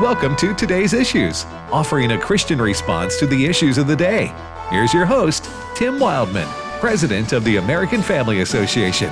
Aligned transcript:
Welcome 0.00 0.34
to 0.36 0.54
today's 0.54 0.94
issues, 0.94 1.44
offering 1.70 2.12
a 2.12 2.18
Christian 2.18 2.58
response 2.58 3.18
to 3.18 3.26
the 3.26 3.44
issues 3.44 3.76
of 3.76 3.86
the 3.86 3.94
day. 3.94 4.32
Here's 4.70 4.94
your 4.94 5.04
host, 5.04 5.50
Tim 5.74 5.98
Wildmon, 5.98 6.46
President 6.80 7.34
of 7.34 7.44
the 7.44 7.58
American 7.58 8.00
Family 8.00 8.40
Association. 8.40 9.10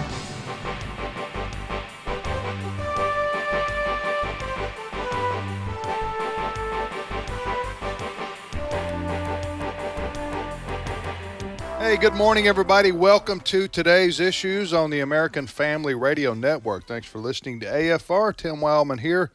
Hey, 11.79 11.99
good 11.99 12.15
morning, 12.15 12.49
everybody. 12.49 12.93
Welcome 12.93 13.41
to 13.41 13.69
today's 13.69 14.21
issues 14.21 14.73
on 14.73 14.89
the 14.89 15.01
American 15.01 15.47
Family 15.47 15.95
Radio 15.95 16.33
Network. 16.33 16.87
Thanks 16.87 17.07
for 17.07 17.19
listening 17.19 17.61
to 17.61 17.67
AFR. 17.67 18.35
Tim 18.35 18.57
Wildmon 18.57 19.01
here 19.01 19.33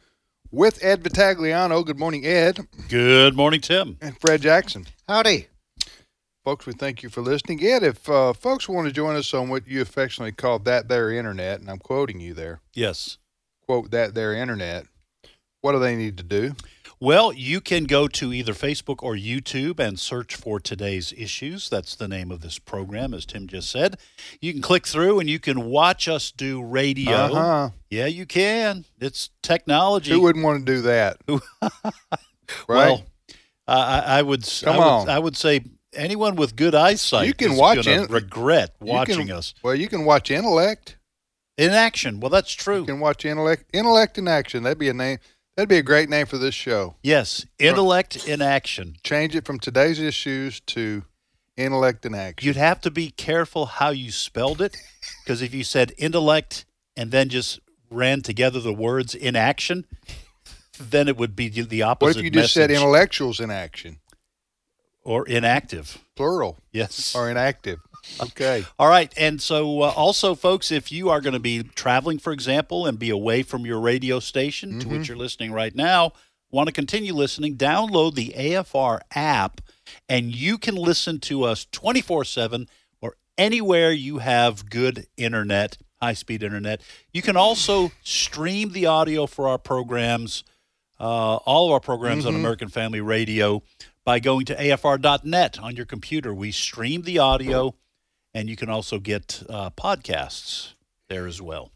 with 0.54 0.82
Ed 0.84 1.02
Vitagliano. 1.02 1.84
Good 1.84 1.98
morning, 1.98 2.24
Ed. 2.24 2.66
Good 2.88 3.34
morning, 3.36 3.60
Tim. 3.60 3.98
And 4.00 4.18
Fred 4.20 4.40
Jackson. 4.40 4.86
Howdy. 5.08 5.48
Folks, 6.44 6.66
we 6.66 6.74
thank 6.74 7.02
you 7.02 7.08
for 7.08 7.22
listening. 7.22 7.64
Ed, 7.64 7.82
if 7.82 8.08
uh, 8.08 8.32
folks 8.34 8.68
want 8.68 8.86
to 8.86 8.92
join 8.92 9.16
us 9.16 9.32
on 9.34 9.48
what 9.48 9.66
you 9.66 9.80
affectionately 9.80 10.32
call 10.32 10.58
that 10.60 10.88
there 10.88 11.10
internet, 11.10 11.60
and 11.60 11.70
I'm 11.70 11.78
quoting 11.78 12.20
you 12.20 12.34
there, 12.34 12.60
Yes. 12.74 13.16
quote 13.66 13.90
that 13.92 14.14
there 14.14 14.34
internet, 14.34 14.86
what 15.62 15.72
do 15.72 15.78
they 15.78 15.96
need 15.96 16.18
to 16.18 16.22
do? 16.22 16.52
Well, 17.00 17.32
you 17.32 17.60
can 17.60 17.84
go 17.84 18.08
to 18.08 18.32
either 18.32 18.52
Facebook 18.54 19.02
or 19.02 19.14
YouTube 19.14 19.78
and 19.78 19.98
search 19.98 20.36
for 20.36 20.60
today's 20.60 21.12
issues. 21.16 21.68
That's 21.68 21.94
the 21.94 22.08
name 22.08 22.30
of 22.30 22.40
this 22.40 22.58
program, 22.58 23.12
as 23.12 23.26
Tim 23.26 23.46
just 23.46 23.70
said. 23.70 23.98
You 24.40 24.52
can 24.52 24.62
click 24.62 24.86
through 24.86 25.20
and 25.20 25.28
you 25.28 25.38
can 25.38 25.64
watch 25.66 26.08
us 26.08 26.30
do 26.30 26.62
radio. 26.62 27.14
Uh-huh. 27.16 27.70
Yeah, 27.90 28.06
you 28.06 28.26
can. 28.26 28.84
It's 29.00 29.30
technology. 29.42 30.12
Who 30.12 30.20
wouldn't 30.22 30.44
want 30.44 30.64
to 30.64 30.72
do 30.72 30.80
that? 30.82 31.18
right? 31.28 31.42
Well, 32.68 33.02
I, 33.66 34.18
I 34.18 34.22
would. 34.22 34.48
Come 34.62 34.74
I 34.74 34.78
would, 34.78 34.84
on. 34.84 35.08
I 35.08 35.18
would 35.18 35.36
say 35.36 35.60
anyone 35.94 36.36
with 36.36 36.56
good 36.56 36.74
eyesight. 36.74 37.26
You 37.26 37.34
can 37.34 37.56
watch 37.56 37.86
it. 37.86 38.10
Regret 38.10 38.74
watching 38.80 39.26
can- 39.26 39.36
us 39.36 39.54
well, 39.62 39.74
you 39.74 39.88
can 39.88 40.04
watch 40.04 40.30
Intellect. 40.30 40.96
in 41.56 41.70
action. 41.70 42.20
Well, 42.20 42.30
that's 42.30 42.52
true. 42.52 42.80
You 42.80 42.86
can 42.86 43.00
watch 43.00 43.24
Intellect. 43.24 43.64
Intellect 43.72 44.18
in 44.18 44.28
action. 44.28 44.62
That'd 44.62 44.78
be 44.78 44.88
a 44.88 44.94
name. 44.94 45.18
That'd 45.56 45.68
be 45.68 45.78
a 45.78 45.82
great 45.82 46.08
name 46.08 46.26
for 46.26 46.36
this 46.38 46.54
show. 46.54 46.96
yes, 47.02 47.46
intellect 47.58 48.26
in 48.26 48.42
action. 48.42 48.96
change 49.04 49.36
it 49.36 49.44
from 49.46 49.60
today's 49.60 50.00
issues 50.00 50.58
to 50.60 51.04
intellect 51.56 52.04
in 52.04 52.14
action. 52.14 52.44
You'd 52.46 52.56
have 52.56 52.80
to 52.80 52.90
be 52.90 53.10
careful 53.10 53.66
how 53.66 53.90
you 53.90 54.10
spelled 54.10 54.60
it, 54.60 54.76
because 55.22 55.42
if 55.42 55.54
you 55.54 55.62
said 55.62 55.92
intellect 55.96 56.64
and 56.96 57.12
then 57.12 57.28
just 57.28 57.60
ran 57.88 58.22
together 58.22 58.58
the 58.58 58.72
words 58.72 59.14
in 59.14 59.36
action, 59.36 59.84
then 60.80 61.06
it 61.06 61.16
would 61.16 61.36
be 61.36 61.48
the 61.48 61.82
opposite. 61.82 62.08
what 62.08 62.16
if 62.16 62.24
you 62.24 62.30
just 62.30 62.52
said 62.52 62.72
intellectuals 62.72 63.38
in 63.38 63.52
action, 63.52 64.00
or 65.04 65.24
inactive? 65.28 65.98
plural, 66.16 66.58
Yes. 66.72 67.14
or 67.14 67.30
inactive? 67.30 67.78
Okay. 68.20 68.64
All 68.78 68.88
right. 68.88 69.12
And 69.16 69.40
so, 69.40 69.82
uh, 69.82 69.90
also, 69.90 70.34
folks, 70.34 70.70
if 70.70 70.92
you 70.92 71.10
are 71.10 71.20
going 71.20 71.32
to 71.34 71.40
be 71.40 71.62
traveling, 71.62 72.18
for 72.18 72.32
example, 72.32 72.86
and 72.86 72.98
be 72.98 73.10
away 73.10 73.42
from 73.42 73.64
your 73.66 73.80
radio 73.80 74.20
station 74.20 74.78
to 74.78 74.86
Mm-hmm. 74.86 74.98
which 74.98 75.08
you're 75.08 75.16
listening 75.16 75.52
right 75.52 75.74
now, 75.74 76.12
want 76.50 76.68
to 76.68 76.72
continue 76.72 77.12
listening, 77.12 77.56
download 77.56 78.14
the 78.14 78.32
AFR 78.36 79.00
app 79.14 79.60
and 80.08 80.34
you 80.34 80.56
can 80.56 80.76
listen 80.76 81.18
to 81.20 81.42
us 81.42 81.66
24 81.72 82.24
7 82.24 82.68
or 83.00 83.16
anywhere 83.36 83.90
you 83.90 84.18
have 84.18 84.70
good 84.70 85.06
internet, 85.16 85.76
high 86.00 86.12
speed 86.12 86.42
internet. 86.42 86.80
You 87.12 87.22
can 87.22 87.36
also 87.36 87.90
stream 88.02 88.70
the 88.72 88.86
audio 88.86 89.26
for 89.26 89.48
our 89.48 89.58
programs, 89.58 90.44
uh, 91.00 91.36
all 91.36 91.66
of 91.66 91.72
our 91.72 91.80
programs 91.80 92.24
on 92.24 92.34
American 92.34 92.68
Family 92.68 93.00
Radio, 93.00 93.62
by 94.04 94.20
going 94.20 94.44
to 94.46 94.54
afr.net 94.56 95.58
on 95.58 95.74
your 95.74 95.86
computer. 95.86 96.32
We 96.32 96.52
stream 96.52 97.02
the 97.02 97.18
audio 97.18 97.74
and 98.34 98.50
you 98.50 98.56
can 98.56 98.68
also 98.68 98.98
get 98.98 99.42
uh, 99.48 99.70
podcasts 99.70 100.74
there 101.08 101.26
as 101.26 101.40
well. 101.40 101.70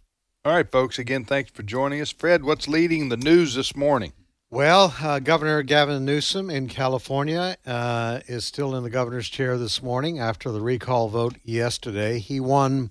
All 0.45 0.53
right, 0.53 0.71
folks. 0.71 0.99
Again, 0.99 1.25
thanks 1.25 1.51
for 1.51 1.63
joining 1.63 2.01
us. 2.01 2.11
Fred, 2.11 2.43
what's 2.45 2.69
leading 2.69 3.09
the 3.09 3.17
news 3.17 3.55
this 3.55 3.77
morning? 3.77 4.13
Well, 4.51 4.95
uh, 5.03 5.19
Governor 5.19 5.63
Gavin 5.63 6.07
Newsom 6.07 6.49
in 6.49 6.69
California 6.69 7.59
uh, 7.67 8.21
is 8.27 8.47
still 8.47 8.75
in 8.75 8.83
the 8.83 8.89
governor's 8.89 9.29
chair 9.29 9.59
this 9.59 9.83
morning 9.83 10.19
after 10.19 10.51
the 10.51 10.63
recall 10.63 11.09
vote 11.09 11.37
yesterday. 11.45 12.19
He 12.19 12.41
won, 12.41 12.91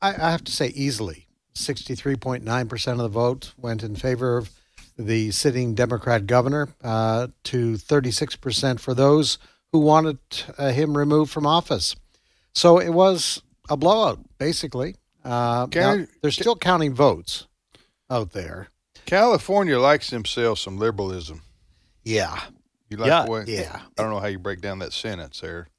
I, 0.00 0.08
I 0.10 0.30
have 0.32 0.42
to 0.44 0.52
say, 0.52 0.68
easily. 0.74 1.28
63.9% 1.54 2.92
of 2.92 2.98
the 2.98 3.08
vote 3.08 3.52
went 3.56 3.84
in 3.84 3.94
favor 3.94 4.38
of 4.38 4.50
the 4.98 5.30
sitting 5.30 5.74
Democrat 5.74 6.26
governor 6.26 6.70
uh, 6.82 7.28
to 7.44 7.74
36% 7.74 8.80
for 8.80 8.92
those 8.94 9.38
who 9.70 9.78
wanted 9.78 10.18
uh, 10.58 10.70
him 10.70 10.96
removed 10.96 11.30
from 11.30 11.46
office. 11.46 11.94
So 12.54 12.78
it 12.78 12.90
was 12.90 13.42
a 13.68 13.76
blowout, 13.76 14.20
basically. 14.38 14.96
Uh, 15.24 15.66
Can 15.68 16.00
now, 16.00 16.06
they're 16.20 16.30
still 16.30 16.56
counting 16.56 16.94
votes 16.94 17.46
out 18.10 18.32
there. 18.32 18.68
California 19.06 19.78
likes 19.78 20.10
themselves 20.10 20.60
some 20.60 20.78
liberalism. 20.78 21.42
Yeah. 22.04 22.40
You 22.88 22.98
like 22.98 23.08
Yeah, 23.08 23.24
the 23.24 23.30
way? 23.30 23.44
yeah. 23.46 23.80
I 23.98 24.02
don't 24.02 24.10
know 24.12 24.20
how 24.20 24.26
you 24.26 24.38
break 24.38 24.60
down 24.60 24.80
that 24.80 24.92
sentence 24.92 25.40
there. 25.40 25.68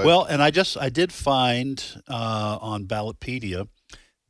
Well, 0.00 0.24
and 0.24 0.42
I 0.42 0.50
just 0.50 0.76
I 0.76 0.88
did 0.88 1.12
find 1.12 1.80
uh, 2.08 2.58
on 2.60 2.86
Ballotpedia 2.86 3.68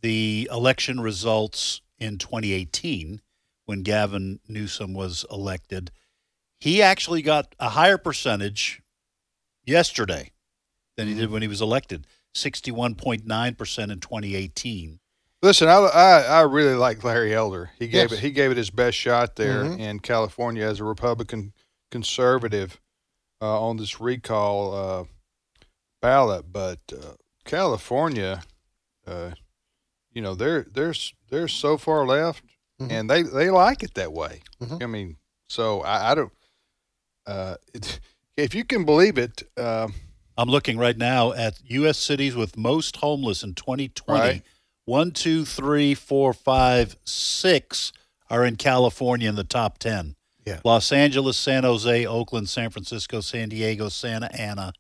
the 0.03 0.47
election 0.53 1.01
results 1.01 1.81
in 1.99 2.19
2018 2.19 3.23
when 3.65 3.83
Gavin 3.83 4.41
Newsom 4.47 4.93
was 4.93 5.25
elected. 5.31 5.91
He 6.61 6.83
actually 6.83 7.23
got 7.23 7.55
a 7.59 7.71
higher 7.71 7.97
percentage 7.97 8.83
yesterday 9.65 10.33
than 10.97 11.09
he 11.09 11.15
did 11.15 11.31
when 11.31 11.43
he 11.43 11.49
was 11.49 11.61
elected. 11.61 12.07
61.9% 12.35 13.91
in 13.93 14.01
2018. 14.01 15.01
Listen, 15.43 15.69
I, 15.69 15.73
I, 15.75 16.21
I 16.23 16.41
really 16.43 16.75
like 16.75 17.05
Larry 17.05 17.35
Elder. 17.35 17.71
He 17.79 17.87
gave 17.87 18.11
Yes. 18.11 18.13
it 18.13 18.19
he 18.21 18.31
gave 18.31 18.51
it 18.51 18.57
his 18.57 18.71
best 18.71 18.97
shot 18.97 19.37
there 19.37 19.65
Mhm. 19.65 19.79
in 19.79 20.01
California 20.01 20.65
as 20.67 20.81
a 20.81 20.85
Republican 20.85 21.53
conservative 21.91 22.81
uh, 23.43 23.61
on 23.61 23.77
this 23.77 24.01
recall 24.01 24.75
uh, 24.75 25.05
ballot. 26.01 26.51
But 26.51 26.81
uh, 26.93 27.15
California, 27.45 28.43
uh, 29.07 29.33
you 30.13 30.23
know, 30.23 30.35
they're 30.35 30.63
they're 30.73 30.95
they're 31.29 31.49
so 31.49 31.77
far 31.77 32.07
left, 32.07 32.43
Mhm. 32.81 32.91
and 32.91 33.11
they 33.11 33.23
they 33.23 33.51
like 33.51 33.83
it 33.83 33.93
that 33.95 34.13
way. 34.15 34.41
Mhm. 34.63 34.83
I 34.83 34.87
mean, 34.87 35.17
so 35.47 35.83
I, 35.83 36.13
I 36.13 36.15
don't. 36.15 36.33
Uh, 37.27 37.57
it, 37.75 38.01
if 38.39 38.55
you 38.55 38.65
can 38.65 38.85
believe 38.87 39.19
it, 39.19 39.43
uh, 39.59 39.89
I'm 40.37 40.49
looking 40.49 40.79
right 40.79 40.97
now 40.97 41.33
at 41.33 41.61
U.S. 41.67 41.99
cities 41.99 42.35
with 42.35 42.57
most 42.57 42.97
homeless 42.97 43.43
in 43.43 43.55
2020. 43.55 44.21
Right. 44.21 44.43
One, 44.87 45.13
two, 45.13 45.45
three, 45.45 45.95
four, 45.95 46.33
five, 46.33 46.97
six 47.05 47.93
are 48.29 48.45
in 48.45 48.57
California 48.57 49.29
in 49.29 49.35
the 49.37 49.45
top 49.45 49.79
10. 49.79 50.17
Yeah. 50.45 50.61
Los 50.65 50.93
Angeles, 50.93 51.37
San 51.37 51.65
Jose, 51.65 52.05
Oakland, 52.05 52.49
San 52.49 52.71
Francisco, 52.71 53.21
San 53.21 53.49
Diego, 53.49 53.89
Santa 53.89 54.35
Ana. 54.39 54.73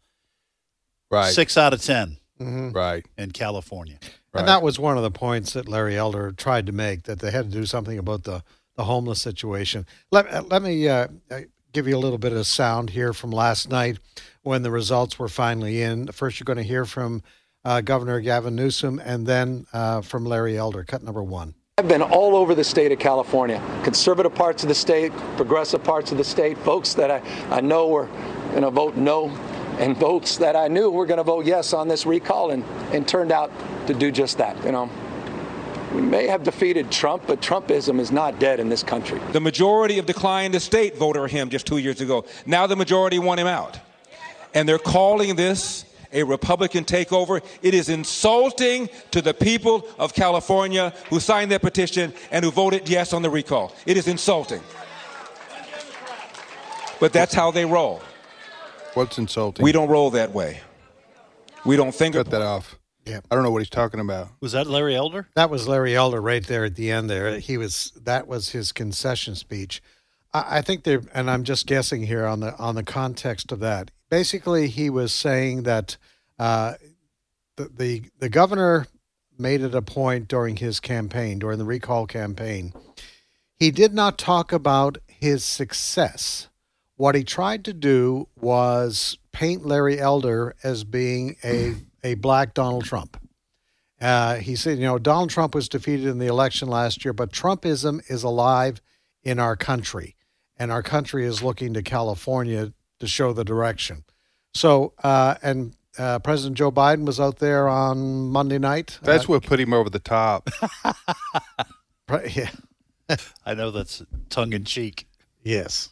right, 1.10 1.32
Six 1.32 1.56
out 1.56 1.72
of 1.72 1.82
10 1.82 2.18
hmm 2.38 2.70
right, 2.72 3.06
in 3.16 3.30
California. 3.30 3.96
right. 4.32 4.40
And 4.40 4.48
that 4.48 4.60
was 4.60 4.78
one 4.78 4.96
of 4.96 5.04
the 5.04 5.10
points 5.10 5.52
that 5.52 5.68
Larry 5.68 5.96
Elder 5.96 6.32
tried 6.32 6.66
to 6.66 6.72
make 6.72 7.04
that 7.04 7.20
they 7.20 7.30
had 7.30 7.50
to 7.50 7.56
do 7.58 7.64
something 7.64 7.96
about 7.96 8.24
the, 8.24 8.42
the 8.76 8.84
homeless 8.84 9.22
situation. 9.22 9.86
Let, 10.10 10.26
uh, 10.30 10.42
let 10.50 10.60
me 10.60 10.88
uh, 10.88 11.06
uh, 11.30 11.40
give 11.74 11.88
you 11.88 11.96
a 11.96 11.98
little 11.98 12.18
bit 12.18 12.32
of 12.32 12.46
sound 12.46 12.90
here 12.90 13.12
from 13.12 13.32
last 13.32 13.68
night 13.68 13.98
when 14.42 14.62
the 14.62 14.70
results 14.70 15.18
were 15.18 15.28
finally 15.28 15.82
in. 15.82 16.06
First, 16.06 16.38
you're 16.38 16.44
going 16.44 16.56
to 16.56 16.62
hear 16.62 16.84
from 16.84 17.22
uh, 17.64 17.80
Governor 17.80 18.20
Gavin 18.20 18.54
Newsom 18.54 19.00
and 19.04 19.26
then 19.26 19.66
uh, 19.72 20.00
from 20.00 20.24
Larry 20.24 20.56
Elder. 20.56 20.84
Cut 20.84 21.02
number 21.02 21.22
one. 21.22 21.54
I've 21.76 21.88
been 21.88 22.02
all 22.02 22.36
over 22.36 22.54
the 22.54 22.62
state 22.62 22.92
of 22.92 23.00
California, 23.00 23.60
conservative 23.82 24.32
parts 24.32 24.62
of 24.62 24.68
the 24.68 24.74
state, 24.76 25.10
progressive 25.36 25.82
parts 25.82 26.12
of 26.12 26.18
the 26.18 26.22
state, 26.22 26.56
folks 26.58 26.94
that 26.94 27.10
I, 27.10 27.20
I 27.50 27.60
know 27.60 27.88
were 27.88 28.06
going 28.52 28.62
to 28.62 28.70
vote 28.70 28.94
no, 28.94 29.28
and 29.80 29.96
votes 29.96 30.36
that 30.36 30.54
I 30.54 30.68
knew 30.68 30.88
were 30.88 31.06
going 31.06 31.18
to 31.18 31.24
vote 31.24 31.44
yes 31.44 31.72
on 31.72 31.88
this 31.88 32.06
recall, 32.06 32.52
and, 32.52 32.62
and 32.92 33.08
turned 33.08 33.32
out 33.32 33.50
to 33.88 33.94
do 33.94 34.12
just 34.12 34.38
that. 34.38 34.64
You 34.64 34.70
know, 34.70 34.88
we 35.94 36.02
may 36.02 36.26
have 36.26 36.42
defeated 36.42 36.90
Trump, 36.90 37.22
but 37.26 37.40
Trumpism 37.40 38.00
is 38.00 38.10
not 38.10 38.40
dead 38.40 38.58
in 38.58 38.68
this 38.68 38.82
country. 38.82 39.20
The 39.32 39.40
majority 39.40 39.98
of 39.98 40.06
declined 40.06 40.52
the 40.52 40.60
state 40.60 40.96
voted 40.96 41.22
for 41.22 41.28
him 41.28 41.50
just 41.50 41.66
two 41.66 41.78
years 41.78 42.00
ago. 42.00 42.24
Now 42.46 42.66
the 42.66 42.76
majority 42.76 43.18
want 43.20 43.38
him 43.38 43.46
out. 43.46 43.78
And 44.54 44.68
they're 44.68 44.78
calling 44.78 45.36
this 45.36 45.84
a 46.12 46.22
Republican 46.22 46.84
takeover. 46.84 47.44
It 47.62 47.74
is 47.74 47.88
insulting 47.88 48.88
to 49.12 49.22
the 49.22 49.34
people 49.34 49.86
of 49.98 50.14
California 50.14 50.92
who 51.10 51.20
signed 51.20 51.52
that 51.52 51.62
petition 51.62 52.12
and 52.30 52.44
who 52.44 52.50
voted 52.50 52.88
yes 52.88 53.12
on 53.12 53.22
the 53.22 53.30
recall. 53.30 53.72
It 53.86 53.96
is 53.96 54.08
insulting. 54.08 54.62
But 57.00 57.12
that's 57.12 57.34
how 57.34 57.50
they 57.50 57.64
roll. 57.64 58.00
What's 58.94 59.18
insulting? 59.18 59.62
We 59.62 59.72
don't 59.72 59.88
roll 59.88 60.10
that 60.10 60.32
way. 60.32 60.60
We 61.64 61.76
don't 61.76 61.94
think 61.94 62.14
cut 62.14 62.30
that 62.30 62.42
off. 62.42 62.78
Yeah. 63.06 63.20
I 63.30 63.34
don't 63.34 63.44
know 63.44 63.50
what 63.50 63.60
he's 63.62 63.70
talking 63.70 64.00
about. 64.00 64.28
Was 64.40 64.52
that 64.52 64.66
Larry 64.66 64.96
Elder? 64.96 65.28
That 65.34 65.50
was 65.50 65.68
Larry 65.68 65.94
Elder 65.94 66.20
right 66.20 66.44
there 66.46 66.64
at 66.64 66.74
the 66.74 66.90
end 66.90 67.10
there. 67.10 67.38
He 67.38 67.58
was 67.58 67.92
that 68.02 68.26
was 68.26 68.50
his 68.50 68.72
concession 68.72 69.34
speech. 69.34 69.82
I 70.32 70.58
I 70.58 70.62
think 70.62 70.84
there 70.84 71.02
and 71.12 71.30
I'm 71.30 71.44
just 71.44 71.66
guessing 71.66 72.04
here 72.04 72.26
on 72.26 72.40
the 72.40 72.56
on 72.56 72.74
the 72.74 72.82
context 72.82 73.52
of 73.52 73.60
that. 73.60 73.90
Basically, 74.10 74.68
he 74.68 74.90
was 74.90 75.12
saying 75.12 75.64
that 75.64 75.96
uh, 76.38 76.74
the, 77.56 77.68
the 77.68 78.02
the 78.18 78.28
governor 78.28 78.86
made 79.38 79.62
it 79.62 79.74
a 79.74 79.82
point 79.82 80.28
during 80.28 80.56
his 80.56 80.80
campaign, 80.80 81.38
during 81.38 81.58
the 81.58 81.64
recall 81.64 82.06
campaign. 82.06 82.72
He 83.58 83.70
did 83.70 83.92
not 83.94 84.18
talk 84.18 84.52
about 84.52 84.98
his 85.06 85.44
success. 85.44 86.48
What 86.96 87.14
he 87.14 87.24
tried 87.24 87.64
to 87.64 87.72
do 87.72 88.28
was 88.40 89.18
paint 89.32 89.66
Larry 89.66 89.98
Elder 89.98 90.54
as 90.62 90.84
being 90.84 91.36
a 91.42 91.74
a 92.04 92.14
black 92.14 92.54
Donald 92.54 92.84
Trump. 92.84 93.16
Uh, 94.00 94.36
he 94.36 94.54
said, 94.54 94.78
you 94.78 94.84
know, 94.84 94.98
Donald 94.98 95.30
Trump 95.30 95.54
was 95.54 95.68
defeated 95.68 96.06
in 96.06 96.18
the 96.18 96.26
election 96.26 96.68
last 96.68 97.04
year, 97.04 97.12
but 97.12 97.32
Trumpism 97.32 98.00
is 98.10 98.22
alive 98.22 98.80
in 99.22 99.38
our 99.38 99.56
country, 99.56 100.14
and 100.58 100.70
our 100.70 100.82
country 100.82 101.24
is 101.24 101.42
looking 101.42 101.72
to 101.74 101.82
California 101.82 102.72
to 103.00 103.06
show 103.06 103.32
the 103.32 103.44
direction. 103.44 104.04
So, 104.52 104.92
uh, 105.02 105.36
and 105.42 105.74
uh, 105.98 106.18
President 106.18 106.56
Joe 106.58 106.70
Biden 106.70 107.06
was 107.06 107.18
out 107.18 107.38
there 107.38 107.68
on 107.68 108.28
Monday 108.28 108.58
night. 108.58 108.98
That's 109.02 109.24
Uh, 109.24 109.28
what 109.28 109.42
put 109.44 109.58
him 109.58 109.72
over 109.72 109.88
the 109.88 109.98
top. 110.00 110.50
pre- 112.06 112.28
yeah. 112.30 112.50
I 113.46 113.54
know 113.54 113.70
that's 113.70 114.02
tongue 114.28 114.52
in 114.52 114.64
cheek. 114.64 115.08
Yes. 115.42 115.90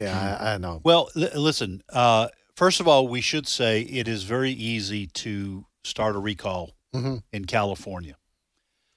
Yeah, 0.00 0.38
I, 0.40 0.54
I 0.54 0.58
know. 0.58 0.80
Well, 0.84 1.10
l- 1.16 1.28
listen. 1.40 1.82
Uh, 1.92 2.28
first 2.60 2.78
of 2.78 2.86
all, 2.86 3.08
we 3.08 3.22
should 3.22 3.48
say 3.48 3.80
it 3.80 4.06
is 4.06 4.24
very 4.24 4.50
easy 4.52 5.06
to 5.06 5.64
start 5.82 6.14
a 6.14 6.18
recall 6.18 6.74
hmm 6.92 7.16
in 7.32 7.46
California. 7.46 8.16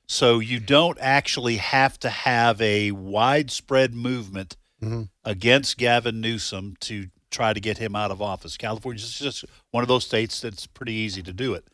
So 0.07 0.39
you 0.39 0.59
don't 0.59 0.97
actually 0.99 1.57
have 1.57 1.97
to 2.01 2.09
have 2.09 2.61
a 2.61 2.91
widespread 2.91 3.93
movement 3.93 4.57
Mhm. 4.81 5.07
against 5.23 5.77
Gavin 5.77 6.19
Newsom 6.19 6.75
to 6.81 7.07
try 7.31 7.53
to 7.53 7.61
get 7.61 7.77
him 7.77 7.95
out 7.95 8.11
of 8.11 8.21
office. 8.21 8.57
California 8.57 9.01
is 9.01 9.17
just 9.17 9.45
one 9.71 9.81
of 9.81 9.87
those 9.87 10.05
states 10.05 10.41
that's 10.41 10.67
pretty 10.67 10.93
easy 10.93 11.23
to 11.23 11.31
do 11.31 11.53
it. 11.53 11.65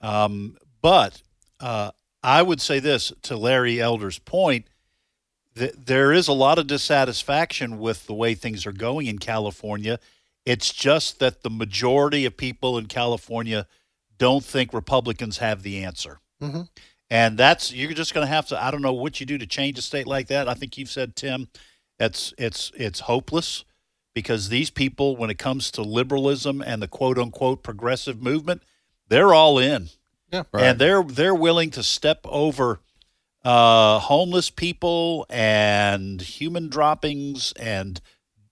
Um, 0.00 0.56
but 0.80 1.22
uh, 1.58 1.90
I 2.22 2.40
would 2.42 2.60
say 2.60 2.78
this 2.78 3.12
to 3.22 3.36
Larry 3.36 3.80
Elder's 3.80 4.20
point 4.20 4.66
that 5.54 5.86
there 5.86 6.12
is 6.12 6.28
a 6.28 6.32
lot 6.44 6.58
of 6.58 6.66
dissatisfaction 6.68 7.78
with 7.80 8.06
the 8.06 8.14
way 8.14 8.34
things 8.36 8.64
are 8.64 8.72
going 8.86 9.06
in 9.08 9.18
California. 9.18 9.98
It's 10.46 10.72
just 10.72 11.18
that 11.18 11.42
the 11.42 11.50
majority 11.50 12.24
of 12.24 12.36
people 12.36 12.78
in 12.78 12.86
California 12.86 13.66
don't 14.16 14.44
think 14.44 14.72
Republicans 14.72 15.38
have 15.38 15.62
the 15.62 15.84
answer. 15.84 16.20
Mhm. 16.40 16.68
And 17.10 17.36
that's 17.38 17.72
you're 17.72 17.92
just 17.92 18.14
going 18.14 18.26
to 18.26 18.32
have 18.32 18.46
to. 18.48 18.62
I 18.62 18.70
don't 18.70 18.82
know 18.82 18.92
what 18.92 19.20
you 19.20 19.26
do 19.26 19.38
to 19.38 19.46
change 19.46 19.78
a 19.78 19.82
state 19.82 20.06
like 20.06 20.28
that. 20.28 20.48
I 20.48 20.54
think 20.54 20.78
you've 20.78 20.88
said, 20.90 21.14
Tim, 21.16 21.48
it's 21.98 22.32
it's 22.38 22.72
it's 22.76 23.00
hopeless 23.00 23.64
because 24.14 24.48
these 24.48 24.70
people, 24.70 25.16
when 25.16 25.30
it 25.30 25.38
comes 25.38 25.70
to 25.72 25.82
liberalism 25.82 26.62
and 26.62 26.80
the 26.82 26.88
quote 26.88 27.18
unquote 27.18 27.62
progressive 27.62 28.22
movement, 28.22 28.62
they're 29.08 29.34
all 29.34 29.58
in, 29.58 29.90
Yeah. 30.32 30.44
and 30.52 30.78
they're 30.78 31.02
they're 31.02 31.34
willing 31.34 31.70
to 31.72 31.82
step 31.82 32.20
over 32.24 32.80
uh, 33.44 34.00
homeless 34.00 34.50
people 34.50 35.26
and 35.30 36.20
human 36.20 36.68
droppings 36.68 37.52
and 37.52 38.00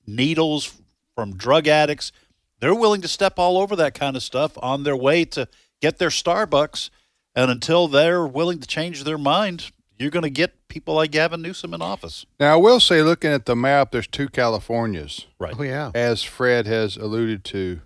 needles 0.06 0.80
from 1.14 1.36
drug 1.36 1.66
addicts. 1.68 2.12
They're 2.60 2.74
willing 2.74 3.00
to 3.02 3.08
step 3.08 3.38
all 3.38 3.58
over 3.58 3.76
that 3.76 3.94
kind 3.94 4.16
of 4.16 4.22
stuff 4.22 4.52
on 4.62 4.84
their 4.84 4.96
way 4.96 5.24
to 5.26 5.48
get 5.80 5.98
their 5.98 6.08
Starbucks. 6.08 6.90
And 7.34 7.50
until 7.50 7.88
they're 7.88 8.26
willing 8.26 8.60
to 8.60 8.66
change 8.66 9.04
their 9.04 9.18
mind, 9.18 9.72
you're 9.98 10.10
going 10.10 10.22
to 10.22 10.30
get 10.30 10.68
people 10.68 10.94
like 10.94 11.10
Gavin 11.10 11.42
Newsom 11.42 11.74
in 11.74 11.82
office. 11.82 12.24
now, 12.38 12.54
I 12.54 12.56
will 12.56 12.80
say, 12.80 13.02
looking 13.02 13.32
at 13.32 13.46
the 13.46 13.56
map, 13.56 13.90
there's 13.92 14.06
two 14.06 14.28
Californias, 14.28 15.26
Right. 15.38 15.54
Oh, 15.58 15.62
yeah. 15.62 15.90
as 15.94 16.22
Fred 16.22 16.66
has 16.66 16.96
alluded 16.96 17.44
to. 17.46 17.80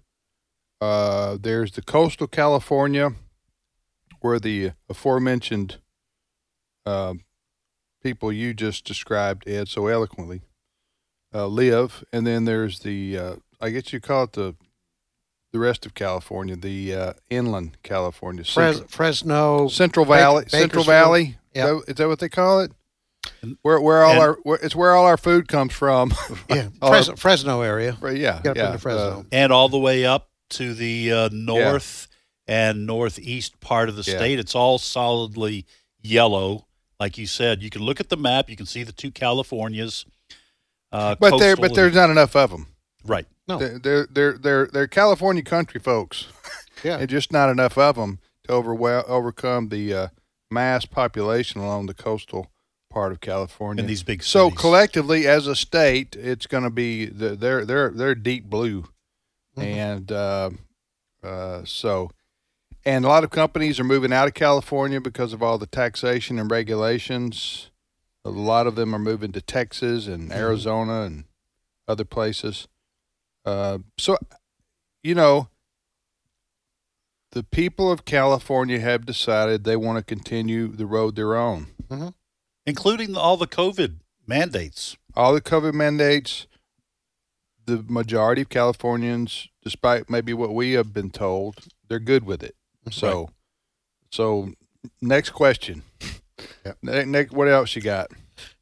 Uh, 0.81 1.37
there's 1.41 1.73
the 1.73 1.83
coastal 1.83 2.27
California, 2.27 3.11
where 4.21 4.39
the 4.39 4.73
aforementioned 4.89 5.79
uh, 6.87 7.15
people 8.03 8.33
you 8.33 8.55
just 8.55 8.85
described, 8.85 9.49
Ed, 9.49 9.69
so 9.69 9.87
eloquently, 9.87 10.43
uh, 11.35 11.47
live, 11.47 12.05
and 12.13 12.27
then 12.27 12.45
there's 12.45 12.81
the, 12.81 13.19
uh, 13.19 13.35
I 13.61 13.71
guess 13.71 13.93
you 13.93 14.01
call 14.01 14.25
it 14.25 14.33
the, 14.33 14.55
the 15.53 15.59
rest 15.59 15.87
of 15.87 15.95
California, 15.95 16.57
the 16.57 16.95
uh, 16.95 17.13
inland 17.31 17.79
California, 17.83 18.45
Fres- 18.45 18.77
Central, 18.77 18.89
Fresno. 18.89 19.69
Central 19.69 20.05
Baker- 20.05 20.17
Valley, 20.19 20.45
Central 20.49 20.85
Valley. 20.85 21.39
Yep. 21.55 21.65
Is, 21.67 21.71
that, 21.85 21.91
is 21.91 21.95
that 21.97 22.09
what 22.09 22.19
they 22.21 22.29
call 22.29 22.61
it? 22.61 22.73
Where 23.63 23.81
where 23.81 24.05
all 24.05 24.13
And- 24.13 24.21
our 24.21 24.39
where, 24.43 24.59
it's 24.63 24.77
where 24.77 24.95
all 24.95 25.05
our 25.07 25.17
food 25.17 25.49
comes 25.49 25.73
from. 25.73 26.13
Yeah. 26.49 26.69
Fres- 26.87 27.09
our- 27.09 27.17
Fresno 27.17 27.63
area. 27.63 27.97
Right, 28.01 28.17
yeah, 28.17 28.41
Got 28.43 28.51
up 28.53 28.57
yeah. 28.57 28.67
into 28.69 28.79
Fresno. 28.79 29.21
uh, 29.21 29.23
and 29.33 29.53
all 29.53 29.69
the 29.69 29.79
way 29.79 30.05
up 30.07 30.29
to 30.51 30.73
the 30.75 31.13
uh, 31.13 31.29
north 31.33 32.09
and 32.47 32.87
northeast 32.87 33.59
part 33.61 33.89
of 33.89 33.97
the 33.97 34.03
Yeah. 34.11 34.17
state. 34.17 34.39
It's 34.39 34.55
all 34.55 34.79
solidly 34.79 35.67
yellow, 36.01 36.67
like 37.01 37.19
you 37.19 37.27
said. 37.27 37.63
You 37.63 37.71
can 37.71 37.83
look 37.83 38.01
at 38.01 38.09
the 38.09 38.17
map. 38.17 38.49
You 38.49 38.57
can 38.57 38.67
see 38.67 38.83
the 38.83 38.93
two 38.93 39.11
Californias. 39.11 40.05
Uh, 40.93 41.15
but 41.21 41.39
there, 41.39 41.57
but 41.57 41.75
there's 41.75 41.95
not 41.95 42.11
enough 42.11 42.35
of 42.37 42.51
them. 42.51 42.67
right. 43.05 43.27
No. 43.47 43.59
They're 43.59 43.79
they're 43.79 44.07
they're 44.11 44.39
they're, 44.39 44.67
they're 44.67 44.87
California 44.87 45.43
country 45.43 45.81
folks. 45.81 46.27
Yeah. 46.85 46.99
and 46.99 47.09
just 47.11 47.33
not 47.33 47.51
enough 47.51 47.77
of 47.77 47.97
them 47.97 48.21
to 48.45 48.53
overwhel- 48.53 49.03
overcome 49.09 49.69
the 49.69 49.93
uh, 49.93 50.09
mass 50.49 50.85
population 50.87 51.61
along 51.61 51.87
the 51.87 51.95
coastal 51.95 52.53
part 52.89 53.11
of 53.11 53.21
California. 53.21 53.83
In 53.83 53.89
these 53.89 54.05
big 54.05 54.23
so 54.23 54.49
collectively, 54.53 55.27
as 55.27 55.49
a 55.49 55.57
state, 55.57 56.15
it's 56.15 56.47
going 56.47 56.63
to 56.63 56.71
be 56.71 57.07
the, 57.07 57.31
they're 57.31 57.65
they're 57.65 57.91
they're 57.91 58.15
deep 58.15 58.45
blue, 58.45 58.85
Mhm. 59.59 59.63
and 59.65 60.13
uh, 60.13 60.51
uh, 61.25 61.63
so 61.65 62.13
and 62.85 63.05
a 63.05 63.09
lot 63.09 63.25
of 63.25 63.31
companies 63.31 63.81
are 63.81 63.85
moving 63.85 64.13
out 64.13 64.29
of 64.29 64.35
California 64.35 65.01
because 65.01 65.33
of 65.33 65.43
all 65.43 65.59
the 65.59 65.67
taxation 65.67 66.39
and 66.39 66.49
regulations. 66.49 67.68
A 68.29 68.39
lot 68.41 68.67
of 68.67 68.75
them 68.75 68.95
are 68.95 68.99
moving 68.99 69.33
to 69.33 69.41
Texas 69.41 70.07
and 70.07 70.31
mm-hmm. 70.31 70.39
Arizona 70.39 71.03
and 71.03 71.25
other 71.87 72.05
places. 72.05 72.69
Uh, 73.45 73.79
so, 73.97 74.19
you 75.03 75.15
know, 75.15 75.49
the 77.33 77.43
people 77.43 77.91
of 77.91 78.05
California 78.05 78.81
have 78.81 79.07
decided 79.07 79.65
they 79.65 79.77
want 79.77 79.99
to 79.99 80.05
continue 80.05 80.69
the 80.69 80.87
road 80.87 81.17
they're 81.17 81.37
on. 81.37 81.69
Mm-hmm. 81.89 82.09
including 82.67 83.17
all 83.17 83.39
the 83.39 83.47
COVID 83.47 84.01
mandates. 84.27 84.99
all 85.17 85.33
the 85.33 85.41
COVID 85.41 85.73
mandates, 85.73 86.47
the 87.65 87.83
majority 87.89 88.43
of 88.43 88.51
Californians, 88.51 89.49
despite 89.63 90.11
maybe 90.11 90.35
what 90.35 90.55
we 90.55 90.73
have 90.73 90.93
been 90.93 91.11
told, 91.11 91.65
they're 91.89 91.99
good 91.99 92.25
with 92.25 92.43
it. 92.43 92.55
Mm-hmm. 92.83 92.93
So, 92.93 93.31
so 94.11 94.53
next 95.01 95.31
question. 95.31 95.83
Yep. 96.65 96.79
Ne- 96.83 97.05
next, 97.05 97.33
what 97.33 97.49
else 97.49 97.75
you 97.75 97.83
got? 97.83 98.11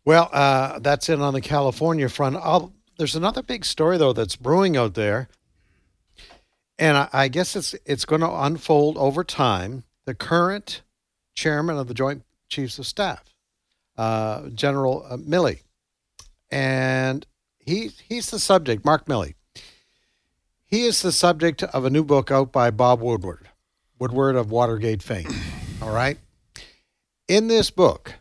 Well, 0.05 0.29
uh, 0.33 0.79
that's 0.79 1.09
it 1.09 1.21
on 1.21 1.35
the 1.35 1.41
California 1.41 2.09
front. 2.09 2.37
I'll, 2.37 2.73
there's 2.99 3.17
another 3.17 3.43
big 3.43 3.65
story 3.65 3.99
though 3.99 4.13
that's 4.13 4.37
brewing 4.37 4.77
out 4.77 4.95
there, 4.95 5.29
and 6.79 6.97
I, 6.97 7.09
I 7.13 7.29
guess 7.29 7.57
it's 7.57 7.75
it's 7.85 8.05
going 8.05 8.21
to 8.21 8.31
unfold 8.33 8.97
over 8.97 9.25
time. 9.25 9.85
The 10.05 10.15
current 10.15 10.83
chairman 11.35 11.77
of 11.77 11.89
the 11.89 11.95
Joint 11.95 12.23
Chiefs 12.49 12.79
of 12.79 12.87
Staff, 12.87 13.25
uh, 13.99 14.49
General 14.51 15.05
uh, 15.11 15.17
Milley, 15.17 15.63
and 16.51 17.27
he 17.59 17.91
he's 18.09 18.31
the 18.31 18.39
subject. 18.39 18.85
Mark 18.85 19.07
Milley. 19.07 19.35
He 20.69 20.83
is 20.83 21.03
the 21.03 21.13
subject 21.13 21.63
of 21.63 21.85
a 21.85 21.91
new 21.91 22.05
book 22.05 22.31
out 22.31 22.51
by 22.53 22.71
Bob 22.71 23.01
Woodward, 23.01 23.49
Woodward 23.99 24.37
of 24.37 24.51
Watergate 24.51 25.03
fame. 25.03 25.29
All 25.83 25.93
right. 25.93 26.19
In 27.29 27.49
this 27.49 27.73
book, 27.73 28.15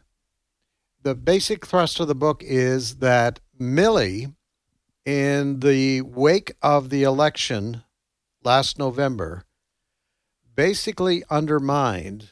the 1.03 1.13
basic 1.13 1.67
thrust 1.67 1.99
of 1.99 2.07
the 2.07 2.15
book 2.15 2.41
is 2.43 2.95
that 2.95 3.39
Milley, 3.61 4.33
in 5.05 5.59
the 5.59 6.01
wake 6.01 6.53
of 6.63 6.89
the 6.89 7.03
election 7.03 7.83
last 8.43 8.79
November, 8.79 9.43
basically 10.55 11.23
undermined 11.29 12.31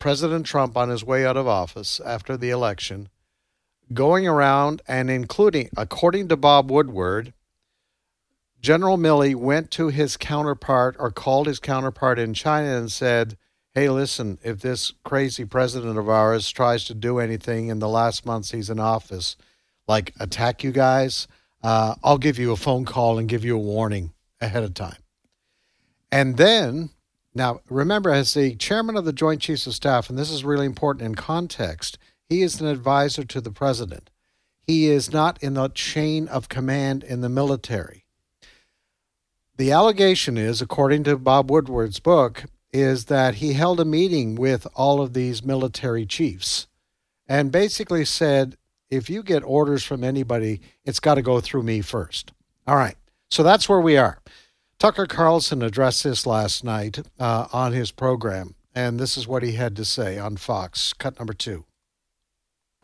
President 0.00 0.44
Trump 0.44 0.76
on 0.76 0.88
his 0.88 1.04
way 1.04 1.24
out 1.24 1.36
of 1.36 1.46
office 1.46 2.00
after 2.04 2.36
the 2.36 2.50
election, 2.50 3.08
going 3.94 4.26
around 4.26 4.82
and 4.88 5.08
including, 5.08 5.70
according 5.76 6.26
to 6.26 6.36
Bob 6.36 6.68
Woodward, 6.68 7.32
General 8.60 8.98
Milley 8.98 9.36
went 9.36 9.70
to 9.70 9.86
his 9.86 10.16
counterpart 10.16 10.96
or 10.98 11.12
called 11.12 11.46
his 11.46 11.60
counterpart 11.60 12.18
in 12.18 12.34
China 12.34 12.76
and 12.76 12.90
said, 12.90 13.36
Hey, 13.78 13.88
listen, 13.90 14.40
if 14.42 14.58
this 14.58 14.92
crazy 15.04 15.44
president 15.44 15.98
of 15.98 16.08
ours 16.08 16.50
tries 16.50 16.82
to 16.86 16.94
do 16.94 17.20
anything 17.20 17.68
in 17.68 17.78
the 17.78 17.88
last 17.88 18.26
months 18.26 18.50
he's 18.50 18.70
in 18.70 18.80
office, 18.80 19.36
like 19.86 20.12
attack 20.18 20.64
you 20.64 20.72
guys, 20.72 21.28
uh, 21.62 21.94
I'll 22.02 22.18
give 22.18 22.40
you 22.40 22.50
a 22.50 22.56
phone 22.56 22.84
call 22.84 23.20
and 23.20 23.28
give 23.28 23.44
you 23.44 23.54
a 23.54 23.60
warning 23.60 24.14
ahead 24.40 24.64
of 24.64 24.74
time. 24.74 24.98
And 26.10 26.38
then, 26.38 26.90
now 27.36 27.60
remember, 27.70 28.10
as 28.10 28.34
the 28.34 28.56
chairman 28.56 28.96
of 28.96 29.04
the 29.04 29.12
Joint 29.12 29.42
Chiefs 29.42 29.68
of 29.68 29.74
Staff, 29.74 30.10
and 30.10 30.18
this 30.18 30.32
is 30.32 30.42
really 30.42 30.66
important 30.66 31.06
in 31.06 31.14
context, 31.14 31.98
he 32.28 32.42
is 32.42 32.60
an 32.60 32.66
advisor 32.66 33.22
to 33.22 33.40
the 33.40 33.52
president. 33.52 34.10
he 34.68 34.86
is 34.86 35.12
not 35.12 35.40
in 35.40 35.54
the 35.54 35.68
chain 35.68 36.26
of 36.26 36.48
command 36.48 37.04
in 37.04 37.20
the 37.20 37.28
military. 37.28 38.04
The 39.56 39.70
allegation 39.70 40.36
is, 40.36 40.60
according 40.60 41.04
to 41.04 41.16
Bob 41.16 41.48
Woodward's 41.48 42.00
book, 42.00 42.44
is 42.72 43.06
that 43.06 43.36
he 43.36 43.54
held 43.54 43.80
a 43.80 43.84
meeting 43.84 44.34
with 44.34 44.66
all 44.74 45.00
of 45.00 45.14
these 45.14 45.44
military 45.44 46.04
chiefs 46.06 46.66
and 47.28 47.52
basically 47.52 48.04
said, 48.04 48.56
if 48.90 49.10
you 49.10 49.22
get 49.22 49.42
orders 49.44 49.84
from 49.84 50.02
anybody, 50.02 50.60
it's 50.84 51.00
got 51.00 51.14
to 51.14 51.22
go 51.22 51.40
through 51.40 51.62
me 51.62 51.80
first. 51.80 52.32
All 52.66 52.76
right. 52.76 52.96
So 53.30 53.42
that's 53.42 53.68
where 53.68 53.80
we 53.80 53.96
are. 53.96 54.18
Tucker 54.78 55.06
Carlson 55.06 55.62
addressed 55.62 56.04
this 56.04 56.26
last 56.26 56.64
night 56.64 57.00
uh, 57.18 57.48
on 57.52 57.72
his 57.72 57.90
program, 57.90 58.54
and 58.74 58.98
this 58.98 59.16
is 59.16 59.26
what 59.26 59.42
he 59.42 59.52
had 59.52 59.74
to 59.76 59.84
say 59.84 60.18
on 60.18 60.36
Fox, 60.36 60.92
cut 60.92 61.18
number 61.18 61.34
two. 61.34 61.64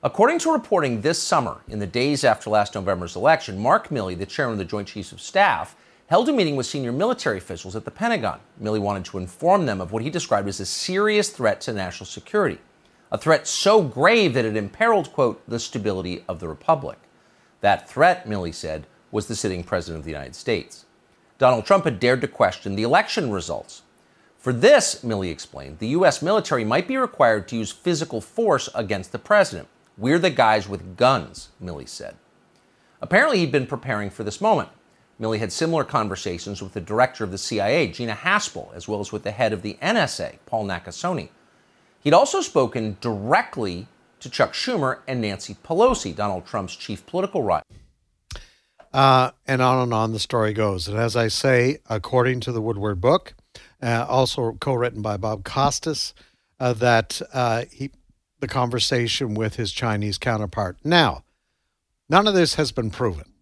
According 0.02 0.40
to 0.40 0.52
reporting 0.52 1.00
this 1.00 1.22
summer, 1.22 1.62
in 1.68 1.78
the 1.78 1.86
days 1.86 2.24
after 2.24 2.50
last 2.50 2.74
November's 2.74 3.16
election, 3.16 3.58
Mark 3.58 3.88
Milley, 3.88 4.18
the 4.18 4.26
chairman 4.26 4.54
of 4.54 4.58
the 4.58 4.64
Joint 4.66 4.88
Chiefs 4.88 5.12
of 5.12 5.20
Staff, 5.20 5.76
held 6.06 6.28
a 6.28 6.32
meeting 6.32 6.56
with 6.56 6.66
senior 6.66 6.92
military 6.92 7.38
officials 7.38 7.74
at 7.74 7.84
the 7.84 7.90
Pentagon. 7.90 8.40
Milley 8.62 8.80
wanted 8.80 9.04
to 9.06 9.18
inform 9.18 9.66
them 9.66 9.80
of 9.80 9.92
what 9.92 10.02
he 10.02 10.10
described 10.10 10.48
as 10.48 10.60
a 10.60 10.66
serious 10.66 11.30
threat 11.30 11.60
to 11.62 11.72
national 11.72 12.06
security, 12.06 12.58
a 13.10 13.18
threat 13.18 13.46
so 13.46 13.82
grave 13.82 14.34
that 14.34 14.44
it 14.44 14.56
imperiled, 14.56 15.12
quote, 15.12 15.42
the 15.48 15.58
stability 15.58 16.24
of 16.28 16.40
the 16.40 16.48
Republic. 16.48 16.98
That 17.60 17.88
threat, 17.88 18.26
Milley 18.26 18.52
said, 18.52 18.86
was 19.10 19.26
the 19.26 19.36
sitting 19.36 19.64
president 19.64 20.00
of 20.00 20.04
the 20.04 20.10
United 20.10 20.34
States. 20.34 20.84
Donald 21.38 21.64
Trump 21.64 21.84
had 21.84 21.98
dared 21.98 22.20
to 22.20 22.28
question 22.28 22.76
the 22.76 22.82
election 22.82 23.30
results. 23.30 23.82
For 24.36 24.52
this, 24.52 25.02
Milley 25.02 25.30
explained, 25.30 25.78
the 25.78 25.88
U.S. 25.88 26.20
military 26.20 26.64
might 26.64 26.86
be 26.86 26.98
required 26.98 27.48
to 27.48 27.56
use 27.56 27.72
physical 27.72 28.20
force 28.20 28.68
against 28.74 29.10
the 29.10 29.18
president. 29.18 29.68
We're 29.96 30.18
the 30.18 30.30
guys 30.30 30.68
with 30.68 30.96
guns, 30.96 31.48
Milley 31.62 31.88
said. 31.88 32.16
Apparently, 33.00 33.38
he'd 33.38 33.52
been 33.52 33.66
preparing 33.66 34.10
for 34.10 34.22
this 34.22 34.40
moment. 34.40 34.68
Milley 35.20 35.38
had 35.38 35.52
similar 35.52 35.84
conversations 35.84 36.62
with 36.62 36.72
the 36.72 36.80
director 36.80 37.24
of 37.24 37.30
the 37.30 37.38
CIA, 37.38 37.88
Gina 37.88 38.14
Haspel, 38.14 38.74
as 38.74 38.88
well 38.88 39.00
as 39.00 39.12
with 39.12 39.22
the 39.22 39.30
head 39.30 39.52
of 39.52 39.62
the 39.62 39.78
NSA, 39.80 40.38
Paul 40.46 40.66
Nakasone. 40.66 41.28
He'd 42.00 42.12
also 42.12 42.40
spoken 42.40 42.96
directly 43.00 43.86
to 44.20 44.28
Chuck 44.28 44.52
Schumer 44.52 45.00
and 45.06 45.20
Nancy 45.20 45.54
Pelosi, 45.54 46.14
Donald 46.14 46.46
Trump's 46.46 46.76
chief 46.76 47.06
political 47.06 47.42
rival. 47.42 47.66
Uh, 48.92 49.32
and 49.46 49.60
on 49.60 49.82
and 49.82 49.92
on 49.92 50.12
the 50.12 50.18
story 50.18 50.52
goes. 50.52 50.86
And 50.86 50.96
as 50.96 51.16
I 51.16 51.28
say, 51.28 51.78
according 51.90 52.40
to 52.40 52.52
the 52.52 52.60
Woodward 52.62 53.00
book, 53.00 53.34
uh, 53.82 54.06
also 54.08 54.52
co-written 54.60 55.02
by 55.02 55.16
Bob 55.16 55.44
Costas, 55.44 56.14
uh, 56.60 56.72
that 56.74 57.20
uh, 57.32 57.64
he 57.70 57.90
the 58.40 58.48
conversation 58.48 59.34
with 59.34 59.56
his 59.56 59.72
Chinese 59.72 60.18
counterpart. 60.18 60.76
Now, 60.84 61.24
none 62.08 62.28
of 62.28 62.34
this 62.34 62.54
has 62.56 62.72
been 62.72 62.90
proven. 62.90 63.33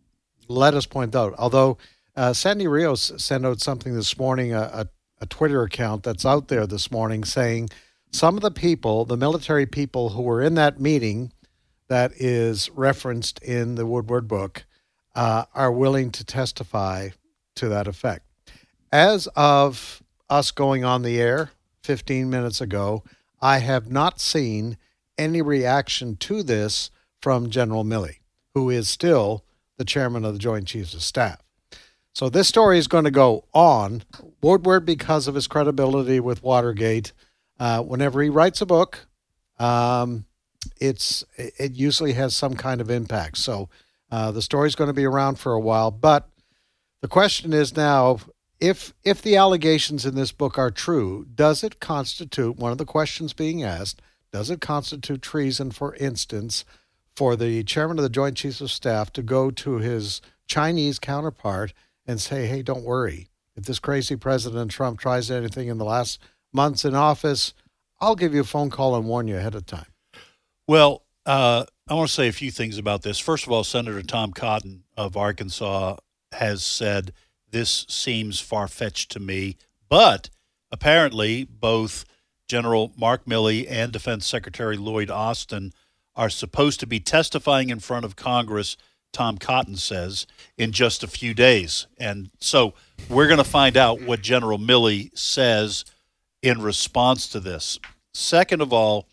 Let 0.49 0.75
us 0.75 0.87
point 0.87 1.14
out, 1.14 1.34
although 1.38 1.78
uh, 2.16 2.32
Sandy 2.32 2.66
Rios 2.66 3.12
sent 3.16 3.46
out 3.46 3.61
something 3.61 3.94
this 3.94 4.18
morning, 4.18 4.52
a, 4.52 4.61
a, 4.61 4.87
a 5.20 5.26
Twitter 5.26 5.62
account 5.62 6.02
that's 6.02 6.26
out 6.26 6.49
there 6.49 6.66
this 6.66 6.90
morning 6.90 7.25
saying 7.25 7.70
some 8.11 8.37
of 8.37 8.42
the 8.42 8.50
people, 8.50 9.04
the 9.04 9.16
military 9.16 9.66
people 9.66 10.11
who 10.11 10.22
were 10.22 10.42
in 10.42 10.54
that 10.54 10.80
meeting 10.80 11.32
that 11.88 12.12
is 12.16 12.70
referenced 12.70 13.38
in 13.42 13.75
the 13.75 13.87
Woodward 13.87 14.28
book, 14.28 14.64
uh, 15.14 15.44
are 15.54 15.72
willing 15.72 16.11
to 16.11 16.25
testify 16.25 17.11
to 17.56 17.68
that 17.68 17.87
effect. 17.87 18.26
As 18.90 19.26
of 19.37 20.02
us 20.28 20.50
going 20.50 20.84
on 20.84 21.02
the 21.02 21.20
air 21.20 21.50
15 21.82 22.30
minutes 22.30 22.61
ago, 22.61 23.02
I 23.40 23.58
have 23.58 23.90
not 23.90 24.20
seen 24.20 24.76
any 25.18 25.42
reaction 25.42 26.16
to 26.16 26.42
this 26.42 26.90
from 27.20 27.50
General 27.50 27.84
Milley, 27.84 28.16
who 28.54 28.70
is 28.70 28.88
still 28.88 29.44
the 29.82 29.86
chairman 29.86 30.24
of 30.24 30.32
the 30.32 30.38
Joint 30.38 30.68
Chiefs 30.68 30.94
of 30.94 31.02
Staff. 31.02 31.42
So 32.14 32.28
this 32.28 32.46
story 32.46 32.78
is 32.78 32.86
going 32.86 33.02
to 33.02 33.10
go 33.10 33.46
on. 33.52 34.04
Woodward, 34.40 34.86
because 34.86 35.26
of 35.26 35.34
his 35.34 35.48
credibility 35.48 36.20
with 36.20 36.40
Watergate, 36.40 37.12
uh, 37.58 37.82
whenever 37.82 38.22
he 38.22 38.28
writes 38.28 38.60
a 38.60 38.66
book, 38.66 39.08
um, 39.58 40.24
it's 40.80 41.24
it 41.36 41.72
usually 41.72 42.12
has 42.12 42.36
some 42.36 42.54
kind 42.54 42.80
of 42.80 42.90
impact. 42.90 43.38
So 43.38 43.68
uh, 44.12 44.30
the 44.30 44.42
story's 44.42 44.76
going 44.76 44.86
to 44.86 44.94
be 44.94 45.04
around 45.04 45.40
for 45.40 45.52
a 45.52 45.60
while, 45.60 45.90
but 45.90 46.28
the 47.00 47.08
question 47.08 47.52
is 47.52 47.76
now 47.76 48.20
if 48.60 48.94
if 49.02 49.20
the 49.20 49.34
allegations 49.34 50.06
in 50.06 50.14
this 50.14 50.30
book 50.30 50.58
are 50.58 50.70
true, 50.70 51.26
does 51.34 51.64
it 51.64 51.80
constitute 51.80 52.56
one 52.56 52.70
of 52.70 52.78
the 52.78 52.84
questions 52.84 53.32
being 53.32 53.64
asked? 53.64 54.00
Does 54.32 54.48
it 54.48 54.60
constitute 54.60 55.22
treason, 55.22 55.72
for 55.72 55.96
instance, 55.96 56.64
for 57.16 57.37
the 57.37 57.62
chairman 57.64 57.99
of 57.99 58.02
the 58.02 58.09
Joint 58.09 58.37
Chiefs 58.37 58.61
of 58.61 58.71
Staff 58.71 59.12
to 59.12 59.23
go 59.23 59.50
to 59.50 59.78
his 59.78 60.21
Chinese 60.47 60.99
counterpart 60.99 61.73
and 62.07 62.21
say, 62.21 62.47
"Hey, 62.47 62.62
don't 62.62 62.85
worry. 62.85 63.28
If 63.54 63.64
this 63.64 63.78
crazy 63.78 64.16
President 64.16 64.71
Trump 64.71 64.99
tries 64.99 65.31
anything 65.31 65.69
in 65.69 65.78
the 65.78 65.85
last 65.85 66.19
months 66.52 66.85
in 66.85 66.95
office, 66.95 67.54
I'll 68.00 68.16
give 68.16 68.35
you 68.35 68.40
a 68.40 68.45
phone 68.45 68.71
call 68.71 68.97
and 68.97 69.07
warn 69.07 69.28
you 69.28 69.37
ahead 69.37 69.54
of 69.54 69.66
time." 69.66 69.92
Well, 70.66 71.04
uh, 71.26 71.64
I 71.88 71.95
want 71.95 72.09
to 72.09 72.14
say 72.14 72.28
a 72.28 72.33
few 72.33 72.50
things 72.50 72.78
about 72.78 73.02
this. 73.02 73.19
First 73.19 73.47
of 73.47 73.52
all, 73.52 73.64
Senator 73.64 74.02
Tom 74.02 74.33
Cotton 74.33 74.85
of 74.97 75.16
Arkansas 75.16 75.97
has 76.33 76.62
said 76.62 77.12
this 77.50 77.85
seems 77.88 78.40
far 78.40 78.66
fetched 78.66 79.11
to 79.12 79.21
me, 79.21 79.57
but 79.88 80.31
apparently 80.71 81.45
both 81.45 82.04
General 82.49 82.92
Mark 82.97 83.26
Milley 83.26 83.66
and 83.71 83.92
Defense 83.92 84.26
Secretary 84.26 84.76
Lloyd 84.76 85.11
Austin 85.11 85.73
are 86.14 86.31
supposed 86.31 86.81
to 86.81 86.87
be 86.87 87.00
testifying 87.00 87.71
in 87.71 87.81
front 87.81 88.04
of 88.04 88.16
Congress, 88.16 88.76
Tom 89.12 89.38
Cotton 89.38 89.76
says, 89.76 90.26
in 90.57 90.73
just 90.73 91.02
a 91.02 91.09
few 91.09 91.35
days. 91.35 91.87
And 91.99 92.31
so 92.38 92.75
we're 93.09 93.26
going 93.26 93.38
to 93.38 93.45
find 93.45 93.76
out 93.76 94.02
what 94.02 94.23
General 94.23 94.59
Milley 94.59 95.16
says 95.16 95.85
in 96.42 96.61
response 96.61 97.28
to 97.28 97.40
this. 97.40 97.78
Second 98.12 98.61
of 98.61 98.73
all, 98.73 99.09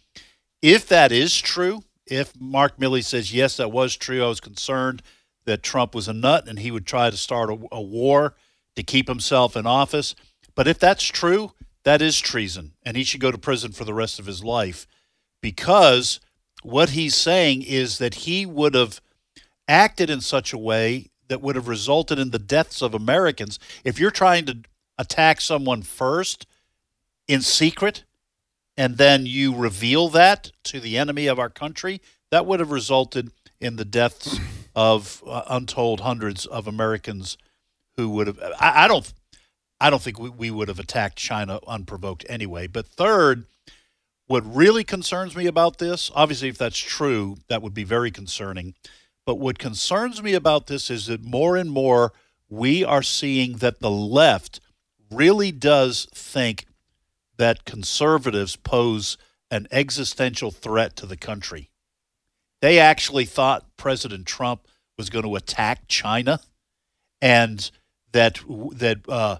if 0.62 0.88
that 0.88 1.12
is 1.12 1.38
true, 1.40 1.84
if 2.06 2.34
Mark 2.40 2.78
Milley 2.78 3.04
says, 3.04 3.34
yes, 3.34 3.58
that 3.58 3.72
was 3.72 3.96
true, 3.96 4.24
I 4.24 4.28
was 4.28 4.40
concerned 4.40 5.02
that 5.46 5.64
Trump 5.64 5.96
was 5.96 6.08
a 6.08 6.14
nut 6.14 6.48
and 6.48 6.60
he 6.60 6.72
would 6.72 6.86
try 6.86 7.10
to 7.10 7.18
start 7.18 7.50
a, 7.50 7.58
a 7.72 7.82
war 7.82 8.36
to 8.76 8.84
keep 8.84 9.08
himself 9.08 9.56
in 9.56 9.66
office. 9.66 10.16
But 10.56 10.68
if 10.68 10.80
that's 10.80 11.06
true, 11.06 11.54
that 11.84 12.02
is 12.02 12.20
treason, 12.20 12.74
and 12.84 12.98
he 12.98 13.04
should 13.04 13.22
go 13.22 13.32
to 13.32 13.38
prison 13.38 13.72
for 13.72 13.86
the 13.86 13.94
rest 13.94 14.20
of 14.20 14.26
his 14.26 14.44
life 14.44 14.86
because 15.42 16.20
what 16.62 16.92
he's 16.92 17.16
saying 17.16 17.64
is 17.64 17.98
that 17.98 18.16
he 18.16 18.46
would 18.46 18.74
have 18.74 19.02
acted 19.68 20.10
in 20.10 20.22
such 20.22 20.52
a 20.52 20.58
way 20.58 21.10
that 21.28 21.42
would 21.42 21.56
have 21.56 21.68
resulted 21.68 22.20
in 22.20 22.32
the 22.32 22.40
deaths 22.40 22.82
of 22.82 22.94
Americans. 22.94 23.60
If 23.84 24.00
you're 24.00 24.12
trying 24.12 24.46
to 24.46 24.58
attack 24.98 25.42
someone 25.42 25.84
first 25.84 26.46
in 27.28 27.42
secret, 27.42 28.04
and 28.76 28.98
then 28.98 29.26
you 29.26 29.56
reveal 29.56 30.10
that 30.10 30.52
to 30.64 30.80
the 30.80 30.98
enemy 30.98 31.28
of 31.28 31.38
our 31.38 31.50
country, 31.50 32.02
that 32.32 32.46
would 32.46 32.60
have 32.60 32.72
resulted 32.72 33.32
in 33.60 33.76
the 33.76 33.86
deaths 33.86 34.40
of 34.76 35.24
uh, 35.28 35.44
untold 35.50 36.02
hundreds 36.02 36.46
of 36.46 36.68
Americans 36.68 37.38
who 37.98 38.10
would 38.10 38.28
have. 38.28 38.40
I, 38.60 38.86
I 38.86 38.88
don't. 38.88 39.12
I 39.82 39.90
don't 39.90 40.02
think 40.02 40.20
we, 40.20 40.30
we 40.30 40.52
would 40.52 40.68
have 40.68 40.80
attacked 40.80 41.18
China 41.18 41.60
unprovoked 41.66 42.26
anyway. 42.28 42.68
But 42.68 42.86
third, 42.86 43.46
what 44.30 44.56
really 44.56 44.84
concerns 44.84 45.36
me 45.36 45.48
about 45.48 45.80
this, 45.80 46.12
obviously, 46.14 46.50
if 46.50 46.58
that's 46.60 46.78
true, 46.78 47.38
that 47.48 47.64
would 47.64 47.74
be 47.74 47.84
very 47.84 48.12
concerning. 48.12 48.76
But 49.26 49.40
what 49.40 49.58
concerns 49.58 50.22
me 50.22 50.36
about 50.36 50.68
this 50.68 50.92
is 50.92 51.08
that 51.08 51.24
more 51.24 51.58
and 51.58 51.72
more 51.72 52.14
we 52.48 52.84
are 52.84 53.02
seeing 53.02 53.54
that 53.54 53.80
the 53.80 53.90
left 53.90 54.60
really 55.10 55.52
does 55.52 56.08
think 56.14 56.66
that 57.38 57.66
conservatives 57.66 58.56
pose 58.56 59.18
an 59.50 59.66
existential 59.72 60.52
threat 60.52 60.96
to 60.98 61.08
the 61.08 61.18
country. 61.18 61.72
They 62.62 62.78
actually 62.78 63.26
thought 63.26 63.78
President 63.78 64.28
Trump 64.28 64.68
was 64.96 65.10
going 65.10 65.26
to 65.26 65.38
attack 65.38 65.88
China, 65.88 66.40
and 67.20 67.72
that 68.12 68.42
that 68.74 69.10
uh, 69.10 69.38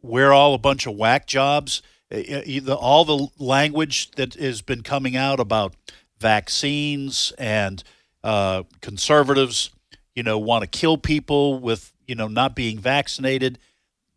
we're 0.00 0.32
all 0.32 0.54
a 0.54 0.58
bunch 0.58 0.86
of 0.86 0.96
whack 0.96 1.26
jobs. 1.26 1.82
All 2.12 3.04
the 3.04 3.28
language 3.38 4.10
that 4.12 4.34
has 4.34 4.62
been 4.62 4.82
coming 4.82 5.16
out 5.16 5.40
about 5.40 5.74
vaccines 6.18 7.32
and 7.38 7.82
uh, 8.22 8.64
conservatives, 8.80 9.70
you 10.14 10.22
know, 10.22 10.38
want 10.38 10.62
to 10.62 10.66
kill 10.66 10.98
people 10.98 11.58
with 11.60 11.92
you 12.06 12.14
know 12.14 12.28
not 12.28 12.54
being 12.54 12.78
vaccinated. 12.78 13.58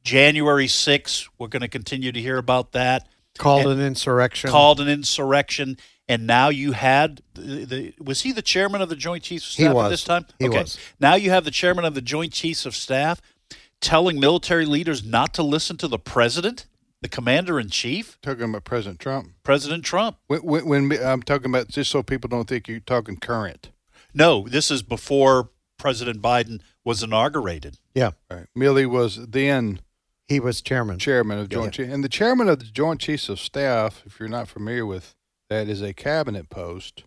January 0.04 0.68
6th, 0.68 1.30
we're 1.38 1.48
going 1.48 1.62
to 1.62 1.70
continue 1.70 2.12
to 2.12 2.20
hear 2.20 2.38
about 2.38 2.74
that. 2.74 3.08
Called 3.38 3.66
and 3.66 3.80
an 3.80 3.86
insurrection. 3.86 4.50
Called 4.50 4.80
an 4.82 4.90
insurrection. 4.90 5.78
And 6.10 6.28
now 6.28 6.50
you 6.50 6.74
had 6.74 7.22
the, 7.34 7.66
the, 7.66 7.94
was 8.04 8.22
he 8.22 8.34
the 8.34 8.42
chairman 8.42 8.82
of 8.82 8.90
the 8.90 8.96
Joint 8.96 9.24
Chiefs 9.24 9.46
of 9.46 9.52
Staff 9.54 9.76
at 9.76 9.90
this 9.90 10.04
time? 10.04 10.26
He 10.38 10.50
okay. 10.50 10.64
was. 10.64 10.78
Now 11.00 11.16
you 11.16 11.30
have 11.30 11.46
the 11.46 11.52
chairman 11.52 11.86
of 11.86 11.96
the 11.96 12.02
Joint 12.02 12.34
Chiefs 12.34 12.66
of 12.66 12.76
Staff 12.76 13.22
telling 13.80 14.20
military 14.20 14.66
leaders 14.66 15.04
not 15.04 15.34
to 15.36 15.44
listen 15.44 15.78
to 15.78 15.88
the 15.88 16.00
president, 16.00 16.66
the 17.04 17.10
commander 17.10 17.60
in 17.60 17.70
chief. 17.70 18.18
Talking 18.22 18.46
about 18.46 18.64
President 18.64 19.00
Trump. 19.00 19.34
President 19.44 19.86
Trump. 19.86 20.18
When, 20.28 20.40
when, 20.40 20.68
when, 20.68 21.06
I'm 21.06 21.22
talking 21.22 21.52
about 21.52 21.68
just 21.68 21.92
so 21.92 22.02
people 22.02 22.30
don't 22.30 22.48
think 22.48 22.68
you're 22.68 22.80
talking 22.80 23.18
current. 23.18 23.70
No, 24.14 24.48
this 24.48 24.72
is 24.72 24.82
before 24.82 25.50
President 25.78 26.22
Biden 26.22 26.62
was 26.84 27.04
inaugurated. 27.04 27.78
Yeah, 27.94 28.12
Right. 28.32 28.48
Milley 28.58 28.86
was 28.88 29.28
then 29.28 29.82
he 30.28 30.40
was 30.40 30.62
chairman. 30.62 30.98
chairman 30.98 31.40
of 31.40 31.50
Joint 31.50 31.74
Chiefs, 31.74 31.94
and 31.94 32.04
the 32.04 32.10
chairman 32.10 32.48
of 32.48 32.60
the 32.60 32.66
Joint 32.66 33.02
Chiefs 33.02 33.30
of 33.30 33.40
Staff, 33.40 34.02
if 34.06 34.20
you're 34.20 34.30
not 34.30 34.48
familiar 34.48 34.86
with 34.86 35.16
that, 35.50 35.68
is 35.68 35.82
a 35.82 35.94
cabinet 35.94 36.50
post, 36.50 37.04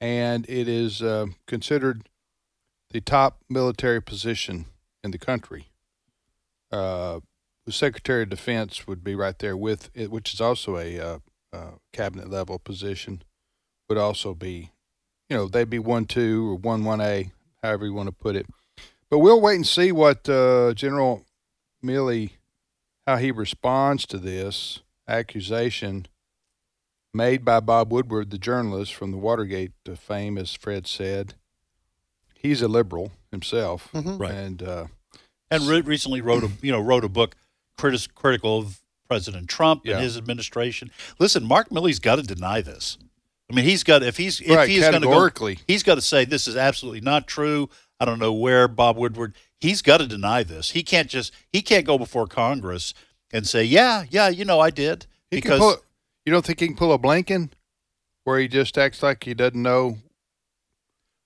and 0.00 0.48
it 0.48 0.68
is 0.68 1.02
uh, 1.02 1.26
considered 1.46 2.08
the 2.90 3.00
top 3.00 3.40
military 3.48 4.00
position 4.00 4.66
in 5.02 5.10
the 5.10 5.18
country. 5.18 5.68
Uh, 6.70 7.20
the 7.66 7.72
Secretary 7.72 8.22
of 8.24 8.30
Defense 8.30 8.86
would 8.86 9.04
be 9.04 9.14
right 9.14 9.38
there 9.38 9.56
with 9.56 9.90
it, 9.94 10.10
which 10.10 10.34
is 10.34 10.40
also 10.40 10.76
a 10.76 10.98
uh, 10.98 11.18
uh, 11.52 11.70
cabinet 11.92 12.28
level 12.30 12.58
position. 12.58 13.22
Would 13.88 13.98
also 13.98 14.34
be, 14.34 14.70
you 15.28 15.36
know, 15.36 15.46
they'd 15.48 15.68
be 15.70 15.78
one 15.78 16.06
two 16.06 16.50
or 16.50 16.54
one 16.56 16.84
one 16.84 17.00
A, 17.00 17.30
however 17.62 17.84
you 17.86 17.92
want 17.92 18.08
to 18.08 18.12
put 18.14 18.36
it. 18.36 18.46
But 19.10 19.18
we'll 19.18 19.40
wait 19.40 19.56
and 19.56 19.66
see 19.66 19.92
what 19.92 20.26
uh, 20.28 20.72
General 20.74 21.24
Milley, 21.84 22.30
how 23.06 23.16
he 23.16 23.30
responds 23.30 24.06
to 24.06 24.18
this 24.18 24.80
accusation 25.06 26.06
made 27.12 27.44
by 27.44 27.60
Bob 27.60 27.92
Woodward, 27.92 28.30
the 28.30 28.38
journalist 28.38 28.94
from 28.94 29.10
the 29.10 29.18
Watergate 29.18 29.72
uh, 29.86 29.94
fame, 29.94 30.38
as 30.38 30.54
Fred 30.54 30.86
said. 30.86 31.34
He's 32.34 32.62
a 32.62 32.68
liberal 32.68 33.12
himself, 33.30 33.88
Mhm. 33.92 34.18
Right. 34.18 34.32
and 34.32 34.62
uh, 34.62 34.86
and 35.50 35.64
re- 35.68 35.80
recently 35.82 36.20
wrote 36.22 36.42
a 36.44 36.50
you 36.62 36.72
know 36.72 36.80
wrote 36.80 37.04
a 37.04 37.08
book 37.08 37.36
critis- 37.82 38.12
critical 38.14 38.58
of 38.58 38.80
President 39.08 39.48
Trump 39.48 39.82
Yeah. 39.84 39.94
and 39.94 40.02
his 40.04 40.16
administration. 40.16 40.90
Listen, 41.18 41.44
Mark 41.44 41.70
Milley's 41.72 41.98
got 41.98 42.16
to 42.16 42.22
deny 42.22 42.60
this. 42.62 42.96
I 43.50 43.54
mean, 43.54 43.64
he's 43.66 43.82
got 43.84 44.02
if 44.02 44.16
he's 44.16 44.40
if 44.40 44.48
Right, 44.50 44.68
he's 44.68 44.80
going 44.80 44.94
to 44.94 45.00
go, 45.00 45.06
categorically. 45.08 45.58
he's 45.66 45.82
got 45.82 45.96
to 45.96 46.00
say 46.00 46.24
this 46.24 46.48
is 46.48 46.56
absolutely 46.56 47.00
not 47.02 47.26
true. 47.26 47.68
I 48.00 48.04
don't 48.06 48.18
know 48.18 48.32
where 48.32 48.66
Bob 48.68 48.96
Woodward. 48.96 49.34
He's 49.60 49.82
got 49.82 49.98
to 49.98 50.06
deny 50.06 50.42
this. 50.42 50.70
He 50.70 50.82
can't 50.82 51.08
just 51.08 51.32
he 51.52 51.60
can't 51.62 51.84
go 51.84 51.98
before 51.98 52.26
Congress 52.26 52.94
and 53.32 53.46
say, 53.46 53.62
yeah, 53.64 54.04
yeah, 54.10 54.28
you 54.28 54.44
know, 54.44 54.58
I 54.60 54.70
did 54.70 55.06
he 55.30 55.36
because 55.36 55.58
pull. 55.60 55.76
You 56.24 56.32
don't 56.32 56.44
think 56.46 56.60
he 56.60 56.66
can 56.68 56.76
pull 56.76 56.92
a 56.92 56.98
Blinken, 56.98 57.50
where 58.24 58.38
he 58.38 58.48
just 58.48 58.78
acts 58.78 59.02
like 59.02 59.24
he 59.24 59.34
doesn't 59.34 59.60
know? 59.60 59.98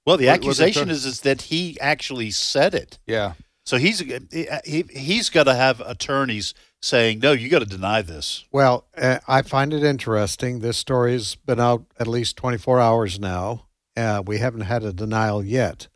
well, 0.05 0.17
the 0.17 0.27
what- 0.27 0.35
accusation 0.35 0.91
is 0.91 1.05
is 1.05 1.21
that 1.21 1.43
he 1.43 1.79
actually 1.81 2.31
said 2.33 2.75
it. 2.75 2.99
Yeah, 3.07 3.35
So 3.67 3.79
he's 3.79 3.99
he, 3.99 4.85
he's 4.91 5.29
got 5.29 5.45
to 5.45 5.55
have 5.55 5.81
attorneys 5.81 6.55
saying, 6.81 7.19
no, 7.19 7.33
you 7.33 7.49
got 7.49 7.59
to 7.59 7.67
deny 7.67 8.01
this. 8.01 8.45
Well, 8.53 8.87
uh, 8.97 9.19
I 9.27 9.43
find 9.43 9.75
it 9.75 9.83
interesting. 9.83 10.61
This 10.61 10.79
story's 10.79 11.35
been 11.35 11.59
out 11.59 11.85
at 11.99 12.07
least 12.07 12.37
24 12.37 12.81
hours 12.81 13.19
now. 13.19 13.67
Uh, 13.97 14.23
we 14.25 14.39
haven't 14.39 14.63
had 14.63 14.85
a 14.85 14.93
denial 14.93 15.45
yet. 15.45 15.89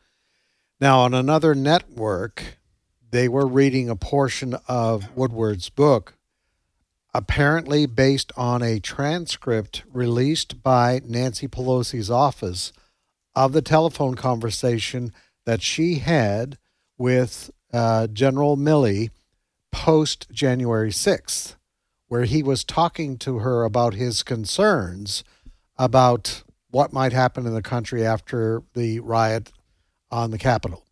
Now, 0.80 1.00
on 1.00 1.14
another 1.14 1.54
network, 1.54 2.58
they 3.08 3.28
were 3.28 3.46
reading 3.46 3.88
a 3.88 3.94
portion 3.94 4.56
of 4.66 5.14
Woodward's 5.16 5.68
book, 5.68 6.14
apparently 7.14 7.86
based 7.86 8.32
on 8.36 8.62
a 8.62 8.80
transcript 8.80 9.84
released 9.92 10.62
by 10.62 11.02
Nancy 11.04 11.46
Pelosi's 11.46 12.10
office 12.10 12.72
of 13.36 13.52
the 13.52 13.62
telephone 13.62 14.16
conversation 14.16 15.12
that 15.44 15.62
she 15.62 15.96
had 15.96 16.58
with 16.98 17.50
uh, 17.72 18.06
General 18.08 18.56
Milley 18.56 19.10
post 19.70 20.26
January 20.30 20.90
6th, 20.90 21.56
where 22.08 22.24
he 22.24 22.42
was 22.42 22.64
talking 22.64 23.16
to 23.18 23.38
her 23.38 23.64
about 23.64 23.94
his 23.94 24.22
concerns 24.22 25.24
about 25.78 26.42
what 26.70 26.92
might 26.92 27.12
happen 27.12 27.46
in 27.46 27.54
the 27.54 27.62
country 27.62 28.04
after 28.04 28.62
the 28.74 29.00
riot 29.00 29.52
on 30.10 30.30
the 30.30 30.38
Capitol. 30.38 30.84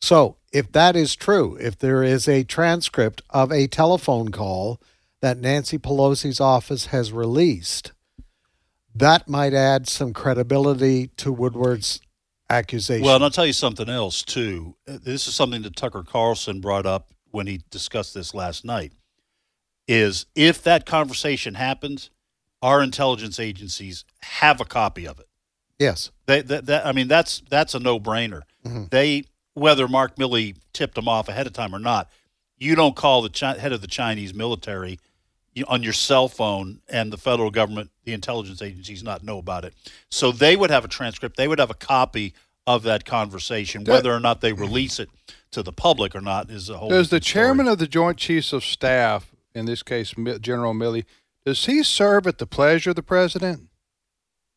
So, 0.00 0.36
if 0.52 0.72
that 0.72 0.96
is 0.96 1.16
true, 1.16 1.56
if 1.60 1.78
there 1.78 2.02
is 2.02 2.28
a 2.28 2.44
transcript 2.44 3.22
of 3.30 3.52
a 3.52 3.66
telephone 3.66 4.30
call 4.30 4.80
that 5.20 5.38
Nancy 5.38 5.76
Pelosi's 5.76 6.40
office 6.40 6.86
has 6.86 7.12
released, 7.12 7.92
that 8.94 9.28
might 9.28 9.54
add 9.54 9.88
some 9.88 10.12
credibility 10.12 11.08
to 11.16 11.32
Woodward's 11.32 12.00
accusation. 12.50 13.04
Well, 13.04 13.14
and 13.16 13.24
I'll 13.24 13.30
tell 13.30 13.46
you 13.46 13.52
something 13.52 13.88
else 13.88 14.22
too. 14.22 14.76
Uh, 14.88 14.98
This 15.02 15.26
is 15.28 15.34
something 15.34 15.62
that 15.62 15.76
Tucker 15.76 16.02
Carlson 16.02 16.60
brought 16.60 16.86
up 16.86 17.10
when 17.30 17.46
he 17.46 17.60
discussed 17.70 18.14
this 18.14 18.34
last 18.34 18.64
night. 18.64 18.92
Is 19.86 20.26
if 20.34 20.62
that 20.64 20.84
conversation 20.84 21.54
happens, 21.54 22.10
our 22.60 22.82
intelligence 22.82 23.40
agencies 23.40 24.04
have 24.20 24.60
a 24.60 24.64
copy 24.66 25.06
of 25.06 25.18
it. 25.18 25.26
yes. 25.78 26.10
They, 26.26 26.42
that, 26.42 26.66
that, 26.66 26.84
I 26.86 26.92
mean, 26.92 27.08
that's 27.08 27.42
that's 27.48 27.74
a 27.74 27.78
no 27.80 27.98
brainer. 27.98 28.42
Mhm. 28.66 28.90
They 28.90 29.24
whether 29.54 29.88
Mark 29.88 30.16
Milley 30.16 30.56
tipped 30.74 30.94
them 30.94 31.08
off 31.08 31.28
ahead 31.28 31.46
of 31.46 31.52
time 31.54 31.74
or 31.74 31.78
not, 31.78 32.10
you 32.58 32.74
don't 32.74 32.94
call 32.96 33.22
the 33.22 33.30
Chi- 33.30 33.56
head 33.58 33.72
of 33.72 33.80
the 33.80 33.86
Chinese 33.88 34.34
military 34.34 34.98
on 35.64 35.82
your 35.82 35.92
cell 35.92 36.28
phone, 36.28 36.80
and 36.88 37.12
the 37.12 37.16
federal 37.16 37.50
government, 37.50 37.90
the 38.04 38.12
intelligence 38.12 38.62
agencies, 38.62 39.02
not 39.02 39.22
know 39.22 39.38
about 39.38 39.64
it. 39.64 39.74
So 40.10 40.32
they 40.32 40.56
would 40.56 40.70
have 40.70 40.84
a 40.84 40.88
transcript. 40.88 41.36
They 41.36 41.48
would 41.48 41.58
have 41.58 41.70
a 41.70 41.74
copy 41.74 42.34
of 42.66 42.82
that 42.84 43.04
conversation. 43.04 43.84
Does- 43.84 43.92
Whether 43.94 44.12
or 44.12 44.20
not 44.20 44.40
they 44.40 44.52
release 44.52 44.98
it 44.98 45.08
to 45.52 45.62
the 45.62 45.72
public 45.72 46.14
or 46.14 46.20
not 46.20 46.50
is 46.50 46.68
a 46.68 46.76
whole. 46.78 46.88
Does 46.90 47.08
the 47.08 47.16
different 47.20 47.24
story. 47.24 47.42
chairman 47.44 47.68
of 47.68 47.78
the 47.78 47.86
Joint 47.86 48.18
Chiefs 48.18 48.52
of 48.52 48.64
Staff, 48.64 49.32
in 49.54 49.64
this 49.64 49.82
case 49.82 50.14
General 50.40 50.74
Milley, 50.74 51.04
does 51.46 51.64
he 51.64 51.82
serve 51.82 52.26
at 52.26 52.36
the 52.38 52.46
pleasure 52.46 52.90
of 52.90 52.96
the 52.96 53.02
president? 53.02 53.68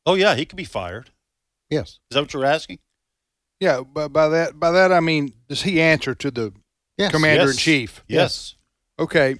Oh 0.05 0.15
yeah, 0.15 0.35
he 0.35 0.45
could 0.45 0.57
be 0.57 0.65
fired. 0.65 1.11
Yes. 1.69 1.99
Is 2.09 2.15
that 2.15 2.21
what 2.21 2.33
you're 2.33 2.43
asking? 2.45 2.79
Yeah, 3.61 3.81
but 3.81 4.09
by 4.09 4.27
that 4.29 4.59
by 4.59 4.71
that 4.71 4.91
I 4.91 4.99
mean 4.99 5.31
does 5.47 5.61
he 5.61 5.79
answer 5.79 6.13
to 6.15 6.31
the 6.31 6.51
Yes. 6.97 7.11
commander 7.11 7.43
in 7.43 7.47
Yes. 7.49 7.57
chief? 7.57 8.03
Yes. 8.07 8.55
Okay. 8.99 9.39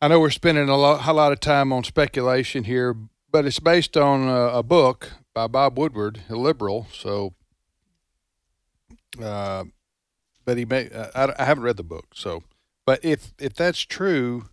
I 0.00 0.06
know 0.06 0.20
we're 0.20 0.30
spending 0.30 0.68
a 0.68 0.76
lot, 0.76 1.06
a 1.08 1.12
lot 1.12 1.32
of 1.32 1.40
time 1.40 1.72
on 1.72 1.82
speculation 1.82 2.64
here, 2.64 2.94
but 3.32 3.44
it's 3.44 3.58
based 3.58 3.96
on 3.96 4.28
a, 4.28 4.58
a 4.58 4.62
book 4.62 5.12
by 5.34 5.48
Bob 5.48 5.76
Woodward, 5.76 6.22
a 6.28 6.36
liberal. 6.36 6.86
So, 6.92 7.34
uh, 9.20 9.64
but 10.44 10.56
he 10.56 10.64
may. 10.64 10.88
uh, 10.90 11.08
I, 11.14 11.42
I 11.42 11.44
haven't 11.44 11.64
read 11.64 11.76
the 11.76 11.82
book, 11.82 12.06
so. 12.14 12.44
But 12.86 13.04
if 13.04 13.34
if 13.40 13.54
that's 13.54 13.80
true, 13.80 14.48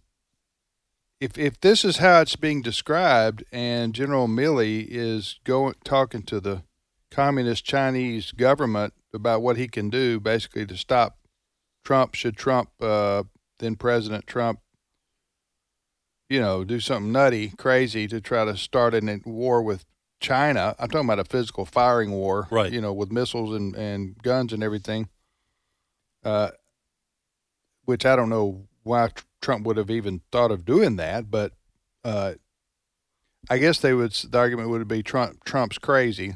if 1.21 1.38
if 1.38 1.62
this 1.62 1.86
is 1.86 1.97
how 1.97 2.21
it's 2.21 2.36
being 2.36 2.63
described, 2.63 3.43
and 3.51 3.93
General 3.93 4.27
Milley 4.27 4.88
is 4.89 5.39
going 5.43 5.75
talking 5.84 6.23
to 6.23 6.39
the 6.39 6.63
communist 7.12 7.63
Chinese 7.63 8.31
government 8.31 8.95
about 9.13 9.43
what 9.43 9.58
he 9.58 9.67
can 9.67 9.91
do, 9.91 10.19
basically 10.19 10.65
to 10.65 10.75
stop 10.75 11.19
Trump, 11.84 12.15
should 12.15 12.36
Trump, 12.36 12.71
uh, 12.81 13.23
then 13.60 13.75
President 13.75 14.25
Trump, 14.25 14.60
you 16.29 16.39
know, 16.39 16.63
do 16.63 16.79
something 16.79 17.11
nutty, 17.11 17.49
crazy 17.57 18.07
to 18.07 18.19
try 18.19 18.45
to 18.45 18.57
start 18.57 18.93
a 18.93 19.21
war 19.25 19.61
with 19.61 19.85
China. 20.19 20.75
I'm 20.79 20.89
talking 20.89 21.07
about 21.07 21.19
a 21.19 21.25
physical 21.25 21.65
firing 21.65 22.11
war, 22.11 22.47
Right. 22.49 22.71
You 22.71 22.81
know, 22.81 22.93
with 22.93 23.11
missiles 23.11 23.55
and, 23.55 23.75
and 23.75 24.17
guns 24.21 24.53
and 24.53 24.63
everything. 24.63 25.09
Uh, 26.23 26.49
which 27.85 28.05
I 28.05 28.15
don't 28.15 28.29
know 28.29 28.67
why 28.81 29.09
Trump 29.41 29.65
would 29.67 29.77
have 29.77 29.91
even 29.91 30.21
thought 30.31 30.49
of 30.49 30.65
doing 30.65 30.95
that, 30.95 31.29
but 31.29 31.53
uh, 32.03 32.33
I 33.47 33.59
guess 33.59 33.79
they 33.79 33.93
would. 33.93 34.11
The 34.11 34.38
argument 34.39 34.69
would 34.69 34.88
be 34.88 35.03
Trump. 35.03 35.43
Trump's 35.43 35.77
crazy, 35.77 36.35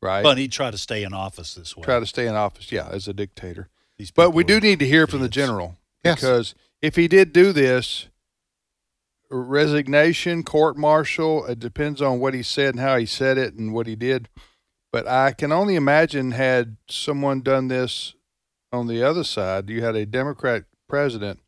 right? 0.00 0.22
But 0.22 0.38
he'd 0.38 0.52
try 0.52 0.70
to 0.70 0.78
stay 0.78 1.02
in 1.02 1.12
office 1.12 1.54
this 1.54 1.76
way. 1.76 1.82
Try 1.82 1.98
to 1.98 2.06
stay 2.06 2.28
in 2.28 2.36
office, 2.36 2.70
yeah, 2.70 2.88
as 2.92 3.08
a 3.08 3.12
dictator. 3.12 3.68
These 3.98 4.12
But 4.12 4.30
we 4.30 4.44
do 4.44 4.60
need 4.60 4.78
to 4.78 4.86
hear 4.86 5.08
from 5.08 5.20
the 5.20 5.28
general 5.28 5.78
Yes. 6.04 6.20
because 6.20 6.54
if 6.80 6.94
he 6.94 7.08
did 7.08 7.32
do 7.32 7.52
this, 7.52 8.06
resignation, 9.32 10.42
court 10.42 10.76
martial, 10.76 11.44
it 11.46 11.58
depends 11.58 12.02
on 12.02 12.20
what 12.20 12.34
he 12.34 12.42
said 12.42 12.74
and 12.74 12.80
how 12.80 12.96
he 12.98 13.06
said 13.06 13.38
it 13.38 13.54
and 13.54 13.72
what 13.72 13.86
he 13.86 13.96
did. 13.96 14.28
But 14.92 15.08
I 15.08 15.32
can 15.32 15.52
only 15.52 15.74
imagine 15.74 16.32
had 16.32 16.76
someone 16.88 17.40
done 17.40 17.68
this 17.68 18.14
on 18.72 18.86
the 18.86 19.02
other 19.02 19.24
side, 19.24 19.68
you 19.68 19.82
had 19.82 19.96
a 19.96 20.06
Democrat 20.06 20.64
president 20.88 21.40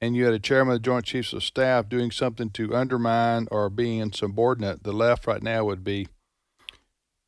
and 0.00 0.16
you 0.16 0.24
had 0.24 0.34
a 0.34 0.38
chairman 0.38 0.74
of 0.74 0.82
the 0.82 0.84
Joint 0.84 1.04
Chiefs 1.04 1.32
of 1.32 1.44
Staff 1.44 1.88
doing 1.88 2.10
something 2.10 2.50
to 2.50 2.74
undermine 2.74 3.48
or 3.50 3.68
being 3.68 3.98
insubordinate, 3.98 4.82
the 4.82 4.92
left 4.92 5.26
right 5.26 5.42
now 5.42 5.64
would 5.64 5.84
be 5.84 6.08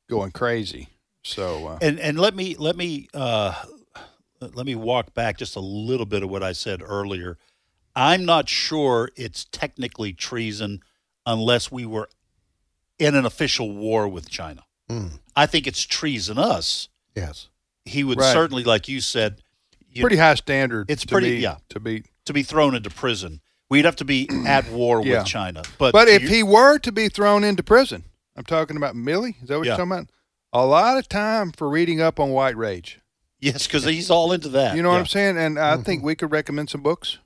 going 0.09 0.31
crazy. 0.31 0.89
So, 1.25 1.67
uh, 1.67 1.79
And 1.81 2.01
and 2.01 2.19
let 2.19 2.35
me 2.35 2.57
let 2.59 2.77
me 2.77 3.09
uh, 3.15 3.55
let 4.41 4.67
me 4.67 4.75
walk 4.75 5.15
back 5.15 5.39
just 5.39 5.57
a 5.57 5.61
little 5.61 6.07
bit 6.07 6.23
of 6.23 6.31
what 6.31 6.43
I 6.43 6.53
said 6.53 6.83
earlier. 6.83 7.39
I'm 7.95 8.25
not 8.25 8.49
sure 8.49 9.11
it's 9.17 9.45
technically 9.47 10.13
treason 10.13 10.81
unless 11.27 11.71
we 11.71 11.85
were 11.87 12.09
in 12.99 13.15
an 13.15 13.27
official 13.27 13.73
war 13.75 14.09
with 14.09 14.31
China. 14.31 14.63
Mm. 14.91 15.19
I 15.37 15.47
think 15.47 15.67
it's 15.67 15.83
treasonous. 15.83 16.89
Yes. 17.15 17.49
He 17.85 18.05
would 18.05 18.19
Right. 18.19 18.33
certainly, 18.33 18.65
like 18.65 18.89
you 18.89 19.01
said, 19.01 19.43
you- 19.91 20.03
pretty 20.03 20.17
high 20.17 20.35
standard. 20.37 20.91
It's 20.91 21.03
to 21.03 21.09
pretty- 21.09 21.37
be- 21.37 21.43
yeah. 21.43 21.57
to 21.71 21.81
be 21.81 22.05
to 22.25 22.33
be 22.33 22.45
thrown 22.45 22.75
into 22.77 22.89
prison. 22.89 23.41
We'd 23.69 23.85
have 23.85 23.97
to 23.97 24.05
be 24.05 24.29
at 24.47 24.71
war 24.71 25.03
Yeah. 25.05 25.19
with 25.19 25.27
China. 25.27 25.63
But 25.79 25.93
But 25.93 26.09
if 26.09 26.23
you- 26.23 26.29
he 26.29 26.43
were 26.45 26.79
to 26.79 26.93
be 26.93 27.09
thrown 27.09 27.43
into 27.45 27.63
prison, 27.65 28.05
I'm 28.37 28.45
talking 28.45 28.77
about 28.77 28.95
Milley. 28.95 29.43
Is 29.43 29.49
that 29.49 29.59
what 29.59 29.67
Yeah. 29.67 29.73
you're 29.73 29.79
talking 29.87 29.93
about? 29.93 30.11
A 30.53 30.65
lot 30.67 30.99
of 30.99 31.09
time 31.09 31.51
for 31.53 31.69
reading 31.69 32.01
up 32.01 32.21
on 32.21 32.31
white 32.31 32.57
rage. 32.57 33.01
Yes, 33.41 33.67
because 33.67 33.85
he's 33.85 34.09
all 34.11 34.31
into 34.33 34.49
that. 34.51 34.77
You 34.77 34.83
know 34.83 34.91
what 34.91 35.01
I'm 35.01 35.07
saying? 35.07 35.37
And 35.37 35.59
I 35.59 35.77
think 35.79 36.05
we 36.05 36.15
could 36.15 36.31
recommend 36.31 36.71
some 36.71 36.81
books 36.83 37.15
Yeah. 37.15 37.19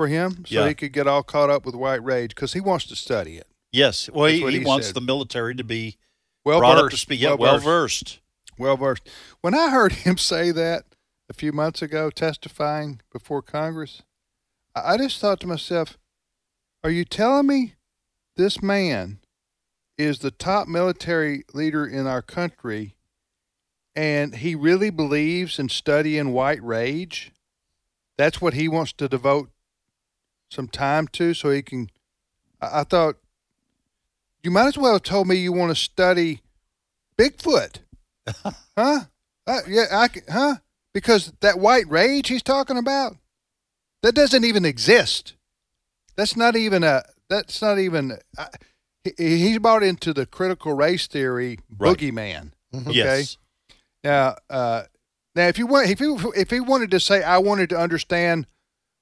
For 0.00 0.06
him 0.08 0.46
so 0.46 0.54
Yeah. 0.62 0.68
he 0.68 0.72
could 0.74 0.94
get 0.94 1.06
all 1.06 1.22
caught 1.22 1.50
up 1.50 1.66
with 1.66 1.74
white 1.74 2.02
rage 2.02 2.34
because 2.34 2.54
he 2.54 2.60
wants 2.60 2.86
to 2.86 2.96
study 2.96 3.36
it. 3.36 3.46
Yes. 3.70 4.08
Well, 4.10 4.30
he, 4.30 4.40
he 4.50 4.60
he 4.60 4.64
wants 4.64 4.86
said. 4.86 4.96
the 4.96 5.02
military 5.02 5.54
to 5.56 5.62
be 5.62 5.98
Well 6.42 6.58
brought 6.58 6.76
versed. 6.76 6.84
up 6.84 6.90
to 6.92 6.96
speed. 6.96 7.20
Yeah, 7.20 7.34
well 7.34 7.58
versed. 7.58 8.18
Well 8.58 8.78
versed. 8.78 9.06
When 9.42 9.54
I 9.54 9.68
heard 9.68 9.92
him 9.92 10.16
say 10.16 10.52
that 10.52 10.84
a 11.28 11.34
few 11.34 11.52
months 11.52 11.82
ago, 11.82 12.08
testifying 12.08 13.02
before 13.12 13.42
Congress, 13.42 14.00
I 14.74 14.94
I 14.94 14.96
just 14.96 15.20
thought 15.20 15.38
to 15.40 15.46
myself, 15.46 15.98
"Are 16.82 16.90
you 16.90 17.04
telling 17.04 17.46
me 17.48 17.74
this 18.36 18.62
man 18.62 19.18
is 19.98 20.20
the 20.20 20.30
top 20.30 20.66
military 20.66 21.44
leader 21.52 21.86
in 21.86 22.06
our 22.06 22.22
country, 22.22 22.96
and 23.94 24.36
he 24.36 24.54
really 24.54 24.88
believes 24.88 25.58
in 25.58 25.68
studying 25.68 26.32
white 26.32 26.62
rage? 26.62 27.32
That's 28.16 28.40
what 28.40 28.54
he 28.54 28.66
wants 28.66 28.94
to 28.94 29.06
devote 29.06 29.50
some 30.50 30.68
time 30.68 31.08
to, 31.08 31.34
so 31.34 31.50
he 31.50 31.62
can." 31.62 31.90
I, 32.60 32.80
I 32.80 32.84
thought 32.84 33.16
you 34.42 34.50
might 34.50 34.66
as 34.68 34.78
well 34.78 34.94
have 34.94 35.02
told 35.02 35.28
me 35.28 35.36
you 35.36 35.52
want 35.52 35.70
to 35.70 35.76
study 35.76 36.42
Bigfoot. 37.18 37.78
huh? 38.76 39.00
Uh, 39.46 39.60
yeah, 39.68 39.84
I 39.92 40.08
huh? 40.30 40.56
Because 40.92 41.32
that 41.40 41.58
white 41.58 41.88
rage 41.88 42.28
he's 42.28 42.42
talking 42.42 42.76
about, 42.76 43.16
that 44.02 44.14
doesn't 44.14 44.44
even 44.44 44.64
exist. 44.64 45.34
That's 46.16 46.36
not 46.36 46.56
even 46.56 46.82
a. 46.84 47.02
That's 47.28 47.62
not 47.62 47.78
even. 47.78 48.18
I, 48.38 48.48
he, 49.04 49.12
he's 49.18 49.58
bought 49.58 49.82
into 49.82 50.12
the 50.12 50.26
critical 50.26 50.74
race 50.74 51.06
theory 51.06 51.58
Right. 51.78 51.96
boogeyman. 51.96 52.52
Okay. 52.74 52.92
Yes. 52.92 53.38
Now, 54.04 54.36
uh, 54.48 54.84
now, 55.34 55.46
if 55.48 55.58
you 55.58 55.66
want, 55.66 55.88
if 55.88 55.98
he 55.98 56.16
if 56.36 56.50
he 56.50 56.60
wanted 56.60 56.90
to 56.92 57.00
say, 57.00 57.22
I 57.22 57.38
wanted 57.38 57.70
to 57.70 57.78
understand 57.78 58.46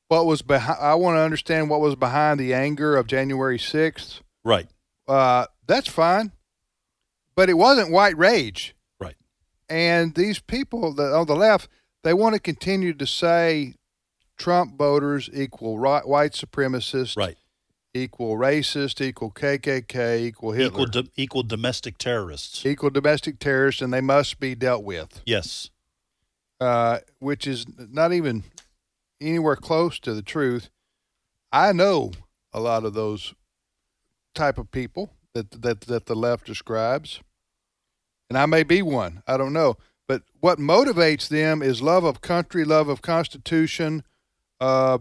what 0.08 0.26
was 0.26 0.42
behind, 0.42 0.78
I 0.80 0.94
want 0.94 1.16
to 1.16 1.20
understand 1.20 1.70
what 1.70 1.80
was 1.80 1.94
behind 1.94 2.40
the 2.40 2.54
anger 2.54 2.96
of 2.96 3.06
January 3.06 3.58
sixth. 3.58 4.22
Right. 4.44 4.66
Uh, 5.06 5.46
that's 5.66 5.88
fine, 5.88 6.32
but 7.34 7.48
it 7.48 7.54
wasn't 7.54 7.90
white 7.90 8.16
rage. 8.16 8.74
Right. 9.00 9.16
And 9.68 10.14
these 10.14 10.38
people 10.40 10.92
that 10.94 11.14
on 11.14 11.26
the 11.26 11.36
left, 11.36 11.68
they 12.04 12.14
want 12.14 12.34
to 12.34 12.40
continue 12.40 12.92
to 12.94 13.06
say 13.06 13.74
Trump 14.36 14.76
voters 14.78 15.28
equal 15.32 15.78
ri- 15.78 16.00
white 16.04 16.32
supremacists, 16.32 17.16
Right. 17.16 17.36
equal 17.92 18.36
racist, 18.36 19.00
equal 19.04 19.30
KKK, 19.30 20.20
equal 20.20 20.52
Hitler, 20.52 20.68
Equal 20.82 20.86
do, 20.86 21.08
equal 21.16 21.42
domestic 21.42 21.98
terrorists. 21.98 22.64
equal 22.64 22.90
domestic 22.90 23.38
terrorists, 23.38 23.82
and 23.82 23.92
they 23.92 24.00
must 24.00 24.38
be 24.40 24.54
dealt 24.54 24.84
with. 24.84 25.20
Yes. 25.26 25.70
Uh, 26.60 26.98
which 27.18 27.46
is 27.46 27.66
not 27.78 28.12
even 28.12 28.42
anywhere 29.20 29.56
close 29.56 29.98
to 30.00 30.14
the 30.14 30.22
truth. 30.22 30.70
I 31.52 31.72
know 31.72 32.12
a 32.52 32.60
lot 32.60 32.84
of 32.84 32.94
those 32.94 33.34
type 34.34 34.58
of 34.58 34.70
people 34.70 35.12
that 35.34 35.62
that 35.62 35.82
that 35.82 36.06
the 36.06 36.14
left 36.14 36.46
describes, 36.46 37.20
and 38.28 38.38
I 38.38 38.46
may 38.46 38.62
be 38.62 38.82
one. 38.82 39.22
I 39.26 39.36
don't 39.36 39.52
know, 39.52 39.76
but 40.06 40.22
what 40.40 40.58
motivates 40.58 41.28
them 41.28 41.62
is 41.62 41.82
love 41.82 42.04
of 42.04 42.20
country, 42.20 42.64
love 42.64 42.88
of 42.88 43.02
Constitution, 43.02 44.02
uh, 44.60 44.98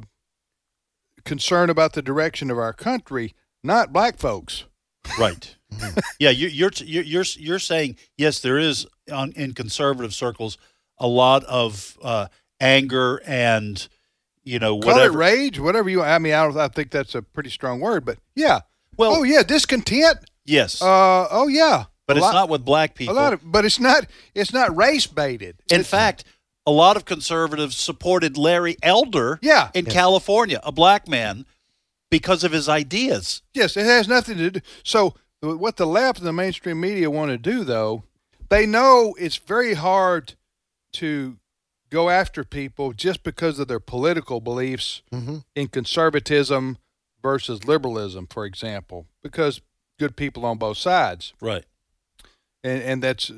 concern 1.23 1.69
about 1.69 1.93
the 1.93 2.01
direction 2.01 2.49
of 2.51 2.57
our 2.57 2.73
country, 2.73 3.33
not 3.63 3.93
black 3.93 4.17
folks. 4.17 4.65
Right. 5.17 5.55
yeah, 6.19 6.29
you, 6.29 6.47
you're 6.47 6.71
you're 6.77 7.03
you're 7.03 7.25
you're 7.37 7.59
saying 7.59 7.97
yes. 8.17 8.39
There 8.39 8.57
is 8.57 8.87
on, 9.11 9.31
in 9.33 9.53
conservative 9.53 10.13
circles 10.13 10.57
a 10.97 11.07
lot 11.07 11.43
of 11.45 11.97
uh, 12.01 12.27
anger 12.59 13.21
and 13.25 13.87
you 14.47 14.59
know 14.59 14.79
Call 14.79 14.93
whatever. 14.93 15.13
it 15.13 15.17
rage, 15.17 15.59
whatever 15.59 15.89
you. 15.89 16.01
I 16.01 16.17
mean, 16.19 16.33
I 16.33 16.43
don't. 16.43 16.57
I 16.57 16.67
think 16.69 16.89
that's 16.91 17.13
a 17.15 17.21
pretty 17.21 17.49
strong 17.49 17.79
word, 17.79 18.05
but 18.05 18.17
yeah. 18.35 18.61
Well- 18.97 19.17
oh 19.17 19.23
yeah, 19.23 19.43
discontent. 19.43 20.17
yes, 20.45 20.81
Uh, 20.81 21.27
oh 21.29 21.47
yeah, 21.47 21.85
but 22.07 22.15
A 22.15 22.19
it's 22.19 22.23
lot- 22.25 22.33
not 22.33 22.49
with 22.49 22.65
black 22.65 22.95
people. 22.95 23.13
a 23.13 23.17
lot 23.19 23.33
of, 23.33 23.41
but 23.43 23.65
it's 23.65 23.79
not. 23.79 24.07
It's 24.33 24.51
not 24.53 24.75
race 24.75 25.05
baited. 25.07 25.57
in 25.69 25.81
It's- 25.81 25.87
fact, 25.87 26.23
a 26.65 26.71
lot 26.71 26.97
of 26.97 27.05
conservatives 27.05 27.75
supported 27.77 28.37
Larry 28.37 28.75
Elder. 28.81 29.37
Yeah. 29.41 29.69
in 29.73 29.85
California, 29.85 30.59
a 30.63 30.71
black 30.71 31.07
man, 31.07 31.45
because 32.09 32.43
of 32.43 32.51
his 32.53 32.67
ideas. 32.67 33.41
yes, 33.53 33.77
it 33.77 33.85
has 33.85 34.07
nothing 34.07 34.37
to 34.37 34.49
do. 34.51 34.59
So 34.83 35.13
what 35.41 35.77
the 35.77 35.85
left 35.85 36.17
and 36.19 36.27
the 36.27 36.33
mainstream 36.33 36.79
media 36.81 37.11
want 37.11 37.29
to 37.31 37.37
do, 37.37 37.63
though, 37.63 38.03
they 38.49 38.65
know 38.65 39.13
it's 39.19 39.35
very 39.37 39.75
hard 39.75 40.33
to 40.93 41.37
go 41.89 42.09
after 42.09 42.43
people 42.43 42.93
just 42.93 43.23
because 43.23 43.59
of 43.59 43.67
their 43.67 43.79
political 43.79 44.39
beliefs 44.41 45.01
mm-hmm. 45.11 45.37
in 45.55 45.67
conservatism 45.67 46.77
versus 47.21 47.65
liberalism, 47.65 48.27
for 48.27 48.45
example, 48.45 49.05
because 49.23 49.61
good 49.99 50.15
people 50.15 50.45
on 50.45 50.57
both 50.57 50.77
sides. 50.77 51.33
Right. 51.41 51.65
and 52.63 52.81
and 52.81 53.03
that's 53.03 53.31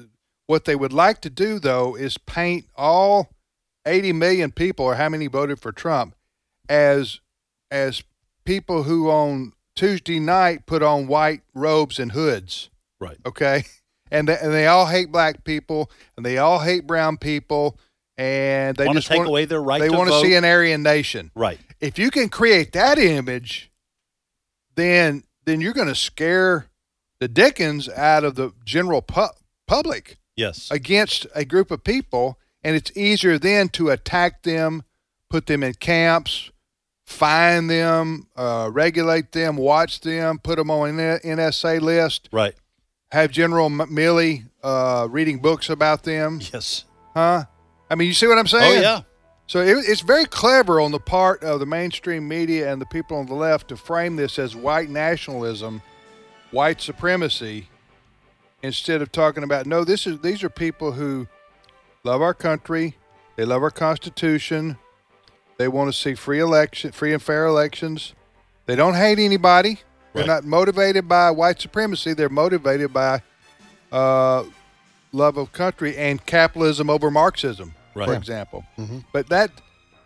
what 0.47 0.65
they 0.65 0.75
would 0.75 0.93
like 0.93 1.21
to 1.21 1.29
do 1.29 1.59
though 1.59 1.95
is 1.95 2.17
paint 2.17 2.65
all 2.75 3.29
80 3.85 4.13
million 4.13 4.51
people 4.51 4.85
or 4.85 4.95
how 4.95 5.09
many 5.09 5.27
voted 5.27 5.59
for 5.59 5.71
Trump 5.71 6.15
as 6.67 7.19
as 7.71 8.03
people 8.45 8.83
who 8.83 9.09
on 9.09 9.53
Tuesday 9.75 10.19
night 10.19 10.65
put 10.65 10.81
on 10.83 11.07
white 11.07 11.41
robes 11.53 11.99
and 11.99 12.11
hoods 12.13 12.69
Right. 12.99 13.17
okay 13.25 13.63
and 14.11 14.27
they, 14.27 14.37
and 14.41 14.51
they 14.53 14.65
all 14.67 14.87
hate 14.87 15.11
black 15.11 15.43
people 15.43 15.89
and 16.17 16.25
they 16.25 16.37
all 16.37 16.59
hate 16.59 16.85
brown 16.87 17.17
people 17.17 17.77
and 18.19 18.75
they 18.75 18.85
Want 18.85 18.97
to 18.97 18.99
just 18.99 19.07
take 19.07 19.17
want, 19.19 19.29
away 19.29 19.45
their 19.45 19.61
right 19.61 19.79
they 19.79 19.87
to 19.87 19.95
want 19.97 20.09
vote. 20.09 20.21
to 20.21 20.27
see 20.27 20.35
an 20.35 20.43
Aryan 20.43 20.83
nation 20.83 21.31
Right. 21.35 21.57
if 21.79 21.97
you 21.97 22.11
can 22.11 22.27
create 22.29 22.73
that 22.73 22.99
image, 22.99 23.71
then 24.75 25.23
then 25.45 25.61
you're 25.61 25.73
going 25.73 25.87
to 25.87 25.95
scare 25.95 26.67
the 27.19 27.27
dickens 27.27 27.89
out 27.89 28.23
of 28.23 28.35
the 28.35 28.51
general 28.65 29.01
pu- 29.01 29.33
public 29.67 30.17
Yes. 30.35 30.69
against 30.69 31.25
a 31.33 31.43
group 31.43 31.71
of 31.71 31.83
people, 31.83 32.37
and 32.63 32.75
it's 32.75 32.91
easier 32.95 33.39
then 33.39 33.69
to 33.69 33.89
attack 33.89 34.43
them, 34.43 34.83
put 35.29 35.47
them 35.47 35.63
in 35.63 35.73
camps, 35.73 36.51
fine 37.05 37.67
them, 37.67 38.27
uh, 38.35 38.69
regulate 38.71 39.31
them, 39.31 39.55
watch 39.57 40.01
them, 40.01 40.39
put 40.39 40.57
them 40.57 40.69
on 40.69 40.99
an 40.99 41.19
NSA 41.23 41.79
list, 41.81 42.29
right. 42.31 42.53
have 43.11 43.31
General 43.31 43.65
M- 43.65 43.79
Milley 43.89 44.45
uh, 44.63 45.07
reading 45.09 45.39
books 45.39 45.69
about 45.69 46.03
them, 46.03 46.39
Yes. 46.53 46.83
huh? 47.15 47.45
I 47.89 47.95
mean, 47.95 48.07
you 48.07 48.13
see 48.13 48.27
what 48.27 48.37
I'm 48.37 48.47
saying? 48.47 48.77
Oh 48.79 48.81
yeah. 48.81 49.01
So 49.47 49.61
it, 49.61 49.77
it's 49.87 50.01
very 50.01 50.25
clever 50.25 50.79
on 50.79 50.91
the 50.91 50.99
part 50.99 51.43
of 51.43 51.59
the 51.59 51.65
mainstream 51.65 52.27
media 52.27 52.71
and 52.71 52.79
the 52.79 52.85
people 52.85 53.17
on 53.17 53.25
the 53.25 53.33
left 53.33 53.69
to 53.69 53.77
frame 53.77 54.15
this 54.15 54.37
as 54.37 54.55
white 54.55 54.89
nationalism, 54.91 55.81
white 56.51 56.79
supremacy, 56.81 57.67
instead 58.61 59.01
of 59.01 59.11
talking 59.11 59.43
about 59.43 59.65
no. 59.65 59.83
This 59.83 60.05
is 60.05 60.19
these 60.19 60.43
are 60.43 60.49
people 60.49 60.91
who 60.91 61.27
love 62.03 62.21
our 62.21 62.35
country, 62.35 62.95
they 63.37 63.45
love 63.45 63.63
our 63.63 63.71
Constitution, 63.71 64.77
they 65.57 65.67
want 65.67 65.91
to 65.91 65.97
see 65.99 66.13
free 66.13 66.39
election, 66.39 66.91
free 66.91 67.11
and 67.13 67.21
fair 67.21 67.45
elections. 67.45 68.13
They 68.67 68.75
don't 68.75 68.93
hate 68.95 69.17
anybody. 69.19 69.79
They're 70.13 70.21
Right. 70.23 70.27
not 70.27 70.43
motivated 70.43 71.07
by 71.07 71.31
white 71.31 71.59
supremacy. 71.61 72.13
They're 72.13 72.29
motivated 72.29 72.93
by 72.93 73.21
uh, 73.91 74.43
love 75.11 75.37
of 75.37 75.51
country 75.51 75.95
and 75.97 76.23
capitalism 76.25 76.89
over 76.89 77.09
Marxism, 77.11 77.73
Right. 77.95 78.07
for 78.07 78.13
example. 78.15 78.63
But 79.13 79.29
that, 79.29 79.51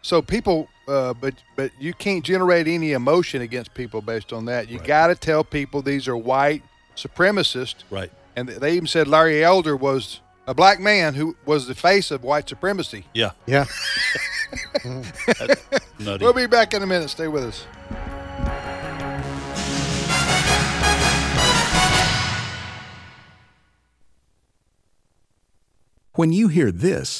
so 0.01 0.21
people, 0.21 0.67
uh, 0.87 1.13
but 1.13 1.33
but 1.55 1.71
you 1.79 1.93
can't 1.93 2.23
generate 2.23 2.67
any 2.67 2.91
emotion 2.93 3.41
against 3.41 3.73
people 3.73 4.01
based 4.01 4.33
on 4.33 4.45
that. 4.45 4.69
You 4.69 4.79
got 4.79 5.07
to 5.07 5.15
tell 5.15 5.43
people 5.43 5.81
these 5.81 6.07
are 6.07 6.17
white 6.17 6.63
supremacists, 6.95 7.83
Right. 7.89 8.11
and 8.35 8.47
they 8.49 8.73
even 8.73 8.87
said 8.87 9.07
Larry 9.07 9.43
Elder 9.43 9.75
was 9.75 10.19
a 10.47 10.53
black 10.53 10.79
man 10.79 11.13
who 11.13 11.35
was 11.45 11.67
the 11.67 11.75
face 11.75 12.11
of 12.11 12.23
white 12.23 12.47
supremacy. 12.49 13.05
Yeah. 13.13 13.31
Yeah. 13.45 13.65
Nutty. 15.99 16.23
We'll 16.23 16.33
be 16.33 16.47
back 16.47 16.73
in 16.73 16.83
a 16.83 16.87
minute. 16.87 17.09
Stay 17.09 17.27
with 17.27 17.43
us. 17.43 17.65
When 26.15 26.31
you 26.31 26.47
hear 26.47 26.71
this, 26.71 27.19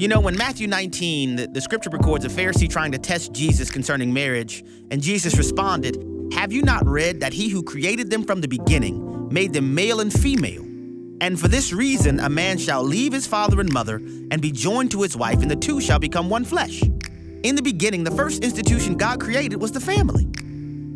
You 0.00 0.08
know, 0.08 0.18
when 0.18 0.34
Matthew 0.34 0.66
19, 0.66 1.36
the, 1.36 1.46
the, 1.46 1.60
scripture 1.60 1.90
records 1.90 2.24
a 2.24 2.28
Pharisee 2.28 2.70
trying 2.70 2.90
to 2.92 2.98
test 2.98 3.34
Jesus 3.34 3.70
concerning 3.70 4.14
marriage, 4.14 4.64
and 4.90 5.02
Jesus 5.02 5.36
responded, 5.36 6.02
Have 6.32 6.54
you 6.54 6.62
not 6.62 6.86
read 6.86 7.20
that 7.20 7.34
he 7.34 7.50
who 7.50 7.62
created 7.62 8.08
them 8.08 8.24
from 8.24 8.40
the 8.40 8.48
beginning 8.48 9.28
made 9.30 9.52
them 9.52 9.74
male 9.74 10.00
and 10.00 10.10
female? 10.10 10.62
And 11.20 11.38
for 11.38 11.48
this 11.48 11.74
reason, 11.74 12.18
a 12.18 12.30
man 12.30 12.56
shall 12.56 12.82
leave 12.82 13.12
his 13.12 13.26
father 13.26 13.60
and 13.60 13.70
mother 13.70 13.96
and 13.96 14.40
be 14.40 14.50
joined 14.50 14.90
to 14.92 15.02
his 15.02 15.18
wife, 15.18 15.42
and 15.42 15.50
the 15.50 15.56
two 15.56 15.82
shall 15.82 15.98
become 15.98 16.30
one 16.30 16.46
flesh. 16.46 16.80
In 17.42 17.54
the 17.54 17.62
beginning, 17.62 18.02
the 18.02 18.10
first 18.10 18.42
institution 18.42 18.96
God 18.96 19.20
created 19.20 19.60
was 19.60 19.70
the 19.70 19.80
family. 19.80 20.26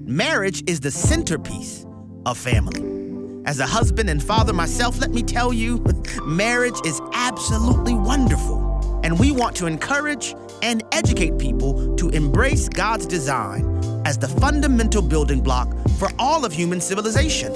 Marriage 0.07 0.63
is 0.67 0.81
the 0.81 0.91
centerpiece 0.91 1.85
of 2.25 2.39
family. 2.39 3.43
As 3.45 3.61
a 3.61 3.67
husband 3.67 4.09
and 4.09 4.23
father 4.23 4.55
myself, 4.55 4.99
let 4.99 5.11
me 5.11 5.23
tell 5.23 5.53
you, 5.53 5.85
marriage 6.25 6.81
is 6.87 7.03
absolutely 7.13 7.93
wonderful. 7.93 8.64
And 9.05 9.19
we 9.19 9.31
want 9.33 9.55
to 9.57 9.67
encourage 9.67 10.35
and 10.63 10.83
educate 10.91 11.39
people 11.39 11.95
to 11.97 12.09
embrace 12.09 12.71
God's 12.71 13.05
design 13.05 14.03
as 14.07 14.17
the 14.17 14.29
fundamental 14.29 15.03
building 15.03 15.43
block 15.43 15.69
for 15.99 16.09
all 16.19 16.47
of 16.47 16.53
human 16.53 16.81
civilization 16.81 17.53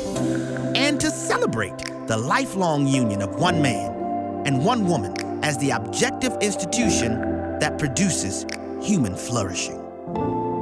and 0.77 1.01
to 1.01 1.11
celebrate 1.11 1.79
the 2.07 2.17
lifelong 2.19 2.87
union 2.87 3.23
of 3.23 3.35
one 3.37 3.63
man 3.63 4.45
and 4.47 4.63
one 4.63 4.87
woman 4.87 5.15
as 5.43 5.57
the 5.59 5.71
objective 5.71 6.37
institution 6.43 7.59
that 7.61 7.79
produces 7.79 8.45
human 8.83 9.17
flourishing. 9.17 9.83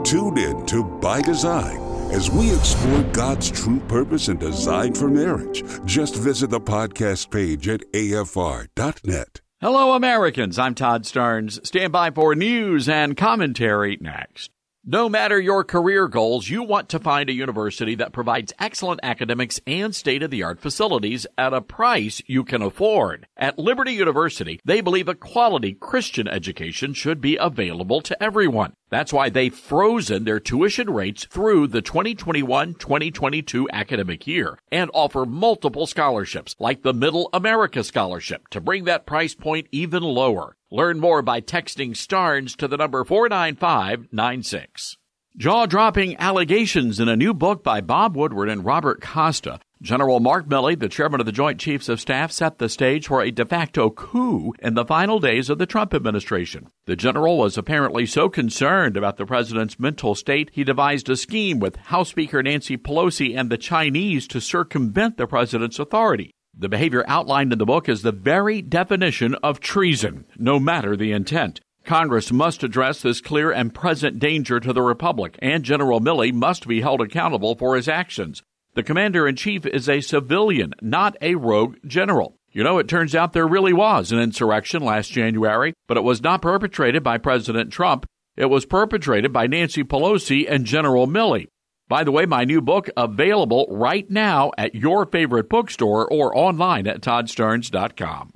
Tune 0.05 0.39
in 0.39 0.67
to 0.67 0.85
By 0.85 1.21
Design 1.21 1.79
as 2.13 2.31
we 2.31 2.55
explore 2.55 3.03
God's 3.13 3.51
true 3.51 3.81
purpose 3.81 4.29
and 4.29 4.39
design 4.39 4.95
for 4.95 5.09
marriage. 5.09 5.65
Just 5.85 6.15
visit 6.15 6.51
the 6.51 6.61
podcast 6.61 7.31
page 7.31 7.67
at 7.69 7.81
afr.net. 7.93 9.41
Hello, 9.63 9.95
Americans. 9.95 10.59
I'm 10.59 10.75
Todd 10.75 11.05
Starnes. 11.05 11.67
Stand 11.67 11.91
by 11.91 12.11
for 12.11 12.35
news 12.35 12.91
and 12.91 13.17
commentary 13.17 13.97
next. 14.03 14.51
No 14.85 15.09
matter 15.09 15.41
your 15.41 15.65
career 15.65 16.09
goals, 16.09 16.51
you 16.51 16.63
want 16.63 16.91
to 16.91 16.99
find 16.99 17.31
a 17.31 17.33
university 17.33 17.95
that 17.95 18.13
provides 18.13 18.53
excellent 18.59 19.01
academics 19.03 19.59
and 19.67 19.95
state 19.95 20.23
of 20.23 20.31
the 20.31 20.43
art 20.43 20.61
facilities 20.61 21.27
at 21.39 21.55
a 21.55 21.63
price 21.63 22.21
you 22.27 22.45
can 22.45 22.61
afford. 22.61 23.27
At 23.35 23.59
Liberty 23.59 23.93
University, 23.93 24.61
they 24.67 24.83
believe 24.83 25.09
a 25.09 25.15
quality 25.15 25.73
Christian 25.73 26.29
education 26.29 26.93
should 26.93 27.23
be 27.23 27.37
available 27.37 28.03
to 28.03 28.23
everyone. 28.23 28.75
That's 28.89 29.13
why 29.13 29.31
they've 29.31 29.55
frozen 29.55 30.25
their 30.25 30.39
tuition 30.39 30.91
rates 30.91 31.25
through 31.25 31.67
the 31.69 31.83
2021-2022 31.83 33.67
academic 33.73 34.27
year 34.27 34.59
and 34.71 34.91
offer 34.95 35.27
multiple 35.27 35.87
scholarships 35.87 36.55
like 36.59 36.83
the 36.83 36.95
Middle 36.95 37.29
America 37.33 37.83
Scholarship 37.83 38.49
to 38.49 38.61
bring 38.61 38.85
that 38.85 39.07
price 39.07 39.35
point 39.35 39.67
even 39.73 40.03
lower. 40.03 40.57
Learn 40.71 41.01
more 41.01 41.23
by 41.23 41.41
texting 41.41 41.97
STARNES 41.97 42.55
to 42.57 42.69
the 42.69 42.77
number 42.77 43.05
49596. 43.05 44.97
Jaw 45.37 45.67
dropping 45.67 46.17
allegations 46.19 46.99
in 46.99 47.09
a 47.09 47.17
new 47.17 47.35
book 47.35 47.63
by 47.63 47.81
Bob 47.81 48.17
Woodward 48.17 48.49
and 48.49 48.65
Robert 48.65 49.03
Costa. 49.03 49.61
General 49.83 50.21
Mark 50.21 50.49
Milley, 50.49 50.79
the 50.79 50.89
chairman 50.89 51.21
of 51.21 51.27
the 51.27 51.33
Joint 51.33 51.61
Chiefs 51.61 51.91
of 51.91 52.01
Staff, 52.01 52.33
set 52.33 52.57
the 52.57 52.69
stage 52.71 53.09
for 53.09 53.21
a 53.21 53.31
de 53.31 53.45
facto 53.45 53.91
coup 53.91 54.55
in 54.61 54.73
the 54.73 54.87
final 54.87 55.21
days 55.21 55.51
of 55.51 55.59
the 55.59 55.67
Trump 55.67 55.93
administration. 55.93 56.69
The 56.87 56.97
general 56.97 57.37
was 57.37 57.59
apparently 57.59 58.07
so 58.07 58.31
concerned 58.31 58.97
about 58.97 59.19
the 59.19 59.27
president's 59.27 59.79
mental 59.79 60.15
state, 60.15 60.51
he 60.55 60.65
devised 60.65 61.11
a 61.11 61.17
scheme 61.17 61.59
with 61.61 61.77
House 61.77 62.09
Speaker 62.09 62.43
Nancy 62.43 62.79
Pelosi 62.79 63.37
and 63.37 63.51
the 63.51 63.59
Chinese 63.59 64.27
to 64.29 64.41
circumvent 64.41 65.19
the 65.19 65.27
president's 65.27 65.79
authority. 65.79 66.31
The 66.57 66.71
behavior 66.71 67.05
outlined 67.07 67.53
in 67.53 67.59
the 67.59 67.67
book 67.67 67.87
is 67.87 68.01
the 68.01 68.13
very 68.13 68.63
definition 68.63 69.35
of 69.43 69.61
treason, 69.61 70.25
no 70.39 70.59
matter 70.59 70.97
the 70.97 71.13
intent. 71.13 71.61
Congress 71.85 72.33
must 72.33 72.65
address 72.65 73.03
this 73.03 73.21
clear 73.21 73.53
and 73.53 73.75
present 73.75 74.21
danger 74.21 74.59
to 74.59 74.73
the 74.73 74.81
Republic, 74.81 75.39
and 75.43 75.63
General 75.65 76.01
Milley 76.01 76.33
must 76.33 76.67
be 76.67 76.81
held 76.81 77.03
accountable 77.03 77.55
for 77.55 77.77
his 77.77 77.89
actions. 77.89 78.43
The 78.77 78.83
commander 78.83 79.27
in 79.27 79.37
chief 79.37 79.65
is 79.65 79.89
a 79.89 80.03
civilian, 80.03 80.75
not 80.83 81.17
a 81.23 81.35
rogue 81.37 81.79
general. 81.87 82.37
You 82.53 82.63
know, 82.63 82.77
it 82.77 82.89
turns 82.89 83.15
out 83.15 83.33
there 83.33 83.49
really 83.49 83.73
was 83.73 84.13
an 84.13 84.19
insurrection 84.19 84.83
last 84.83 85.11
January, 85.11 85.73
but 85.87 85.97
it 85.97 86.05
was 86.05 86.23
not 86.23 86.43
perpetrated 86.43 87.03
by 87.03 87.17
President 87.17 87.73
Trump. 87.73 88.05
It 88.37 88.51
was 88.51 88.67
perpetrated 88.67 89.33
by 89.33 89.47
Nancy 89.47 89.83
Pelosi 89.83 90.45
and 90.47 90.67
General 90.67 91.07
Milley. 91.07 91.47
By 91.89 92.05
the 92.05 92.13
way, 92.13 92.27
my 92.27 92.45
new 92.45 92.61
book 92.61 92.91
available 92.99 93.67
right 93.71 94.11
now 94.11 94.53
at 94.59 94.75
your 94.75 95.07
favorite 95.07 95.49
bookstore 95.49 96.07
or 96.07 96.37
online 96.37 96.87
at 96.87 97.01
toddstarnes.com. 97.01 98.33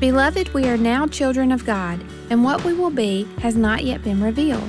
Beloved, 0.00 0.52
we 0.52 0.66
are 0.68 0.76
now 0.76 1.06
children 1.06 1.50
of 1.50 1.64
God, 1.64 2.04
and 2.28 2.44
what 2.44 2.62
we 2.62 2.74
will 2.74 2.90
be 2.90 3.26
has 3.38 3.56
not 3.56 3.84
yet 3.84 4.04
been 4.04 4.22
revealed. 4.22 4.68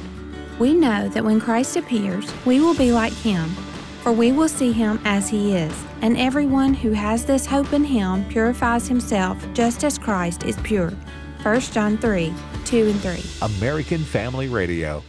We 0.60 0.74
know 0.74 1.10
that 1.10 1.26
when 1.26 1.42
Christ 1.42 1.76
appears, 1.76 2.34
we 2.46 2.62
will 2.62 2.76
be 2.76 2.94
like 2.94 3.14
him, 3.14 3.54
for 4.02 4.12
we 4.12 4.32
will 4.32 4.50
see 4.50 4.72
him 4.72 5.00
as 5.06 5.30
he 5.30 5.56
is. 5.56 5.74
And 6.02 6.18
everyone 6.18 6.74
who 6.74 6.92
has 6.92 7.26
this 7.26 7.46
hope 7.46 7.74
in 7.74 7.84
him 7.84 8.26
purifies 8.30 8.88
himself 8.88 9.38
just 9.54 9.84
as 9.84 9.98
Christ 9.98 10.44
is 10.44 10.58
pure. 10.58 10.92
1 11.44 11.60
John 11.62 11.98
3 11.98 12.34
2 12.66 12.88
and 12.88 13.00
3. 13.02 13.24
American 13.58 14.00
Family 14.00 14.48
Radio. 14.48 15.04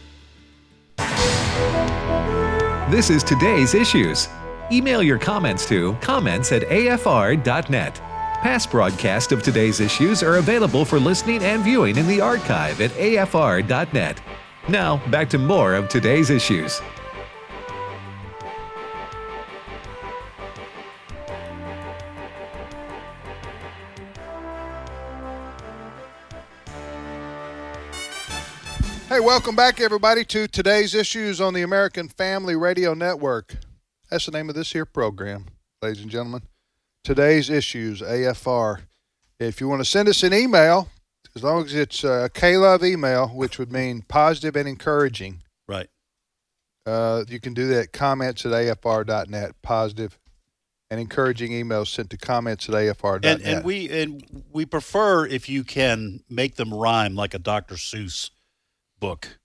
This 2.89 3.09
is 3.09 3.23
today's 3.23 3.73
issues. 3.73 4.27
Email 4.71 5.01
your 5.03 5.17
comments 5.19 5.65
to 5.67 5.93
comments 6.01 6.51
at 6.51 6.63
afr.net. 6.63 7.95
Past 8.41 8.71
broadcasts 8.71 9.31
of 9.31 9.43
today's 9.43 9.79
issues 9.79 10.23
are 10.23 10.37
available 10.37 10.83
for 10.83 10.99
listening 10.99 11.43
and 11.43 11.63
viewing 11.63 11.97
in 11.97 12.07
the 12.07 12.19
archive 12.19 12.81
at 12.81 12.91
afr.net. 12.91 14.21
Now, 14.67 14.97
back 15.09 15.29
to 15.29 15.37
more 15.37 15.75
of 15.75 15.89
today's 15.89 16.29
issues. 16.29 16.81
Hey, 29.11 29.19
welcome 29.19 29.57
back, 29.57 29.81
everybody, 29.81 30.23
to 30.23 30.47
today's 30.47 30.95
issues 30.95 31.41
on 31.41 31.53
the 31.53 31.63
American 31.63 32.07
Family 32.07 32.55
Radio 32.55 32.93
Network. 32.93 33.57
That's 34.09 34.25
the 34.25 34.31
name 34.31 34.47
of 34.47 34.55
this 34.55 34.71
here 34.71 34.85
program, 34.85 35.47
ladies 35.81 36.01
and 36.01 36.09
gentlemen. 36.09 36.43
Today's 37.03 37.49
issues, 37.49 37.99
AFR. 37.99 38.83
If 39.37 39.59
you 39.59 39.67
want 39.67 39.81
to 39.81 39.85
send 39.85 40.07
us 40.07 40.23
an 40.23 40.33
email, 40.33 40.87
as 41.35 41.43
long 41.43 41.65
as 41.65 41.75
it's 41.75 42.05
a 42.05 42.29
K-Love 42.33 42.85
email, 42.85 43.27
which 43.27 43.59
would 43.59 43.69
mean 43.69 44.05
positive 44.07 44.55
and 44.55 44.65
encouraging. 44.65 45.41
Right. 45.67 45.89
Uh, 46.85 47.25
you 47.27 47.41
can 47.41 47.53
do 47.53 47.67
that 47.67 47.91
comments 47.91 48.45
at 48.45 48.53
afr.net, 48.53 49.61
positive 49.61 50.17
and 50.89 51.01
encouraging 51.01 51.51
emails 51.51 51.87
sent 51.87 52.11
to 52.11 52.17
comments 52.17 52.69
at 52.69 52.75
afr.net. 52.75 53.25
And, 53.25 53.41
and 53.43 53.65
we 53.65 53.89
and 53.89 54.43
we 54.53 54.65
prefer 54.65 55.25
if 55.25 55.49
you 55.49 55.65
can 55.65 56.23
make 56.29 56.55
them 56.55 56.73
rhyme 56.73 57.13
like 57.13 57.33
a 57.33 57.39
Dr. 57.39 57.75
Seuss 57.75 58.29
book. 59.01 59.39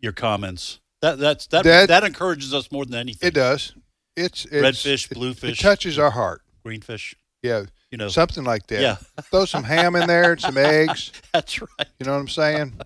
Your 0.00 0.10
comments 0.10 0.80
that 1.02 1.18
that's 1.18 1.46
that 1.48 1.64
that, 1.64 1.88
that 1.88 2.04
encourages 2.04 2.54
us 2.54 2.72
more 2.72 2.86
than 2.86 2.94
anything. 2.94 3.28
It 3.28 3.34
does. 3.34 3.74
It's, 4.16 4.46
it's 4.46 4.54
redfish, 4.54 5.12
bluefish. 5.12 5.50
It, 5.50 5.58
it 5.58 5.62
touches 5.62 5.98
our 5.98 6.10
heart. 6.10 6.42
Greenfish. 6.64 7.14
Yeah, 7.42 7.64
you 7.90 7.98
know 7.98 8.08
something 8.08 8.44
like 8.44 8.66
that. 8.68 8.80
Yeah, 8.80 8.96
throw 9.30 9.44
some 9.44 9.64
ham 9.64 9.96
in 9.96 10.06
there 10.06 10.32
and 10.32 10.40
some 10.40 10.56
eggs. 10.56 11.12
That's 11.32 11.60
right. 11.60 11.88
You 11.98 12.06
know 12.06 12.12
what 12.12 12.20
I'm 12.20 12.28
saying? 12.28 12.80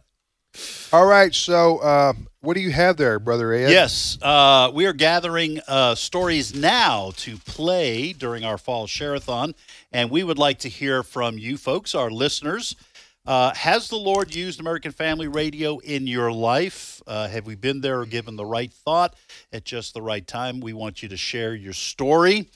All 0.92 1.04
right. 1.04 1.34
So, 1.34 1.78
uh, 1.78 2.14
what 2.40 2.54
do 2.54 2.60
you 2.60 2.70
have 2.70 2.96
there, 2.96 3.18
brother 3.18 3.52
Ed? 3.52 3.70
Yes, 3.70 4.16
uh, 4.22 4.70
we 4.72 4.86
are 4.86 4.94
gathering 4.94 5.60
uh, 5.68 5.94
stories 5.94 6.54
now 6.54 7.12
to 7.18 7.36
play 7.36 8.14
during 8.14 8.44
our 8.44 8.56
fall 8.56 8.86
shareathon, 8.86 9.54
and 9.92 10.10
we 10.10 10.22
would 10.22 10.38
like 10.38 10.60
to 10.60 10.70
hear 10.70 11.02
from 11.02 11.38
you 11.38 11.58
folks, 11.58 11.94
our 11.94 12.10
listeners. 12.10 12.76
Uh, 13.26 13.52
has 13.54 13.88
the 13.88 13.96
Lord 13.96 14.34
used 14.34 14.60
American 14.60 14.92
Family 14.92 15.26
Radio 15.26 15.78
in 15.78 16.06
your 16.06 16.30
life? 16.30 17.02
Uh, 17.06 17.26
have 17.28 17.44
we 17.44 17.56
been 17.56 17.80
there 17.80 18.00
or 18.00 18.06
given 18.06 18.36
the 18.36 18.46
right 18.46 18.72
thought 18.72 19.14
at 19.52 19.64
just 19.64 19.94
the 19.94 20.02
right 20.02 20.24
time? 20.26 20.60
We 20.60 20.72
want 20.72 21.02
you 21.02 21.08
to 21.08 21.16
share 21.16 21.54
your 21.54 21.72
story. 21.72 22.48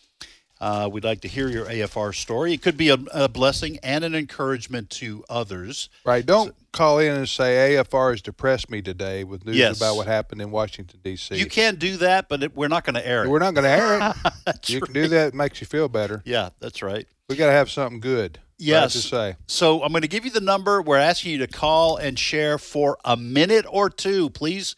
Uh, 0.60 0.88
we'd 0.92 1.04
like 1.04 1.22
to 1.22 1.28
hear 1.28 1.48
your 1.48 1.64
AFR 1.64 2.14
story. 2.14 2.52
It 2.52 2.60
could 2.60 2.76
be 2.76 2.90
a, 2.90 2.98
a 3.12 3.28
blessing 3.28 3.78
and 3.82 4.04
an 4.04 4.14
encouragement 4.14 4.90
to 4.90 5.24
others. 5.28 5.88
Right. 6.04 6.24
Don't 6.24 6.48
so, 6.48 6.54
call 6.72 6.98
in 6.98 7.16
and 7.16 7.28
say 7.28 7.74
AFR 7.76 8.10
has 8.10 8.20
depressed 8.20 8.70
me 8.70 8.82
today 8.82 9.24
with 9.24 9.46
news 9.46 9.56
yes. 9.56 9.78
about 9.78 9.96
what 9.96 10.06
happened 10.06 10.42
in 10.42 10.50
Washington, 10.50 11.00
D.C. 11.02 11.34
You 11.36 11.46
can 11.46 11.76
do 11.76 11.96
that, 11.96 12.28
but 12.28 12.42
it, 12.42 12.54
we're 12.54 12.68
not 12.68 12.84
going 12.84 12.94
to 12.94 13.06
air 13.06 13.24
it. 13.24 13.28
We're 13.28 13.38
not 13.38 13.54
going 13.54 13.64
to 13.64 13.70
air 13.70 14.14
it. 14.46 14.68
you 14.68 14.78
right. 14.78 14.84
can 14.84 14.92
do 14.92 15.08
that. 15.08 15.28
It 15.28 15.34
makes 15.34 15.62
you 15.62 15.66
feel 15.66 15.88
better. 15.88 16.22
Yeah, 16.26 16.50
that's 16.60 16.82
right. 16.82 17.08
We 17.30 17.36
got 17.36 17.46
to 17.46 17.52
have 17.52 17.70
something 17.70 18.00
good. 18.00 18.38
Yes. 18.60 18.92
To 18.92 18.98
say. 19.00 19.36
So 19.46 19.82
I'm 19.82 19.90
going 19.92 20.02
to 20.02 20.08
give 20.08 20.24
you 20.24 20.30
the 20.30 20.40
number. 20.40 20.82
We're 20.82 20.96
asking 20.98 21.32
you 21.32 21.38
to 21.38 21.46
call 21.46 21.96
and 21.96 22.18
share 22.18 22.58
for 22.58 22.98
a 23.04 23.16
minute 23.16 23.64
or 23.68 23.88
two, 23.90 24.30
please. 24.30 24.76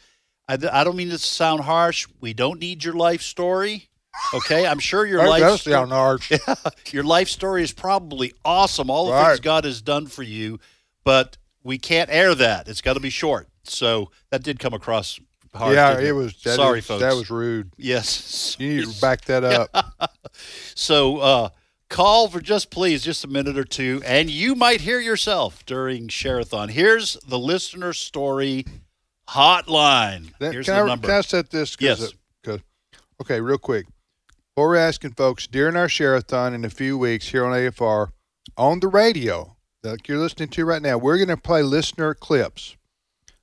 I, 0.49 0.55
I 0.73 0.85
don't 0.85 0.97
mean 0.97 1.11
to 1.11 1.19
sound 1.19 1.63
harsh. 1.63 2.07
We 2.21 2.33
don't 2.35 2.61
need 2.61 2.85
your 2.85 2.95
life 2.95 3.23
story. 3.23 3.89
Okay, 4.35 4.67
I'm 4.67 4.79
sure 4.79 5.07
your 5.07 5.19
That 5.23 5.29
life 5.29 5.41
does 5.41 5.63
sound 5.63 5.91
harsh. 5.91 6.31
your 6.93 7.03
life 7.05 7.29
story 7.29 7.63
is 7.63 7.73
probably 7.73 8.33
awesome. 8.45 8.91
All 8.91 9.07
the 9.07 9.13
Right. 9.13 9.29
things 9.29 9.41
God 9.41 9.65
has 9.65 9.81
done 9.81 10.07
for 10.07 10.23
you, 10.23 10.61
but 11.03 11.39
we 11.65 11.79
can't 11.79 12.11
air 12.11 12.35
that. 12.35 12.69
It's 12.69 12.83
got 12.83 12.93
to 12.95 13.01
be 13.01 13.09
short. 13.11 13.49
So 13.65 14.11
that 14.31 14.43
did 14.43 14.59
come 14.59 14.75
across 14.75 15.19
hard. 15.55 15.75
yeah, 15.75 15.99
it 15.99 16.13
was. 16.13 16.35
Sorry, 16.37 16.81
is- 16.81 16.87
folks. 16.87 17.01
That 17.03 17.15
was 17.15 17.31
rude. 17.31 17.73
Yes. 17.79 18.55
You 18.59 18.77
need 18.85 18.89
to 18.93 19.01
back 19.01 19.23
that 19.27 19.45
up. 19.45 20.13
So 20.75 21.19
uh, 21.19 21.49
call 21.93 22.29
for 22.29 22.41
just 22.41 22.71
please 22.71 23.05
just 23.05 23.23
a 23.25 23.29
minute 23.29 23.57
or 23.59 23.65
two, 23.65 24.03
and 24.05 24.31
you 24.31 24.55
might 24.55 24.81
hear 24.81 24.99
yourself 24.99 25.65
during 25.67 26.09
Sharathon. 26.09 26.71
Here's 26.71 27.15
the 27.27 27.39
listener 27.39 27.93
story 27.93 28.65
hotline. 29.29 30.37
That- 30.39 30.53
Here's 30.53 30.67
can, 30.67 30.77
the 30.77 30.83
I, 30.83 30.87
number. 30.87 31.09
can 31.09 31.17
I 31.19 31.21
set 31.21 31.51
this? 31.51 31.77
Cause, 31.77 32.01
Yes. 32.01 32.13
Cause, 32.43 32.61
okay, 33.21 33.41
real 33.41 33.59
quick. 33.59 33.87
What 34.55 34.65
we're 34.65 34.77
asking 34.77 35.13
folks 35.13 35.47
during 35.47 35.77
our 35.77 35.89
share-a-thon 35.89 36.53
in 36.55 36.65
a 36.65 36.71
few 36.71 36.99
weeks 36.99 37.29
here 37.29 37.45
on 37.45 37.53
AFR 37.53 38.09
on 38.57 38.81
the 38.81 38.89
radio, 38.89 39.57
like 39.83 40.09
you're 40.09 40.19
listening 40.19 40.49
to 40.51 40.65
right 40.65 40.83
now, 40.83 40.99
we're 40.99 41.17
going 41.17 41.29
to 41.29 41.37
play 41.37 41.63
listener 41.63 42.13
clips 42.15 42.77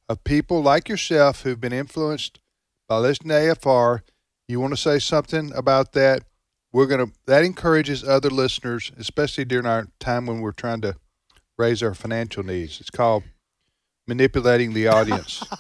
of 0.08 0.24
people 0.24 0.62
like 0.62 0.88
yourself 0.90 1.42
who've 1.42 1.60
been 1.60 1.74
influenced 1.74 2.40
by 2.88 2.98
listening 2.98 3.30
to 3.30 3.56
AFR. 3.56 4.02
You 4.48 4.60
want 4.60 4.74
to 4.74 4.78
say 4.78 5.00
something 5.00 5.52
about 5.56 5.94
that? 5.94 6.24
We're 6.72 6.86
going 6.88 7.08
to. 7.08 7.14
That 7.26 7.44
encourages 7.44 8.04
other 8.04 8.30
listeners, 8.30 8.92
especially 8.98 9.46
during 9.46 9.66
our 9.66 9.88
time 10.00 10.26
when 10.26 10.42
we're 10.42 10.52
trying 10.52 10.82
to 10.82 10.96
raise 11.58 11.82
our 11.82 11.94
financial 11.94 12.44
needs. 12.44 12.80
It's 12.80 12.90
called 12.92 13.24
manipulating 14.08 14.74
the 14.74 14.88
audience. 14.88 15.44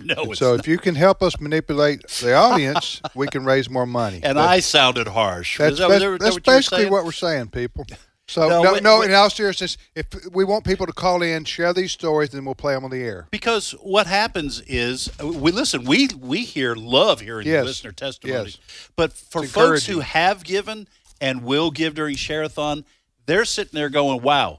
no, 0.00 0.24
it's 0.24 0.38
so 0.38 0.50
not. 0.52 0.60
if 0.60 0.68
you 0.68 0.78
can 0.78 0.94
help 0.94 1.22
us 1.22 1.40
manipulate 1.40 2.06
the 2.20 2.34
audience, 2.34 3.00
we 3.14 3.26
can 3.26 3.44
raise 3.44 3.70
more 3.70 3.86
money. 3.86 4.20
and 4.22 4.34
But 4.36 4.48
I 4.48 4.60
sounded 4.60 5.08
harsh. 5.08 5.58
that's 5.58 5.78
that- 5.78 5.88
bas- 5.88 6.00
that 6.02 6.20
that's 6.20 6.34
what 6.36 6.44
basically 6.44 6.86
what 6.90 7.04
we're 7.04 7.12
saying, 7.12 7.48
people. 7.48 7.86
So 8.28 8.48
No, 8.48 8.62
no, 8.62 8.74
no. 8.78 9.02
In 9.02 9.12
all 9.14 9.30
seriousness, 9.30 9.76
if 9.94 10.06
we 10.32 10.44
want 10.44 10.64
people 10.64 10.84
to 10.86 10.92
call 10.92 11.22
in, 11.22 11.44
share 11.44 11.72
these 11.72 11.92
stories, 11.92 12.30
then 12.30 12.44
we'll 12.44 12.56
play 12.56 12.74
them 12.74 12.84
on 12.84 12.90
the 12.90 13.02
air. 13.02 13.28
Because 13.30 13.70
what 13.80 14.06
happens 14.08 14.60
is 14.66 15.08
we 15.20 15.52
listen. 15.52 15.84
We 15.84 16.08
we 16.18 16.42
hear 16.44 16.74
love 16.74 17.20
hearing 17.20 17.46
Yes. 17.46 17.64
listener 17.64 17.92
testimonies, 17.92 18.58
Yes. 18.60 18.88
but 18.96 19.12
for 19.12 19.44
It's 19.44 19.52
folks 19.52 19.86
who 19.86 20.00
have 20.00 20.42
given 20.42 20.88
and 21.20 21.44
will 21.44 21.70
give 21.70 21.94
during 21.94 22.16
Sharathon, 22.16 22.84
they're 23.26 23.44
sitting 23.44 23.72
there 23.74 23.88
going, 23.88 24.20
"Wow, 24.22 24.58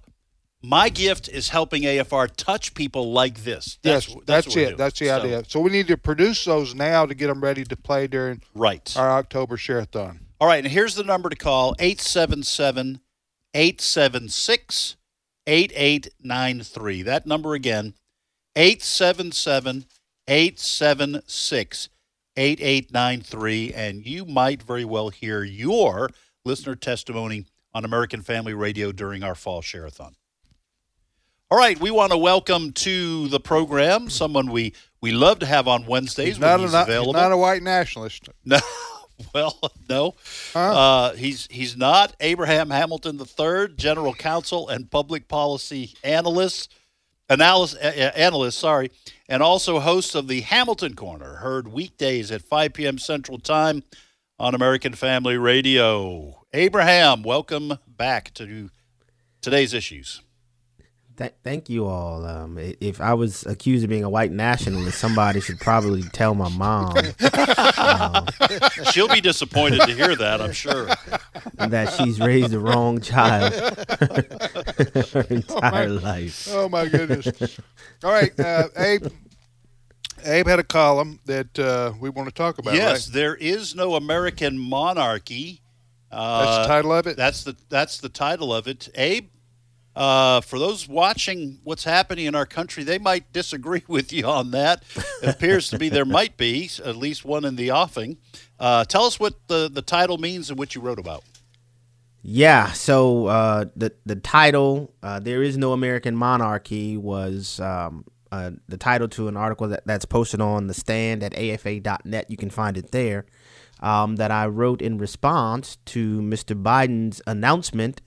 my 0.64 0.88
gift 0.88 1.28
is 1.28 1.50
helping 1.50 1.84
AFR 1.86 2.28
touch 2.30 2.74
people 2.74 3.12
like 3.12 3.44
this." 3.44 3.80
That's, 3.84 4.08
yes, 4.08 4.16
that's, 4.26 4.46
that's, 4.46 4.48
it. 4.56 4.66
doing. 4.66 4.78
That's 4.78 5.00
the 5.00 5.06
So- 5.08 5.20
idea. 5.20 5.44
So 5.50 5.60
we 5.60 5.72
need 5.72 5.88
to 5.88 5.98
produce 5.98 6.46
those 6.46 6.74
now 6.74 7.06
to 7.06 7.14
get 7.14 7.28
them 7.28 7.42
ready 7.42 7.66
to 7.66 7.76
play 7.76 8.08
during 8.08 8.42
Right. 8.56 8.96
our 8.96 9.12
October 9.12 9.58
share-a-thon. 9.58 10.22
All 10.40 10.48
right, 10.48 10.64
and 10.64 10.72
here's 10.72 10.96
the 10.96 11.04
number 11.04 11.30
to 11.30 11.36
call 11.36 11.76
877 11.80 13.02
876 13.54 14.96
8893. 15.48 17.02
That 17.04 17.26
number 17.26 17.54
again 17.54 17.94
877 18.56 19.86
876 20.28 21.90
8893. 22.36 23.74
And 23.74 24.06
you 24.06 24.26
might 24.26 24.62
very 24.62 24.86
well 24.86 25.10
hear 25.10 25.44
your 25.44 26.10
listener 26.46 26.76
testimony 26.76 27.46
on 27.74 27.86
American 27.86 28.22
Family 28.22 28.54
Radio 28.54 28.92
during 28.92 29.24
our 29.24 29.36
fall 29.36 29.62
share-a-thon. 29.62 30.16
All 31.50 31.58
right, 31.58 31.80
we 31.80 31.92
want 31.92 32.12
to 32.12 32.18
welcome 32.18 32.74
to 32.74 33.30
the 33.30 33.40
program 33.40 34.10
someone 34.10 34.52
we, 34.52 34.74
we 35.00 35.12
love 35.14 35.40
to 35.40 35.46
have 35.46 35.66
on 35.68 35.86
Wednesdays 35.86 36.28
He's 36.28 36.40
not, 36.40 36.60
when 36.60 36.68
he's 36.68 36.74
a, 36.74 36.82
available. 36.82 37.14
he's 37.14 37.22
not 37.22 37.32
a 37.32 37.38
white 37.38 37.64
nationalist. 37.64 38.28
No, 38.46 38.60
well, 39.34 39.60
no. 39.90 40.16
Uh, 40.56 41.14
he's 41.14 41.48
he's 41.50 41.76
not 41.76 42.16
Abraham 42.20 42.70
Hamilton 42.70 43.20
III, 43.20 43.70
General 43.76 44.14
Counsel 44.14 44.70
and 44.70 44.90
Public 44.90 45.28
Policy 45.28 45.94
Analyst, 46.04 46.74
analyst, 47.30 47.78
analyst, 47.82 48.60
sorry, 48.60 48.92
and 49.28 49.42
also 49.42 49.80
host 49.80 50.16
of 50.16 50.28
the 50.28 50.42
Hamilton 50.42 50.96
Corner, 50.96 51.36
heard 51.36 51.68
weekdays 51.68 52.32
at 52.32 52.42
5 52.42 52.74
p.m. 52.74 52.98
Central 52.98 53.40
Time 53.40 53.84
on 54.40 54.54
American 54.54 54.94
Family 54.94 55.38
Radio. 55.38 56.44
Abraham, 56.54 57.24
welcome 57.24 57.78
back 57.88 58.34
to 58.36 58.70
today's 59.42 59.74
issues. 59.74 60.22
Th- 61.18 61.34
thank 61.44 61.68
you 61.70 61.88
all. 61.88 62.26
Um, 62.26 62.60
if 62.60 63.02
I 63.02 63.14
was 63.16 63.44
accused 63.48 63.84
of 63.84 63.90
being 63.90 64.04
a 64.04 64.10
white 64.10 64.32
nationalist, 64.32 65.00
somebody 65.00 65.40
should 65.42 65.60
probably 65.60 66.04
tell 66.04 66.36
my 66.36 66.50
mom 66.50 66.96
She'll 68.92 69.08
be 69.08 69.22
disappointed 69.22 69.82
to 69.82 69.94
hear 69.96 70.16
that, 70.16 70.40
I'm 70.42 70.52
sure. 70.52 70.88
that 71.56 71.94
she's 71.94 72.20
raised 72.20 72.52
the 72.52 72.60
wrong 72.60 73.02
child 73.02 73.54
her 73.54 75.22
entire 75.30 75.90
life. 75.90 76.48
Oh 76.52 76.70
my 76.70 76.88
goodness! 76.88 77.60
All 78.04 78.12
right, 78.12 78.38
uh, 78.40 78.68
Abe. 78.78 79.08
Abe 80.26 80.48
had 80.48 80.60
a 80.60 80.64
column 80.64 81.20
that 81.26 81.58
uh, 81.60 81.94
we 82.00 82.10
want 82.10 82.28
to 82.28 82.34
talk 82.34 82.58
about. 82.58 82.74
yes, 82.74 83.08
right? 83.08 83.14
there 83.14 83.36
is 83.36 83.76
no 83.76 83.96
American 83.96 84.58
monarchy. 84.60 85.62
Uh, 86.12 86.46
That's 86.46 86.68
the 86.68 86.74
title 86.74 86.94
of 86.94 87.08
it? 87.08 87.18
That's 87.18 87.44
the 87.44 87.56
that's 87.70 87.98
the 88.00 88.10
title 88.10 88.54
of 88.54 88.68
it. 88.68 88.90
Abe, 88.96 89.30
uh, 89.98 90.42
for 90.42 90.60
those 90.60 90.88
watching 90.88 91.60
what's 91.64 91.84
happening 91.84 92.26
in 92.28 92.36
our 92.36 92.46
country, 92.46 92.84
they 92.84 93.00
might 93.00 93.34
disagree 93.34 93.82
with 93.88 94.14
you 94.14 94.26
on 94.28 94.52
that. 94.52 94.84
It 95.24 95.30
appears 95.30 95.70
to 95.72 95.80
be 95.80 95.90
there 95.90 96.06
might 96.06 96.38
be 96.38 96.70
at 96.86 96.96
least 96.96 97.26
one 97.26 97.44
in 97.44 97.56
the 97.56 97.72
offing. 97.72 98.18
Uh, 98.60 98.86
tell 98.86 99.06
us 99.06 99.20
what 99.20 99.48
the, 99.48 99.68
the 99.72 99.82
title 99.82 100.20
means 100.20 100.52
and 100.52 100.60
what 100.60 100.76
you 100.76 100.82
wrote 100.82 101.00
about. 101.00 101.24
Yeah. 102.22 102.74
So 102.74 103.28
uh, 103.28 103.66
the 103.76 103.94
the 104.06 104.18
title 104.18 104.94
uh, 105.02 105.20
"There 105.20 105.42
Is 105.42 105.58
No 105.58 105.72
American 105.72 106.16
Monarchy" 106.16 106.98
was 106.98 107.60
um, 107.60 108.04
uh, 108.32 108.52
the 108.68 108.78
title 108.78 109.08
to 109.10 109.30
an 109.30 109.38
article 109.38 109.70
that, 109.70 109.88
that's 109.88 110.04
posted 110.06 110.42
on 110.42 110.68
the 110.68 110.74
stand 110.74 111.24
at 111.24 111.34
afa.net. 111.38 112.30
You 112.30 112.38
can 112.38 112.50
find 112.50 112.78
it 112.78 112.92
there. 112.92 113.26
Um, 113.80 114.16
that 114.16 114.32
I 114.32 114.48
wrote 114.48 114.82
in 114.82 114.98
response 114.98 115.78
to 115.86 116.20
Mr. 116.20 116.60
Biden's 116.60 117.22
announcement 117.28 118.02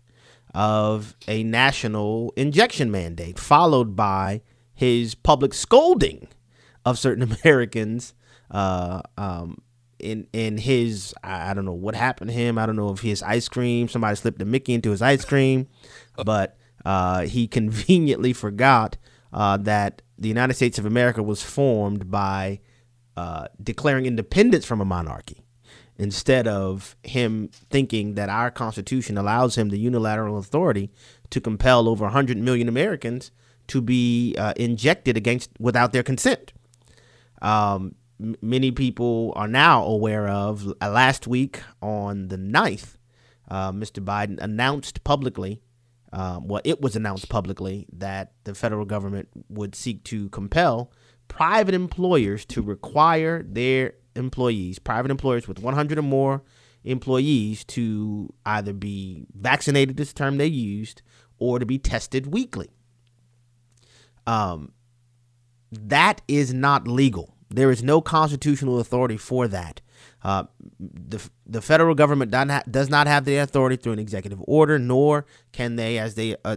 of 0.55 1.17
a 1.29 1.43
national 1.43 2.33
injection 2.37 2.91
mandate, 2.91 3.39
followed 3.39 3.95
by 3.95 4.43
his 4.75 5.15
public 5.15 5.55
scolding 5.55 6.29
of 6.85 6.99
certain 6.99 7.37
Americans 7.45 8.15
uh, 8.51 9.03
um, 9.17 9.61
in 9.99 10.27
in 10.33 10.59
his 10.59 11.15
I 11.23 11.51
I 11.51 11.55
don't 11.55 11.65
know 11.65 11.73
what 11.73 11.95
happened 11.95 12.31
to 12.31 12.35
him. 12.35 12.59
I 12.59 12.67
don't 12.67 12.77
know 12.77 12.91
if 12.91 13.01
his 13.01 13.23
ice 13.23 13.49
cream 13.49 13.89
somebody 13.89 14.17
slipped 14.17 14.43
a 14.43 14.45
Mickey 14.45 14.75
into 14.75 14.91
his 14.91 15.03
ice 15.03 15.25
cream, 15.25 15.69
but 16.25 16.57
uh, 16.85 17.23
he 17.23 17.47
conveniently 17.47 18.33
forgot 18.33 18.97
uh, 19.33 19.57
that 19.59 20.03
the 20.19 20.29
United 20.29 20.55
States 20.55 20.79
of 20.79 20.87
America 20.87 21.23
was 21.23 21.43
formed 21.43 22.11
by 22.11 22.61
uh, 23.17 23.47
declaring 23.63 24.07
independence 24.07 24.65
from 24.65 24.81
a 24.81 24.85
monarchy 24.85 25.45
instead 26.01 26.49
of 26.49 26.97
him 27.03 27.51
thinking 27.69 28.15
that 28.15 28.31
our 28.31 28.51
Constitution 28.51 29.19
allows 29.19 29.57
him 29.59 29.69
the 29.69 29.79
unilateral 29.79 30.39
authority 30.39 30.91
to 31.29 31.43
compel 31.43 31.87
over 31.89 32.05
100 32.05 32.39
million 32.39 32.69
Americans 32.69 33.31
to 33.67 33.83
be 33.83 34.35
uh, 34.39 34.55
injected 34.57 35.19
against 35.19 35.51
without 35.61 35.93
their 35.93 36.03
consent. 36.03 36.55
Um, 37.43 37.97
m- 38.19 38.35
many 38.41 38.71
people 38.71 39.35
are 39.37 39.47
now 39.47 39.85
aware 39.85 40.27
of 40.27 40.73
uh, 40.81 40.91
last 40.91 41.27
week 41.27 41.61
on 41.83 42.29
the 42.29 42.39
9th, 42.39 42.97
uh, 43.51 43.71
Mr. 43.71 44.03
Biden 44.03 44.39
announced 44.41 45.05
publicly, 45.05 45.61
um, 46.15 46.49
well, 46.49 46.63
it 46.65 46.81
was 46.81 46.97
announced 46.97 47.29
publicly 47.29 47.87
that 47.93 48.33
the 48.45 48.55
federal 48.55 48.87
government 48.87 49.29
would 49.51 49.75
seek 49.75 50.03
to 50.05 50.31
compel 50.31 50.91
private 51.29 51.75
employers 51.75 52.45
to 52.47 52.63
require 52.63 53.43
their 53.43 53.95
employees, 54.15 54.79
private 54.79 55.11
employers 55.11 55.47
with 55.49 55.59
100 55.59 55.99
or 55.99 56.03
more 56.03 56.43
employees, 56.85 57.65
to 57.65 58.33
either 58.47 58.73
be 58.73 59.27
vaccinated, 59.35 59.97
this 59.97 60.13
term 60.13 60.39
they 60.39 60.47
used, 60.47 61.03
or 61.39 61.59
to 61.59 61.67
be 61.67 61.79
tested 61.79 62.33
weekly. 62.33 62.71
Um, 64.27 64.73
that 65.73 66.23
is 66.29 66.53
not 66.53 66.87
legal. 66.87 67.35
There 67.49 67.71
is 67.71 67.83
no 67.83 68.01
constitutional 68.01 68.79
authority 68.79 69.17
for 69.17 69.49
that. 69.49 69.81
Uh, 70.23 70.45
the 70.79 71.21
the 71.47 71.61
federal 71.61 71.95
government 71.95 72.31
does 72.31 72.89
not, 72.89 73.07
have 73.07 73.25
the 73.25 73.37
authority 73.37 73.77
through 73.77 73.95
an 73.95 73.99
executive 73.99 74.41
order, 74.47 74.79
nor 74.79 75.27
can 75.53 75.77
they, 75.77 75.99
as 75.99 76.15
they 76.15 76.37
uh, 76.45 76.57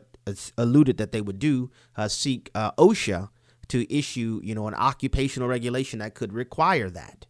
alluded 0.57 0.97
that 0.97 1.11
they 1.11 1.21
would 1.21 1.39
do, 1.39 1.71
uh, 1.95 2.07
seek 2.07 2.49
uh, 2.53 2.71
OSHA 2.73 3.29
to 3.69 3.93
issue, 3.93 4.39
you 4.43 4.53
know, 4.53 4.67
an 4.67 4.75
occupational 4.75 5.47
regulation 5.47 5.99
that 5.99 6.13
could 6.13 6.33
require 6.33 6.89
that. 6.89 7.25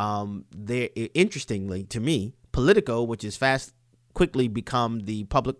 Um, 0.00 0.46
there, 0.56 0.88
interestingly 1.12 1.84
to 1.84 2.00
me, 2.00 2.32
Politico, 2.52 3.02
which 3.02 3.22
is 3.22 3.36
fast 3.36 3.74
quickly 4.14 4.48
become 4.48 5.00
the 5.00 5.24
public 5.24 5.56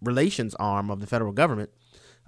relations 0.00 0.54
arm 0.60 0.90
of 0.92 1.00
the 1.00 1.08
federal 1.08 1.32
government, 1.32 1.70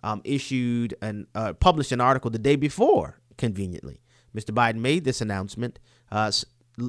um, 0.03 0.23
issued 0.25 0.97
and 1.01 1.29
uh, 1.37 1.53
published 1.53 1.93
an 1.93 2.01
article 2.01 2.33
the 2.33 2.41
day 2.41 2.57
before. 2.57 3.21
Conveniently, 3.39 4.01
Mr. 4.35 4.53
Biden 4.53 4.81
made 4.81 5.05
this 5.05 5.21
announcement, 5.21 5.79
uh, 6.11 6.33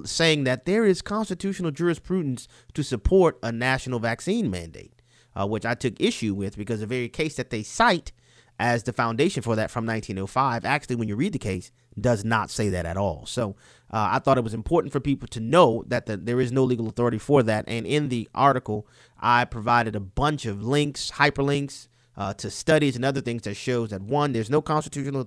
saying 0.06 0.44
that 0.46 0.66
there 0.66 0.86
is 0.86 1.04
constitutional 1.04 1.70
jurisprudence 1.70 2.48
to 2.74 2.84
support 2.84 3.38
a 3.44 3.52
national 3.52 4.00
vaccine 4.00 4.50
mandate, 4.50 5.04
uh, 5.36 5.46
which 5.46 5.68
I 5.68 5.76
took 5.76 6.02
issue 6.02 6.34
with 6.34 6.58
because 6.58 6.80
the 6.80 6.88
very 6.88 7.10
case 7.10 7.36
that 7.36 7.52
they 7.52 7.62
cite 7.62 8.12
as 8.58 8.84
the 8.84 8.94
foundation 8.94 9.44
for 9.44 9.56
that 9.56 9.70
from 9.70 9.86
1905, 9.86 10.66
actually, 10.66 10.96
when 10.96 11.08
you 11.08 11.16
read 11.16 11.34
the 11.34 11.40
case, 11.40 11.72
does 12.00 12.24
not 12.24 12.50
say 12.50 12.70
that 12.70 12.86
at 12.86 12.98
all. 12.98 13.26
So 13.26 13.56
uh, 13.92 14.10
I 14.12 14.20
thought 14.20 14.38
it 14.38 14.44
was 14.44 14.54
important 14.54 14.94
for 14.94 15.00
people 15.00 15.28
to 15.30 15.40
know 15.40 15.84
that 15.88 16.06
the, 16.06 16.18
there 16.18 16.40
is 16.40 16.52
no 16.52 16.64
legal 16.64 16.88
authority 16.88 17.18
for 17.18 17.44
that. 17.44 17.66
And 17.68 17.86
in 17.86 18.10
the 18.10 18.30
article, 18.36 18.88
I 19.20 19.46
provided 19.46 19.96
a 19.96 20.00
bunch 20.00 20.46
of 20.46 20.64
links, 20.64 21.12
hyperlinks 21.12 21.88
uh, 22.18 22.34
to 22.34 22.50
studies 22.50 22.96
and 22.96 23.06
other 23.06 23.22
things 23.22 23.44
that 23.44 23.56
shows 23.56 23.92
that 23.92 24.02
one, 24.02 24.34
there's 24.34 24.50
no 24.50 24.62
constitutional 24.62 25.22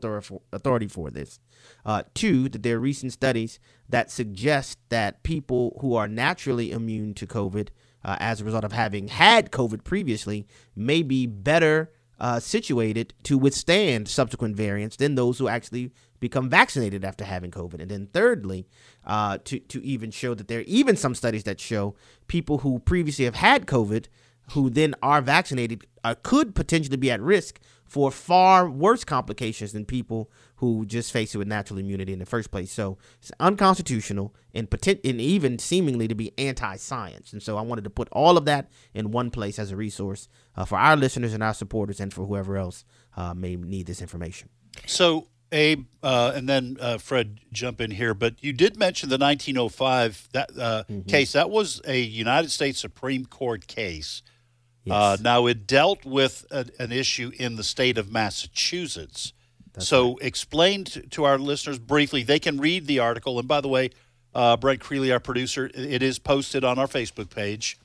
authority 0.53 0.89
for 0.89 1.11
this. 1.11 1.39
Uh, 1.85 2.03
two, 2.15 2.49
that 2.49 2.63
there 2.63 2.77
are 2.77 2.81
recent 2.81 3.13
studies 3.13 3.61
that 3.89 4.11
suggest 4.11 4.79
that 4.89 5.23
people 5.23 5.79
who 5.81 5.95
are 5.95 6.09
naturally 6.09 6.73
immune 6.73 7.15
to 7.15 7.27
COVID 7.27 7.69
uh, 8.05 8.17
as 8.19 8.41
a 8.41 8.45
result 8.45 8.65
of 8.65 8.73
having 8.73 9.09
had 9.09 9.53
COVID 9.53 9.85
previously 9.85 10.47
may 10.75 11.03
be 11.03 11.27
better 11.27 11.93
uh, 12.19 12.39
situated 12.41 13.15
to 13.23 13.39
withstand 13.39 14.09
subsequent 14.09 14.57
variants 14.57 14.97
than 14.97 15.15
those 15.15 15.39
who 15.39 15.49
actually 15.49 15.91
become 16.21 16.49
vaccinated 16.49 17.05
after 17.05 17.25
having 17.25 17.51
COVID. 17.51 17.81
And 17.81 17.91
then 17.91 18.09
thirdly, 18.13 18.69
uh, 19.07 19.39
to 19.45 19.59
to 19.59 19.85
even 19.85 20.11
show 20.11 20.35
that 20.35 20.49
there 20.49 20.61
are 20.61 20.65
even 20.67 20.97
some 20.97 21.15
studies 21.15 21.45
that 21.45 21.61
show 21.61 21.97
people 22.29 22.59
who 22.59 22.79
previously 22.79 23.25
have 23.25 23.37
had 23.37 23.67
COVID 23.67 24.07
who 24.53 24.69
then 24.69 24.95
are 25.03 25.21
vaccinated 25.23 25.87
uh, 26.03 26.15
could 26.23 26.55
potentially 26.55 26.97
be 26.97 27.11
at 27.11 27.21
risk 27.21 27.61
for 27.85 28.11
far 28.11 28.71
worse 28.71 29.05
complications 29.05 29.73
than 29.73 29.85
people 29.85 30.31
who 30.57 30.87
just 30.87 31.13
face 31.13 31.35
it 31.35 31.39
with 31.39 31.49
natural 31.49 31.79
immunity 31.79 32.13
in 32.13 32.19
the 32.19 32.27
first 32.27 32.51
place. 32.51 32.71
So 32.71 32.99
it's 33.21 33.33
unconstitutional 33.41 34.35
and, 34.55 34.71
potent- 34.71 35.01
and 35.05 35.21
even 35.21 35.59
seemingly 35.59 36.07
to 36.07 36.15
be 36.15 36.33
anti-science. 36.39 37.33
And 37.33 37.43
so 37.43 37.57
I 37.57 37.63
wanted 37.63 37.85
to 37.85 37.91
put 37.91 38.09
all 38.13 38.37
of 38.37 38.45
that 38.45 38.71
in 38.95 39.11
one 39.11 39.31
place 39.31 39.59
as 39.59 39.73
a 39.73 39.77
resource 39.77 40.29
uh, 40.57 40.65
for 40.65 40.79
our 40.79 40.97
listeners 40.97 41.35
and 41.35 41.43
our 41.43 41.55
supporters 41.55 42.01
and 42.01 42.13
for 42.13 42.27
whoever 42.27 42.57
else 42.57 42.85
uh, 43.17 43.35
may 43.35 43.57
need 43.57 43.87
this 43.87 44.01
information. 44.01 44.49
So 44.87 45.29
Abe, 45.53 45.87
uh, 46.03 46.33
and 46.35 46.49
then 46.49 46.77
uh, 46.81 46.99
Fred, 46.99 47.41
jump 47.53 47.81
in 47.81 47.91
here. 47.91 48.15
But 48.15 48.43
you 48.43 48.53
did 48.53 48.77
mention 48.77 49.09
the 49.09 49.19
1905 49.19 50.29
that 50.33 50.51
uh, 50.51 50.85
mm-hmm. 50.89 51.09
case. 51.09 51.33
That 51.33 51.51
was 51.51 51.81
a 51.87 52.01
United 52.01 52.51
States 52.51 52.79
Supreme 52.79 53.27
Court 53.27 53.67
case 53.67 54.23
Yes. 54.85 54.95
Uh, 54.95 55.17
now, 55.21 55.47
it 55.47 55.67
dealt 55.67 56.05
with 56.05 56.47
a, 56.51 56.67
an 56.79 56.93
issue 56.93 57.33
in 57.39 57.57
the 57.57 57.65
state 57.65 57.99
of 57.99 58.11
Massachusetts. 58.11 59.33
That's 59.73 59.87
so, 59.87 60.13
right. 60.13 60.19
explain 60.23 60.85
to, 60.85 61.03
to, 61.09 61.25
our 61.25 61.39
listeners 61.39 61.79
briefly. 61.79 62.23
They 62.23 62.39
can 62.39 62.59
read 62.59 62.87
the 62.87 62.99
article. 62.99 63.39
And 63.39 63.47
by 63.47 63.61
the 63.61 63.69
way, 63.69 63.91
uh, 64.35 64.57
Brent 64.57 64.81
Creeley, 64.81 65.13
our 65.13 65.21
producer, 65.21 65.71
it 65.75 66.03
is 66.03 66.19
posted 66.19 66.65
on 66.65 66.79
our 66.79 66.87
Facebook 66.87 67.31
page. 67.31 67.79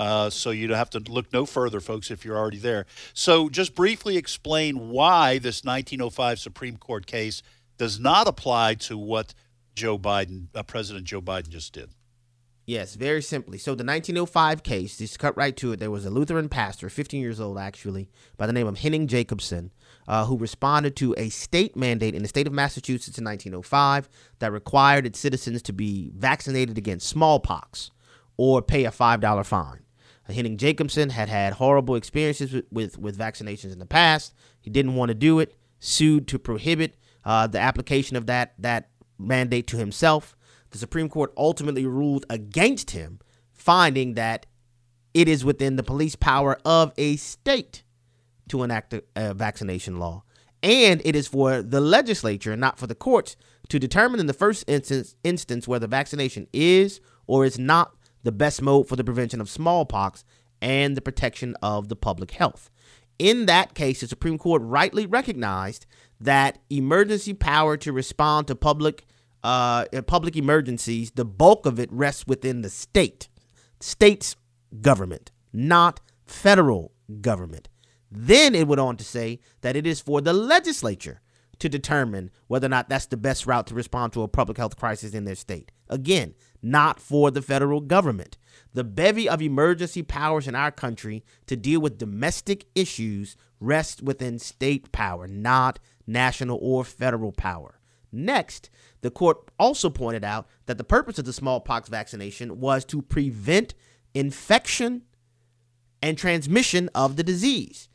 Uh, 0.00 0.30
so 0.30 0.50
you 0.50 0.72
have 0.72 0.88
to 0.88 0.98
look 0.98 1.30
no 1.30 1.44
further, 1.44 1.78
folks, 1.78 2.10
if 2.10 2.24
you're 2.24 2.38
already 2.38 2.56
there. 2.56 2.86
So, 3.12 3.50
just 3.50 3.74
briefly 3.74 4.16
explain 4.16 4.88
why 4.88 5.36
this 5.36 5.62
1905 5.62 6.38
Supreme 6.38 6.78
Court 6.78 7.06
case 7.06 7.42
does 7.76 8.00
not 8.00 8.26
apply 8.26 8.76
to 8.76 8.96
what 8.96 9.34
Joe 9.74 9.98
Biden, 9.98 10.46
uh, 10.54 10.62
President 10.62 11.04
Joe 11.04 11.20
Biden, 11.20 11.50
just 11.50 11.74
did. 11.74 11.90
Yes, 12.64 12.94
very 12.94 13.20
simply. 13.20 13.58
So 13.58 13.72
the 13.72 13.84
1905 13.84 14.62
case, 14.62 14.96
just 14.96 15.18
cut 15.18 15.36
right 15.36 15.54
to 15.58 15.72
it. 15.72 15.80
There 15.80 15.90
was 15.90 16.06
a 16.06 16.10
Lutheran 16.10 16.48
pastor, 16.48 16.88
15 16.88 17.20
years 17.20 17.38
old 17.38 17.58
actually, 17.58 18.08
by 18.38 18.46
the 18.46 18.54
name 18.54 18.68
of 18.68 18.78
Henning 18.78 19.06
Jacobson, 19.06 19.70
uh, 20.08 20.24
who 20.24 20.38
responded 20.38 20.96
to 20.96 21.14
a 21.18 21.28
state 21.28 21.76
mandate 21.76 22.14
in 22.14 22.22
the 22.22 22.28
state 22.28 22.46
of 22.46 22.54
Massachusetts 22.54 23.18
in 23.18 23.24
1905 23.24 24.08
that 24.38 24.50
required 24.50 25.04
its 25.04 25.18
citizens 25.18 25.60
to 25.62 25.74
be 25.74 26.10
vaccinated 26.16 26.78
against 26.78 27.06
smallpox 27.06 27.90
or 28.38 28.62
pay 28.62 28.86
a 28.86 28.90
$5 28.90 29.44
fine. 29.44 29.80
Henning 30.32 30.56
Jacobson 30.56 31.10
had 31.10 31.28
had 31.28 31.54
horrible 31.54 31.94
experiences 31.94 32.52
with, 32.52 32.64
with, 32.70 32.98
with, 32.98 33.18
vaccinations 33.18 33.72
in 33.72 33.78
the 33.78 33.86
past. 33.86 34.34
He 34.60 34.70
didn't 34.70 34.94
want 34.94 35.08
to 35.10 35.14
do 35.14 35.38
it, 35.38 35.54
sued 35.78 36.28
to 36.28 36.38
prohibit 36.38 36.96
uh, 37.24 37.46
the 37.46 37.58
application 37.58 38.16
of 38.16 38.26
that, 38.26 38.54
that 38.58 38.90
mandate 39.18 39.66
to 39.68 39.76
himself 39.76 40.36
the 40.70 40.78
Supreme 40.78 41.08
Court 41.08 41.32
ultimately 41.36 41.86
ruled 41.86 42.26
against 42.30 42.92
him, 42.92 43.18
finding 43.52 44.14
that 44.14 44.46
it 45.12 45.28
is 45.28 45.44
within 45.44 45.76
the 45.76 45.82
police 45.82 46.14
power 46.14 46.58
of 46.64 46.92
a 46.96 47.16
state 47.16 47.82
to 48.48 48.62
enact 48.62 48.94
a, 48.94 49.02
a 49.16 49.34
vaccination 49.34 49.98
law. 49.98 50.22
And 50.62 51.00
it 51.04 51.16
is 51.16 51.26
for 51.26 51.62
the 51.62 51.80
legislature, 51.80 52.56
not 52.56 52.78
for 52.78 52.86
the 52.86 52.94
courts, 52.94 53.36
to 53.68 53.78
determine 53.78 54.20
in 54.20 54.26
the 54.26 54.32
first 54.32 54.64
instance, 54.68 55.16
instance 55.24 55.66
whether 55.66 55.86
vaccination 55.86 56.46
is 56.52 57.00
or 57.26 57.44
is 57.44 57.58
not 57.58 57.94
the 58.22 58.32
best 58.32 58.62
mode 58.62 58.88
for 58.88 58.96
the 58.96 59.04
prevention 59.04 59.40
of 59.40 59.48
smallpox 59.48 60.24
and 60.60 60.96
the 60.96 61.00
protection 61.00 61.56
of 61.62 61.88
the 61.88 61.96
public 61.96 62.32
health. 62.32 62.70
In 63.18 63.46
that 63.46 63.74
case, 63.74 64.00
the 64.00 64.08
Supreme 64.08 64.38
Court 64.38 64.62
rightly 64.62 65.06
recognized 65.06 65.86
that 66.20 66.58
emergency 66.70 67.34
power 67.34 67.76
to 67.78 67.92
respond 67.92 68.46
to 68.46 68.54
public 68.54 69.04
uh, 69.42 69.86
public 70.06 70.36
emergencies, 70.36 71.12
the 71.12 71.24
bulk 71.24 71.64
of 71.64 71.80
it 71.80 71.90
rests 71.90 72.26
within 72.26 72.60
the 72.60 72.68
state, 72.68 73.28
state's 73.80 74.36
government, 74.82 75.30
not 75.52 76.00
federal 76.26 76.92
government. 77.22 77.68
Then 78.10 78.54
it 78.54 78.66
went 78.66 78.80
on 78.80 78.96
to 78.98 79.04
say 79.04 79.40
that 79.62 79.76
it 79.76 79.86
is 79.86 80.00
for 80.00 80.20
the 80.20 80.32
legislature 80.32 81.20
to 81.58 81.68
determine 81.68 82.30
whether 82.48 82.66
or 82.66 82.70
not 82.70 82.88
that's 82.88 83.06
the 83.06 83.16
best 83.16 83.46
route 83.46 83.66
to 83.68 83.74
respond 83.74 84.12
to 84.12 84.22
a 84.22 84.28
public 84.28 84.58
health 84.58 84.76
crisis 84.76 85.14
in 85.14 85.24
their 85.24 85.34
state. 85.34 85.70
Again, 85.88 86.34
not 86.62 87.00
for 87.00 87.30
the 87.30 87.42
federal 87.42 87.80
government. 87.80 88.36
The 88.72 88.84
bevy 88.84 89.28
of 89.28 89.42
emergency 89.42 90.02
powers 90.02 90.46
in 90.46 90.54
our 90.54 90.70
country 90.70 91.24
to 91.46 91.56
deal 91.56 91.80
with 91.80 91.98
domestic 91.98 92.66
issues 92.74 93.36
rests 93.58 94.00
within 94.00 94.38
state 94.38 94.92
power, 94.92 95.26
not 95.26 95.78
national 96.06 96.58
or 96.60 96.84
federal 96.84 97.32
power. 97.32 97.80
Next, 98.12 98.70
the 99.02 99.10
court 99.10 99.50
also 99.58 99.90
pointed 99.90 100.24
out 100.24 100.46
that 100.66 100.78
the 100.78 100.84
purpose 100.84 101.18
of 101.18 101.24
the 101.24 101.32
smallpox 101.32 101.88
vaccination 101.88 102.60
was 102.60 102.84
to 102.86 103.02
prevent 103.02 103.74
infection 104.14 105.02
and 106.02 106.16
transmission 106.16 106.88
of 106.94 107.16
the 107.16 107.22
disease. 107.22 107.88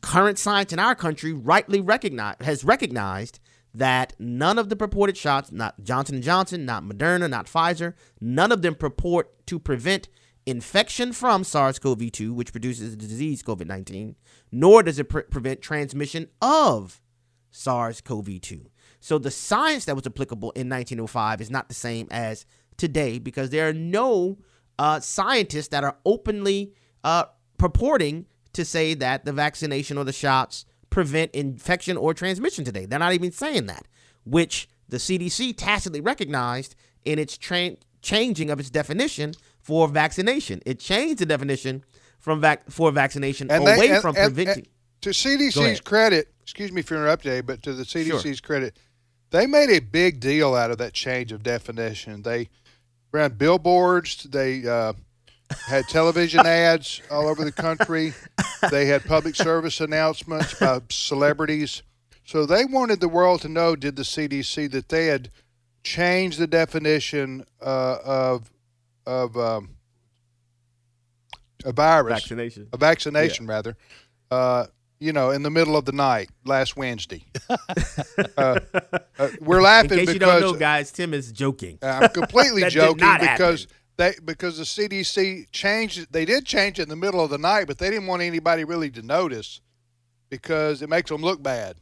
Current 0.00 0.38
science 0.38 0.72
in 0.72 0.78
our 0.78 0.94
country 0.94 1.32
rightly 1.32 1.80
recognize, 1.80 2.36
has 2.40 2.64
recognized 2.64 3.40
that 3.74 4.14
none 4.18 4.58
of 4.58 4.68
the 4.68 4.76
purported 4.76 5.16
shots, 5.16 5.50
not 5.50 5.82
Johnson 5.82 6.20
& 6.22 6.22
Johnson, 6.22 6.64
not 6.64 6.84
Moderna, 6.84 7.28
not 7.28 7.46
Pfizer, 7.46 7.94
none 8.20 8.52
of 8.52 8.62
them 8.62 8.74
purport 8.74 9.46
to 9.46 9.58
prevent 9.58 10.08
infection 10.44 11.12
from 11.12 11.44
SARS-CoV-2, 11.44 12.34
which 12.34 12.52
produces 12.52 12.90
the 12.90 12.96
disease 12.96 13.42
COVID-19, 13.42 14.14
nor 14.50 14.82
does 14.82 14.98
it 14.98 15.08
pre- 15.08 15.22
prevent 15.22 15.62
transmission 15.62 16.28
of 16.40 17.00
SARS-CoV-2. 17.50 18.66
So 19.00 19.18
the 19.18 19.30
science 19.30 19.84
that 19.86 19.96
was 19.96 20.06
applicable 20.06 20.50
in 20.52 20.68
1905 20.68 21.40
is 21.40 21.50
not 21.50 21.68
the 21.68 21.74
same 21.74 22.08
as 22.10 22.46
today 22.76 23.18
because 23.18 23.50
there 23.50 23.68
are 23.68 23.72
no 23.72 24.38
uh, 24.78 25.00
scientists 25.00 25.68
that 25.68 25.84
are 25.84 25.96
openly 26.04 26.72
uh, 27.04 27.24
purporting 27.58 28.26
to 28.52 28.64
say 28.64 28.94
that 28.94 29.24
the 29.24 29.32
vaccination 29.32 29.96
or 29.98 30.04
the 30.04 30.12
shots 30.12 30.66
prevent 30.92 31.30
infection 31.32 31.96
or 31.96 32.12
transmission 32.14 32.64
today. 32.64 32.84
They're 32.84 32.98
not 32.98 33.14
even 33.14 33.32
saying 33.32 33.66
that, 33.66 33.88
which 34.24 34.68
the 34.88 34.98
CDC 34.98 35.56
tacitly 35.56 36.02
recognized 36.02 36.76
in 37.04 37.18
its 37.18 37.36
tra- 37.38 37.76
changing 38.02 38.50
of 38.50 38.60
its 38.60 38.68
definition 38.68 39.32
for 39.58 39.88
vaccination. 39.88 40.60
It 40.66 40.78
changed 40.78 41.18
the 41.18 41.26
definition 41.26 41.82
from 42.20 42.42
vac- 42.42 42.70
for 42.70 42.92
vaccination 42.92 43.50
and 43.50 43.62
away 43.62 43.76
they, 43.78 43.90
and, 43.94 44.02
from 44.02 44.16
and, 44.16 44.34
preventing. 44.34 44.66
to 45.00 45.10
CDC's 45.10 45.80
credit, 45.80 46.28
excuse 46.42 46.70
me 46.70 46.82
for 46.82 46.94
interrupting, 46.94 47.42
but 47.46 47.62
to 47.62 47.72
the 47.72 47.84
CDC's 47.84 48.22
sure. 48.22 48.46
credit, 48.46 48.78
they 49.30 49.46
made 49.46 49.70
a 49.70 49.80
big 49.80 50.20
deal 50.20 50.54
out 50.54 50.70
of 50.70 50.76
that 50.76 50.92
change 50.92 51.32
of 51.32 51.42
definition. 51.42 52.20
They 52.20 52.50
ran 53.12 53.32
billboards. 53.32 54.24
They 54.24 54.68
uh, 54.68 54.92
had 55.66 55.88
television 55.88 56.46
ads 56.46 57.02
all 57.10 57.28
over 57.28 57.44
the 57.44 57.52
country. 57.52 58.14
They 58.70 58.86
had 58.86 59.04
public 59.04 59.34
service 59.34 59.80
announcements 59.80 60.54
by 60.54 60.80
celebrities. 60.90 61.82
So 62.24 62.46
they 62.46 62.64
wanted 62.64 63.00
the 63.00 63.08
world 63.08 63.42
to 63.42 63.48
know, 63.48 63.76
did 63.76 63.96
the 63.96 64.02
CDC, 64.02 64.70
that 64.70 64.88
they 64.88 65.06
had 65.06 65.30
changed 65.82 66.38
the 66.38 66.46
definition 66.46 67.44
uh, 67.60 67.98
of 68.04 68.50
of 69.06 69.36
um, 69.36 69.70
a 71.64 71.72
virus, 71.72 72.20
vaccination, 72.20 72.68
a 72.72 72.76
vaccination 72.76 73.46
yeah. 73.46 73.52
rather, 73.52 73.76
uh, 74.30 74.66
you 75.00 75.12
know, 75.12 75.30
in 75.30 75.42
the 75.42 75.50
middle 75.50 75.76
of 75.76 75.84
the 75.84 75.92
night 75.92 76.30
last 76.44 76.76
Wednesday. 76.76 77.24
uh, 77.48 77.56
uh, 78.36 79.28
we're 79.40 79.60
laughing 79.60 79.98
in 79.98 80.06
case 80.06 80.06
because 80.06 80.14
you 80.14 80.20
don't 80.20 80.40
know, 80.40 80.54
guys. 80.54 80.92
Tim 80.92 81.12
is 81.12 81.32
joking. 81.32 81.78
I'm 81.82 82.10
completely 82.10 82.62
joking 82.68 83.08
because. 83.20 83.66
They 83.96 84.14
because 84.24 84.58
the 84.58 84.64
CDC 84.64 85.50
changed 85.50 85.98
it. 85.98 86.12
They 86.12 86.24
did 86.24 86.44
change 86.46 86.78
it 86.78 86.84
in 86.84 86.88
the 86.88 86.96
middle 86.96 87.22
of 87.22 87.30
the 87.30 87.38
night, 87.38 87.66
but 87.66 87.78
they 87.78 87.90
didn't 87.90 88.06
want 88.06 88.22
anybody 88.22 88.64
really 88.64 88.90
to 88.90 89.02
notice 89.02 89.60
because 90.30 90.82
it 90.82 90.88
makes 90.88 91.10
them 91.10 91.22
look 91.22 91.42
bad. 91.42 91.76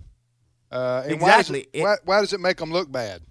Uh, 0.71 1.03
exactly. 1.07 1.19
Why 1.21 1.37
does, 1.37 1.51
it, 1.51 1.83
why, 1.83 1.97
why 2.05 2.21
does 2.21 2.33
it 2.33 2.41
make 2.41 2.59
them 2.59 2.73
look 2.73 2.91
bad? 2.91 3.23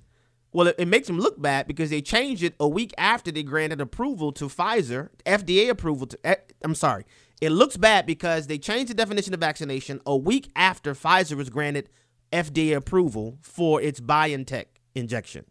Well, 0.52 0.68
it, 0.68 0.76
it 0.80 0.88
makes 0.88 1.08
them 1.08 1.20
look 1.20 1.42
bad 1.42 1.68
because 1.68 1.90
they 1.90 2.02
changed 2.02 2.44
it 2.44 2.56
a 2.60 2.68
week 2.68 2.94
after 2.98 3.32
they 3.32 3.44
granted 3.44 3.82
approval 3.82 4.32
to 4.34 4.46
Pfizer, 4.46 5.10
FDA 5.26 5.70
approval 5.70 6.08
to. 6.08 6.20
eh, 6.24 6.36
I'm 6.64 6.76
sorry. 6.76 7.06
It 7.40 7.52
looks 7.52 7.78
bad 7.78 8.06
because 8.06 8.48
they 8.48 8.58
changed 8.58 8.90
the 8.90 8.94
definition 8.94 9.34
of 9.34 9.40
vaccination 9.40 10.02
a 10.06 10.18
week 10.18 10.52
after 10.56 10.94
Pfizer 10.94 11.38
was 11.38 11.50
granted 11.50 11.90
FDA 12.34 12.76
approval 12.76 13.38
for 13.42 13.82
its 13.82 14.02
BioNTech 14.02 14.66
injection. 14.96 15.46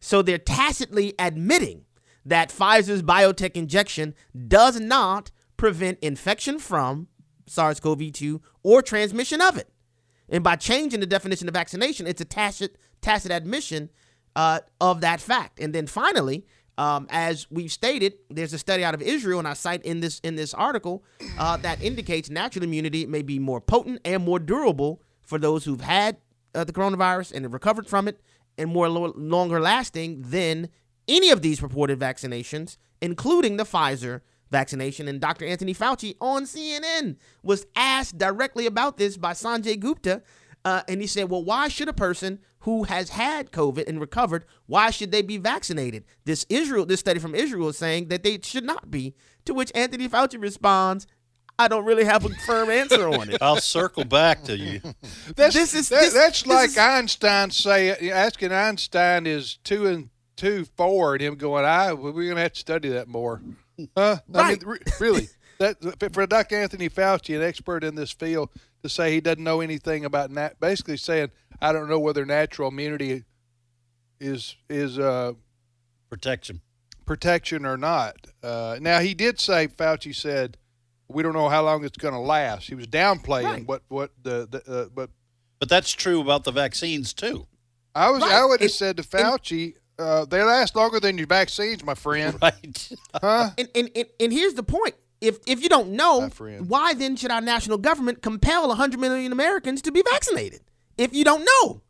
So 0.00 0.20
they're 0.20 0.38
tacitly 0.38 1.14
admitting 1.18 1.84
that 2.24 2.50
Pfizer's 2.50 3.02
BioNTech 3.02 3.56
injection 3.56 4.14
does 4.48 4.80
not 4.80 5.30
prevent 5.56 5.98
infection 6.00 6.58
from 6.58 7.08
SARS 7.46 7.80
CoV 7.80 8.12
2 8.12 8.40
or 8.62 8.82
transmission 8.82 9.40
of 9.40 9.56
it. 9.56 9.68
And 10.28 10.42
by 10.42 10.56
changing 10.56 11.00
the 11.00 11.06
definition 11.06 11.48
of 11.48 11.54
vaccination, 11.54 12.06
it's 12.06 12.20
a 12.20 12.24
tacit, 12.24 12.76
tacit 13.00 13.30
admission 13.30 13.90
uh, 14.34 14.60
of 14.80 15.00
that 15.02 15.20
fact. 15.20 15.60
And 15.60 15.74
then 15.74 15.86
finally, 15.86 16.46
um, 16.78 17.06
as 17.10 17.46
we've 17.50 17.70
stated, 17.70 18.14
there's 18.30 18.52
a 18.52 18.58
study 18.58 18.82
out 18.82 18.94
of 18.94 19.02
Israel, 19.02 19.38
and 19.38 19.46
I 19.46 19.52
cite 19.52 19.84
in 19.84 20.00
this 20.00 20.20
in 20.20 20.36
this 20.36 20.54
article 20.54 21.04
uh, 21.38 21.58
that 21.58 21.82
indicates 21.82 22.30
natural 22.30 22.64
immunity 22.64 23.04
may 23.04 23.22
be 23.22 23.38
more 23.38 23.60
potent 23.60 24.00
and 24.04 24.24
more 24.24 24.38
durable 24.38 25.02
for 25.22 25.38
those 25.38 25.64
who've 25.64 25.82
had 25.82 26.16
uh, 26.54 26.64
the 26.64 26.72
coronavirus 26.72 27.32
and 27.34 27.52
recovered 27.52 27.86
from 27.86 28.08
it, 28.08 28.20
and 28.56 28.70
more 28.70 28.88
lo- 28.88 29.12
longer 29.16 29.60
lasting 29.60 30.22
than 30.22 30.70
any 31.08 31.30
of 31.30 31.42
these 31.42 31.60
purported 31.60 31.98
vaccinations, 31.98 32.76
including 33.00 33.56
the 33.56 33.64
Pfizer 33.64 34.20
vaccination. 34.50 35.08
And 35.08 35.20
Dr. 35.20 35.44
Anthony 35.46 35.74
Fauci 35.74 36.16
on 36.20 36.44
CNN 36.44 37.16
was 37.42 37.66
asked 37.74 38.18
directly 38.18 38.66
about 38.66 38.96
this 38.98 39.16
by 39.16 39.32
Sanjay 39.32 39.78
Gupta. 39.78 40.22
Uh, 40.64 40.82
and 40.86 41.00
he 41.00 41.06
said, 41.08 41.28
well, 41.28 41.42
why 41.42 41.66
should 41.66 41.88
a 41.88 41.92
person 41.92 42.38
who 42.60 42.84
has 42.84 43.08
had 43.08 43.50
COVID 43.50 43.88
and 43.88 44.00
recovered, 44.00 44.44
why 44.66 44.90
should 44.90 45.10
they 45.10 45.20
be 45.22 45.36
vaccinated? 45.36 46.04
This 46.24 46.46
Israel, 46.48 46.86
this 46.86 47.00
study 47.00 47.18
from 47.18 47.34
Israel 47.34 47.70
is 47.70 47.78
saying 47.78 48.08
that 48.08 48.22
they 48.22 48.38
should 48.42 48.62
not 48.64 48.88
be. 48.90 49.14
To 49.46 49.54
which 49.54 49.72
Anthony 49.74 50.08
Fauci 50.08 50.40
responds, 50.40 51.08
I 51.58 51.66
don't 51.66 51.84
really 51.84 52.04
have 52.04 52.24
a 52.24 52.28
firm 52.46 52.70
answer 52.70 53.08
on 53.08 53.28
it. 53.30 53.38
I'll 53.42 53.56
circle 53.60 54.04
back 54.04 54.44
to 54.44 54.56
you. 54.56 54.80
That's, 55.34 55.54
This 55.54 55.74
is- 55.74 55.88
that- 55.88 56.00
this- 56.02 56.14
that's 56.14 56.42
this 56.42 56.46
like 56.46 56.68
is- 56.70 56.78
Einstein 56.78 57.50
say 57.50 58.10
asking 58.10 58.52
Einstein 58.52 59.26
is 59.26 59.58
two 59.64 59.86
and 59.88 60.10
two 60.36 60.64
four, 60.76 61.14
and 61.14 61.22
him 61.22 61.34
going, 61.36 61.64
"I 61.64 61.92
we're 61.92 62.28
gonna 62.28 62.40
have 62.40 62.52
to 62.54 62.60
study 62.60 62.88
that 62.90 63.08
more." 63.08 63.40
Huh? 63.96 64.18
I 64.34 64.50
mean, 64.50 64.60
re- 64.64 64.78
really, 65.00 65.28
that 65.58 65.76
for 66.12 66.26
Dr. 66.26 66.56
Anthony 66.56 66.88
Fauci, 66.88 67.34
an 67.34 67.42
expert 67.42 67.82
in 67.82 67.94
this 67.94 68.12
field, 68.12 68.50
to 68.82 68.88
say 68.88 69.10
he 69.12 69.20
doesn't 69.20 69.42
know 69.42 69.60
anything 69.60 70.04
about 70.04 70.30
nat- 70.30 70.60
basically 70.60 70.96
saying, 70.98 71.30
"I 71.60 71.72
don't 71.72 71.88
know 71.88 71.98
whether 71.98 72.24
natural 72.26 72.68
immunity 72.68 73.24
is 74.20 74.54
is 74.68 74.98
uh, 74.98 75.32
Protection. 76.10 76.60
protection 77.06 77.64
or 77.66 77.76
not." 77.76 78.14
Uh, 78.42 78.76
now 78.80 79.00
he 79.00 79.14
did 79.14 79.40
say 79.40 79.68
Fauci 79.68 80.14
said. 80.14 80.58
We 81.08 81.22
don't 81.22 81.34
know 81.34 81.50
how 81.50 81.62
long 81.62 81.84
it's 81.84 81.98
going 81.98 82.14
to 82.14 82.20
last. 82.20 82.68
He 82.68 82.74
was 82.74 82.86
downplaying 82.86 83.44
Right. 83.44 83.66
what 83.66 83.82
what 83.88 84.12
the, 84.22 84.48
the 84.50 84.62
uh, 84.72 84.88
but 84.94 85.10
But 85.58 85.68
that's 85.68 85.90
true 85.92 86.22
about 86.22 86.44
the 86.44 86.52
vaccines 86.52 87.12
too. 87.12 87.46
I 87.94 88.08
was 88.10 88.22
Right. 88.22 88.32
I 88.32 88.44
would 88.46 88.60
have 88.60 88.70
It- 88.70 88.72
said 88.72 88.96
to 88.96 89.02
Fauci, 89.02 89.74
uh, 90.02 90.24
they 90.24 90.42
last 90.42 90.74
longer 90.76 91.00
than 91.00 91.18
your 91.18 91.26
vaccines, 91.26 91.84
my 91.84 91.94
friend. 91.94 92.38
Right. 92.42 92.92
Huh? 93.14 93.50
And, 93.56 93.68
and, 93.74 93.90
and, 93.94 94.06
and 94.18 94.32
here's 94.32 94.54
the 94.54 94.62
point. 94.62 94.94
If, 95.20 95.38
if 95.46 95.62
you 95.62 95.68
don't 95.68 95.90
know, 95.92 96.28
why 96.66 96.94
then 96.94 97.14
should 97.14 97.30
our 97.30 97.40
national 97.40 97.78
government 97.78 98.22
compel 98.22 98.66
100 98.68 98.98
million 98.98 99.30
Americans 99.30 99.80
to 99.82 99.92
be 99.92 100.02
vaccinated? 100.10 100.62
If 100.98 101.14
you 101.14 101.24
don't 101.24 101.44
know. 101.44 101.82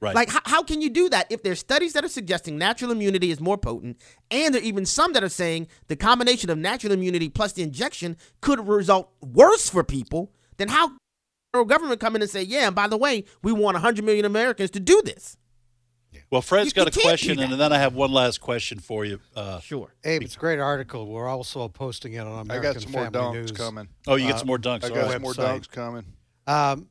Right. 0.00 0.14
Like, 0.14 0.28
how, 0.28 0.40
how 0.44 0.62
can 0.62 0.80
you 0.82 0.90
do 0.90 1.08
that 1.08 1.26
if 1.30 1.42
there's 1.42 1.58
studies 1.58 1.94
that 1.94 2.04
are 2.04 2.08
suggesting 2.08 2.58
natural 2.58 2.90
immunity 2.90 3.30
is 3.30 3.40
more 3.40 3.56
potent, 3.58 4.00
and 4.30 4.54
there 4.54 4.60
are 4.60 4.64
even 4.64 4.84
some 4.84 5.12
that 5.14 5.24
are 5.24 5.28
saying 5.28 5.68
the 5.88 5.96
combination 5.96 6.50
of 6.50 6.58
natural 6.58 6.92
immunity 6.92 7.28
plus 7.28 7.54
the 7.54 7.62
injection 7.62 8.16
could 8.42 8.68
result 8.68 9.10
worse 9.22 9.70
for 9.70 9.82
people? 9.82 10.30
Then 10.58 10.68
how 10.68 10.88
can 10.88 10.98
the 11.54 11.64
government 11.64 12.00
come 12.00 12.14
in 12.14 12.22
and 12.22 12.30
say, 12.30 12.42
yeah, 12.42 12.66
and 12.66 12.76
by 12.76 12.86
the 12.86 12.98
way, 12.98 13.24
we 13.42 13.52
want 13.52 13.74
100 13.74 14.04
million 14.04 14.26
Americans 14.26 14.70
to 14.72 14.80
do 14.80 15.00
this? 15.02 15.37
Well, 16.30 16.42
Fred's 16.42 16.66
You- 16.66 16.84
got 16.84 16.94
you 16.94 17.00
a 17.00 17.02
question, 17.04 17.38
and 17.38 17.58
then 17.58 17.72
I 17.72 17.78
have 17.78 17.94
one 17.94 18.12
last 18.12 18.40
question 18.40 18.80
for 18.80 19.04
you. 19.04 19.20
Uh, 19.34 19.60
Sure. 19.60 19.94
Abe, 20.04 20.22
it's 20.22 20.36
a 20.36 20.38
great 20.38 20.58
article. 20.58 21.06
We're 21.06 21.28
also 21.28 21.66
posting 21.68 22.12
it 22.14 22.18
on 22.20 22.26
I 22.38 22.40
American 22.42 22.72
got 22.74 22.82
some 22.82 22.92
more 22.92 23.10
Family 23.10 23.38
News. 23.40 23.52
coming. 23.52 23.88
oh, 24.06 24.16
you 24.16 24.26
get 24.26 24.34
Uh, 24.34 24.38
some 24.38 24.46
more 24.46 24.58
dunks. 24.58 24.84
I 24.84 24.88
got 24.90 24.96
right. 25.04 25.12
some 25.12 25.22
more 25.22 25.32
dunks 25.34 25.70
coming. 25.70 26.04
Um, 26.46 26.88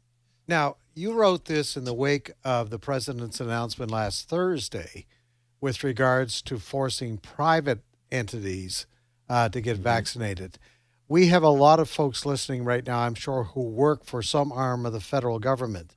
now, 0.47 0.77
you 0.95 1.13
wrote 1.13 1.45
this 1.45 1.77
in 1.77 1.83
the 1.83 1.93
wake 1.93 2.31
of 2.43 2.71
the 2.71 2.79
president's 2.79 3.39
announcement 3.39 3.91
last 3.91 4.27
Thursday 4.27 5.05
with 5.61 5.83
regards 5.83 6.41
to 6.43 6.57
forcing 6.57 7.17
private 7.17 7.81
entities 8.11 8.87
uh, 9.29 9.49
to 9.49 9.61
get 9.61 9.77
vaccinated. 9.77 10.57
We 11.07 11.27
have 11.27 11.43
a 11.43 11.49
lot 11.49 11.79
of 11.79 11.89
folks 11.89 12.25
listening 12.25 12.63
right 12.63 12.85
now, 12.85 12.99
I'm 12.99 13.13
sure, 13.15 13.43
who 13.43 13.61
work 13.61 14.03
for 14.03 14.21
some 14.23 14.51
arm 14.51 14.85
of 14.85 14.93
the 14.93 14.99
federal 14.99 15.37
government. 15.39 15.95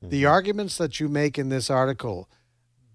The 0.00 0.24
arguments 0.26 0.78
that 0.78 1.00
you 1.00 1.08
make 1.08 1.38
in 1.38 1.48
this 1.48 1.68
article, 1.70 2.28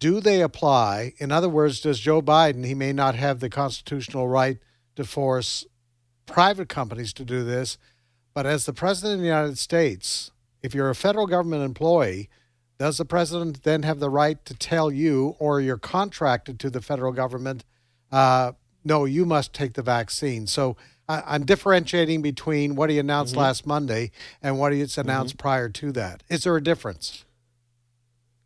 do 0.03 0.19
they 0.19 0.41
apply? 0.41 1.13
In 1.19 1.31
other 1.31 1.47
words, 1.47 1.79
does 1.79 1.97
Joe 1.97 2.21
Biden, 2.21 2.65
he 2.65 2.73
may 2.73 2.91
not 2.91 3.15
have 3.15 3.39
the 3.39 3.49
constitutional 3.49 4.27
right 4.27 4.57
to 4.97 5.05
force 5.05 5.65
private 6.25 6.67
companies 6.67 7.13
to 7.13 7.23
do 7.23 7.45
this, 7.45 7.77
but 8.33 8.45
as 8.45 8.65
the 8.65 8.73
president 8.73 9.13
of 9.13 9.19
the 9.21 9.27
United 9.27 9.57
States, 9.57 10.29
if 10.61 10.75
you're 10.75 10.89
a 10.89 10.93
federal 10.93 11.25
government 11.25 11.63
employee, 11.63 12.29
does 12.77 12.97
the 12.97 13.05
president 13.05 13.63
then 13.63 13.83
have 13.83 14.01
the 14.01 14.09
right 14.09 14.43
to 14.43 14.53
tell 14.53 14.91
you, 14.91 15.37
or 15.39 15.61
you're 15.61 15.77
contracted 15.77 16.59
to 16.59 16.69
the 16.69 16.81
federal 16.81 17.13
government, 17.13 17.63
uh, 18.11 18.51
no, 18.83 19.05
you 19.05 19.25
must 19.25 19.53
take 19.53 19.75
the 19.75 19.81
vaccine? 19.81 20.47
So 20.47 20.75
I, 21.07 21.23
I'm 21.25 21.45
differentiating 21.45 22.21
between 22.21 22.75
what 22.75 22.89
he 22.89 22.99
announced 22.99 23.37
last 23.37 23.65
Monday 23.65 24.11
and 24.41 24.59
what 24.59 24.73
he's 24.73 24.97
announced 24.97 25.37
prior 25.37 25.69
to 25.69 25.93
that. 25.93 26.23
Is 26.27 26.43
there 26.43 26.57
a 26.57 26.61
difference? 26.61 27.22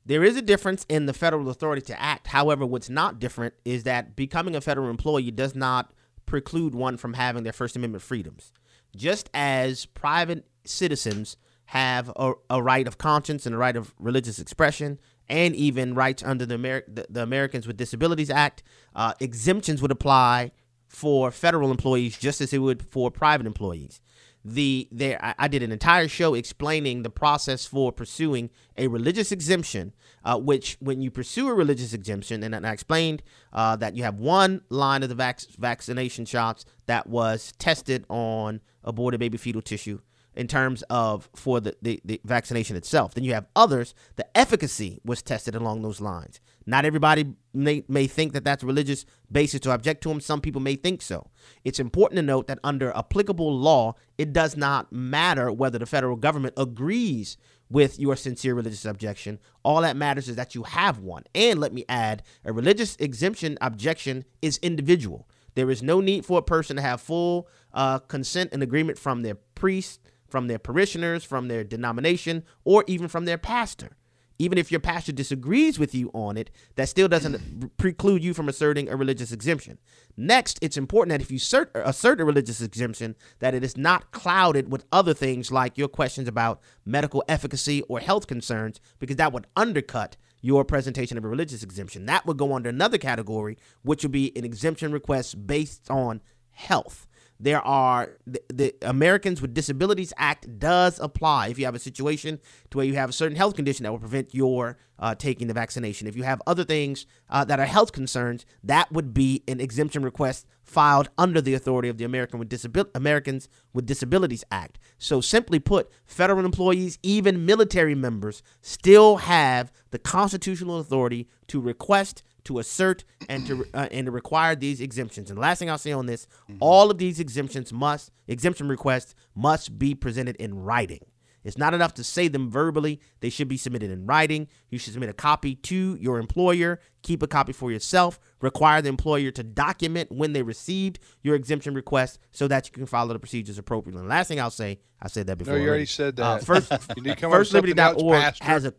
There 0.08 0.24
is 0.24 0.38
a 0.38 0.42
difference 0.42 0.86
in 0.88 1.06
the 1.06 1.14
federal 1.14 1.50
authority 1.50 1.82
to 1.88 2.02
act. 2.02 2.28
However, 2.28 2.66
what's 2.66 2.90
not 2.90 3.20
different 3.20 3.56
is 3.66 3.84
that 3.84 4.16
becoming 4.16 4.56
a 4.56 4.62
federal 4.62 4.90
employee 4.90 5.32
does 5.32 5.54
not 5.54 5.92
preclude 6.26 6.74
one 6.74 6.96
from 6.96 7.16
having 7.16 7.44
their 7.44 7.52
First 7.52 7.76
Amendment 7.76 8.02
freedoms. 8.02 8.54
Just 8.96 9.30
as 9.34 9.86
private 9.86 10.48
citizens 10.64 11.36
have 11.66 12.10
a, 12.16 12.32
a 12.50 12.64
right 12.64 12.88
of 12.88 12.98
conscience 12.98 13.46
and 13.46 13.54
a 13.54 13.58
right 13.58 13.76
of 13.76 13.94
religious 14.00 14.40
expression, 14.40 14.98
and 15.28 15.54
even 15.58 15.94
rights 15.94 16.24
under 16.24 16.46
the, 16.46 16.56
Amer- 16.56 16.86
the, 16.88 17.06
the 17.10 17.22
Americans 17.22 17.68
with 17.68 17.76
Disabilities 17.76 18.30
Act, 18.30 18.64
uh, 18.96 19.14
exemptions 19.20 19.82
would 19.82 19.92
apply 19.92 20.52
for 20.88 21.32
federal 21.32 21.70
employees 21.70 22.18
just 22.18 22.40
as 22.40 22.54
it 22.54 22.60
would 22.60 22.82
for 22.82 23.12
private 23.12 23.46
employees 23.46 24.00
the 24.48 24.88
there 24.92 25.20
I, 25.24 25.36
I 25.40 25.48
did 25.50 25.62
an 25.62 25.72
entire 25.74 26.08
show 26.08 26.34
explaining 26.34 27.04
the 27.04 27.10
process 27.10 27.66
for 27.66 27.92
pursuing 27.92 28.50
a 28.78 28.88
religious 28.88 29.32
exemption 29.32 29.94
uh, 30.24 30.38
which 30.38 30.78
when 30.80 31.02
you 31.02 31.12
pursue 31.12 31.50
a 31.50 31.54
religious 31.54 31.94
exemption 31.94 32.44
and, 32.44 32.66
I 32.66 32.72
explained 32.72 33.24
uh, 33.52 33.76
that 33.78 33.96
you 33.96 34.04
have 34.04 34.16
one 34.16 34.62
line 34.70 35.04
of 35.04 35.10
the 35.10 35.16
vac- 35.16 35.42
vaccination 35.58 36.26
shots 36.26 36.66
that 36.86 37.08
was 37.08 37.52
tested 37.60 38.06
on 38.10 38.62
aborted 38.84 39.20
baby 39.20 39.38
fetal 39.38 39.62
tissue 39.62 40.00
in 40.38 40.48
terms 40.48 40.84
of 40.84 41.30
for 41.36 41.60
the, 41.60 41.76
the, 41.82 42.00
the 42.06 42.22
vaccination 42.24 42.78
itself. 42.78 43.16
Then 43.16 43.24
you 43.24 43.34
have 43.34 43.48
others, 43.56 43.96
the 44.18 44.38
efficacy 44.38 45.02
was 45.04 45.24
tested 45.24 45.56
along 45.56 45.82
those 45.82 46.00
lines. 46.00 46.40
Not 46.68 46.86
everybody 46.86 47.34
may, 47.54 47.84
may 47.88 48.06
think 48.06 48.34
that 48.34 48.44
that's 48.44 48.64
religious 48.64 49.06
basis 49.32 49.60
to 49.62 49.72
object 49.72 50.04
to 50.04 50.10
them. 50.10 50.22
Some 50.22 50.40
people 50.40 50.62
may 50.62 50.76
think 50.76 51.02
so. 51.02 51.32
It's 51.66 51.80
important 51.80 52.18
to 52.18 52.22
note 52.22 52.46
that 52.48 52.60
under 52.64 52.96
applicable 52.96 53.58
law, 53.58 53.96
it 54.20 54.32
does 54.32 54.56
not 54.56 54.94
matter 54.94 55.52
whether 55.52 55.80
the 55.80 55.88
federal 55.88 56.18
government 56.18 56.54
agrees 56.56 57.38
with 57.70 58.00
your 58.00 58.16
sincere 58.16 58.54
religious 58.54 58.86
objection. 58.86 59.40
All 59.64 59.82
that 59.82 59.98
matters 59.98 60.30
is 60.30 60.36
that 60.36 60.54
you 60.54 60.64
have 60.64 61.00
one. 61.00 61.24
And 61.34 61.60
let 61.60 61.74
me 61.74 61.84
add, 61.90 62.22
a 62.46 62.54
religious 62.54 62.96
exemption 62.98 63.58
objection 63.60 64.24
is 64.42 64.60
individual. 64.62 65.28
There 65.56 65.72
is 65.72 65.82
no 65.82 66.00
need 66.00 66.24
for 66.24 66.38
a 66.38 66.44
person 66.44 66.76
to 66.76 66.84
have 66.84 67.02
full 67.02 67.48
uh, 67.74 67.98
consent 67.98 68.52
and 68.54 68.62
agreement 68.62 69.00
from 69.00 69.24
their 69.24 69.34
priest, 69.34 70.00
from 70.28 70.48
their 70.48 70.60
parishioners, 70.60 71.24
from 71.24 71.48
their 71.48 71.64
denomination, 71.64 72.44
or 72.64 72.84
even 72.88 73.08
from 73.08 73.26
their 73.26 73.38
pastor. 73.38 73.98
Even 74.40 74.58
if 74.58 74.72
your 74.72 74.80
pastor 74.80 75.12
disagrees 75.12 75.80
with 75.80 75.96
you 75.96 76.12
on 76.14 76.38
it, 76.38 76.52
that 76.76 76.90
still 76.90 77.08
doesn't 77.08 77.78
preclude 77.78 78.24
you 78.24 78.34
from 78.34 78.48
asserting 78.48 78.88
a 78.88 78.96
religious 78.96 79.32
exemption. 79.32 79.80
Next, 80.16 80.60
it's 80.62 80.78
important 80.78 81.10
that 81.12 81.22
if 81.22 81.32
you 81.32 81.38
assert, 81.38 81.72
assert 81.74 82.22
a 82.22 82.26
religious 82.26 82.62
exemption, 82.62 83.16
that 83.40 83.56
it 83.56 83.64
is 83.64 83.76
not 83.76 84.12
clouded 84.12 84.72
with 84.72 84.86
other 84.92 85.14
things 85.14 85.52
like 85.52 85.78
your 85.78 85.88
questions 85.88 86.28
about 86.28 86.62
medical 86.86 87.24
efficacy 87.28 87.82
or 87.84 88.00
health 88.00 88.28
concerns, 88.28 88.80
because 89.00 89.16
that 89.16 89.34
would 89.34 89.48
undercut 89.56 90.18
your 90.42 90.64
presentation 90.64 91.18
of 91.18 91.26
a 91.26 91.30
religious 91.30 91.64
exemption. 91.64 92.06
That 92.06 92.26
would 92.28 92.38
go 92.38 92.54
under 92.54 92.70
another 92.70 93.00
category, 93.00 93.58
which 93.82 94.04
would 94.04 94.12
be 94.12 94.32
an 94.36 94.46
exemption 94.46 94.92
request 94.92 95.48
based 95.48 95.90
on 95.90 96.22
health. 96.52 97.08
There 97.40 97.62
are 97.62 98.18
the, 98.26 98.42
the, 98.52 98.76
Americans 98.82 99.42
with 99.42 99.54
Disabilities 99.54 100.14
Act 100.18 100.60
does 100.60 101.00
apply 101.00 101.48
if 101.48 101.60
you 101.60 101.66
have 101.66 101.76
a 101.76 101.80
situation 101.80 102.40
to 102.72 102.78
where 102.78 102.86
you 102.86 102.96
have 102.96 103.10
a 103.10 103.14
certain 103.14 103.38
health 103.38 103.56
condition 103.56 103.84
that 103.84 103.92
will 103.92 104.00
prevent 104.00 104.34
your 104.34 104.78
uh, 105.00 105.14
taking 105.14 105.48
the 105.48 105.54
vaccination. 105.54 106.08
If 106.08 106.16
you 106.16 106.24
have 106.24 106.42
other 106.48 106.64
things 106.64 107.06
uh, 107.30 107.46
that 107.46 107.60
are 107.60 107.66
health 107.66 107.92
concerns, 107.92 108.46
that 108.64 108.92
would 108.92 109.14
be 109.14 109.44
an 109.48 109.60
exemption 109.60 110.04
request 110.04 110.48
filed 110.64 111.10
under 111.18 111.40
the 111.40 111.54
authority 111.54 111.90
of 111.90 111.98
the 111.98 112.04
American 112.04 112.40
with 112.40 112.50
Disabil- 112.50 112.90
Americans 112.96 113.48
with 113.74 113.86
Disabilities 113.86 114.44
Act. 114.52 114.80
So 114.98 115.22
simply 115.22 115.60
put, 115.60 115.90
federal 116.06 116.44
employees, 116.44 116.98
even 117.04 117.46
military 117.46 117.96
members, 117.96 118.42
still 118.62 119.18
have 119.18 119.72
the 119.92 120.00
constitutional 120.00 120.80
authority 120.80 121.28
to 121.48 121.62
request 121.62 122.24
to 122.48 122.60
assert 122.60 123.04
and 123.30 123.46
to 123.46 123.66
uh, 123.74 123.88
and 123.92 124.06
to 124.06 124.12
require 124.12 124.56
these 124.56 124.82
exemptions. 124.82 125.30
And 125.30 125.38
the 125.38 125.42
last 125.42 125.60
thing 125.60 125.70
I'll 125.70 125.78
say 125.78 125.92
on 125.92 126.06
this, 126.06 126.28
mm-hmm. 126.50 126.58
all 126.60 126.90
of 126.90 126.98
these 126.98 127.20
exemptions 127.20 127.72
must 127.72 128.12
exemption 128.28 128.68
requests 128.68 129.14
must 129.36 129.78
be 129.78 129.94
presented 129.94 130.36
in 130.38 130.64
writing. 130.64 131.02
It's 131.44 131.58
not 131.58 131.74
enough 131.74 131.94
to 131.94 132.04
say 132.04 132.28
them 132.28 132.52
verbally. 132.52 133.00
They 133.22 133.30
should 133.30 133.48
be 133.48 133.56
submitted 133.56 133.90
in 133.90 134.06
writing. 134.06 134.50
You 134.70 134.78
should 134.78 134.92
submit 134.92 135.10
a 135.10 135.14
copy 135.14 135.56
to 135.56 135.98
your 136.00 136.20
employer, 136.20 136.82
keep 137.04 137.24
a 137.24 137.28
copy 137.28 137.54
for 137.54 137.72
yourself, 137.72 138.20
require 138.42 138.82
the 138.82 138.90
employer 138.90 139.32
to 139.32 139.44
document 139.44 140.12
when 140.12 140.34
they 140.34 140.42
received 140.42 141.00
your 141.22 141.36
exemption 141.36 141.74
request 141.74 142.20
so 142.32 142.50
that 142.50 142.68
you 142.68 142.74
can 142.74 142.86
follow 142.86 143.14
the 143.14 143.20
procedures 143.20 143.58
appropriately. 143.58 144.02
And 144.02 144.10
last 144.10 144.28
thing 144.28 144.42
I'll 144.42 144.50
say, 144.50 144.80
I 145.02 145.08
said 145.08 145.28
that 145.28 145.38
before. 145.38 145.54
No, 145.54 145.62
you 145.62 145.70
already 145.70 145.86
said 145.86 146.20
uh, 146.20 146.36
that. 146.36 146.42
Uh, 146.42 146.46
first, 146.46 146.70
firstliberty.org 146.72 148.42
has 148.42 148.66
a 148.66 148.74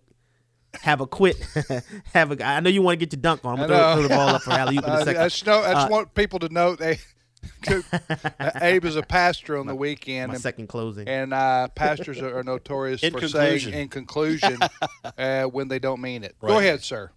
have 0.74 1.00
a 1.00 1.06
quit. 1.06 1.36
have 2.12 2.32
a. 2.32 2.46
I 2.46 2.60
know 2.60 2.70
you 2.70 2.82
want 2.82 2.98
to 2.98 3.06
get 3.06 3.12
your 3.12 3.20
dunk 3.20 3.44
on. 3.44 3.60
I'm 3.60 3.68
gonna 3.68 3.78
throw, 3.78 3.94
throw, 3.94 4.02
the 4.02 4.08
ball 4.08 4.28
up 4.28 4.42
for 4.42 4.50
alley 4.52 4.78
oop 4.78 4.84
in 4.84 4.90
a 4.90 5.04
second. 5.04 5.22
I 5.22 5.28
just, 5.28 5.46
know, 5.46 5.62
I 5.62 5.72
just 5.74 5.86
uh, 5.86 5.88
want 5.90 6.14
people 6.14 6.38
to 6.40 6.48
know 6.48 6.76
they. 6.76 6.98
Abe 8.60 8.84
is 8.84 8.96
a 8.96 9.02
pastor 9.02 9.56
on 9.56 9.66
the 9.66 9.74
weekend. 9.74 10.28
My 10.28 10.34
and, 10.34 10.42
second 10.42 10.66
closing. 10.66 11.06
And 11.06 11.32
uh, 11.32 11.68
pastors 11.68 12.20
are, 12.20 12.38
are 12.38 12.42
notorious 12.42 13.00
for 13.00 13.10
conclusion. 13.10 13.72
saying 13.72 13.82
in 13.82 13.88
conclusion 13.88 14.58
uh, 15.16 15.44
when 15.44 15.68
they 15.68 15.78
don't 15.78 16.00
mean 16.00 16.24
it. 16.24 16.34
Right. 16.40 16.48
Go 16.48 16.58
ahead, 16.58 16.82
sir. 16.82 17.12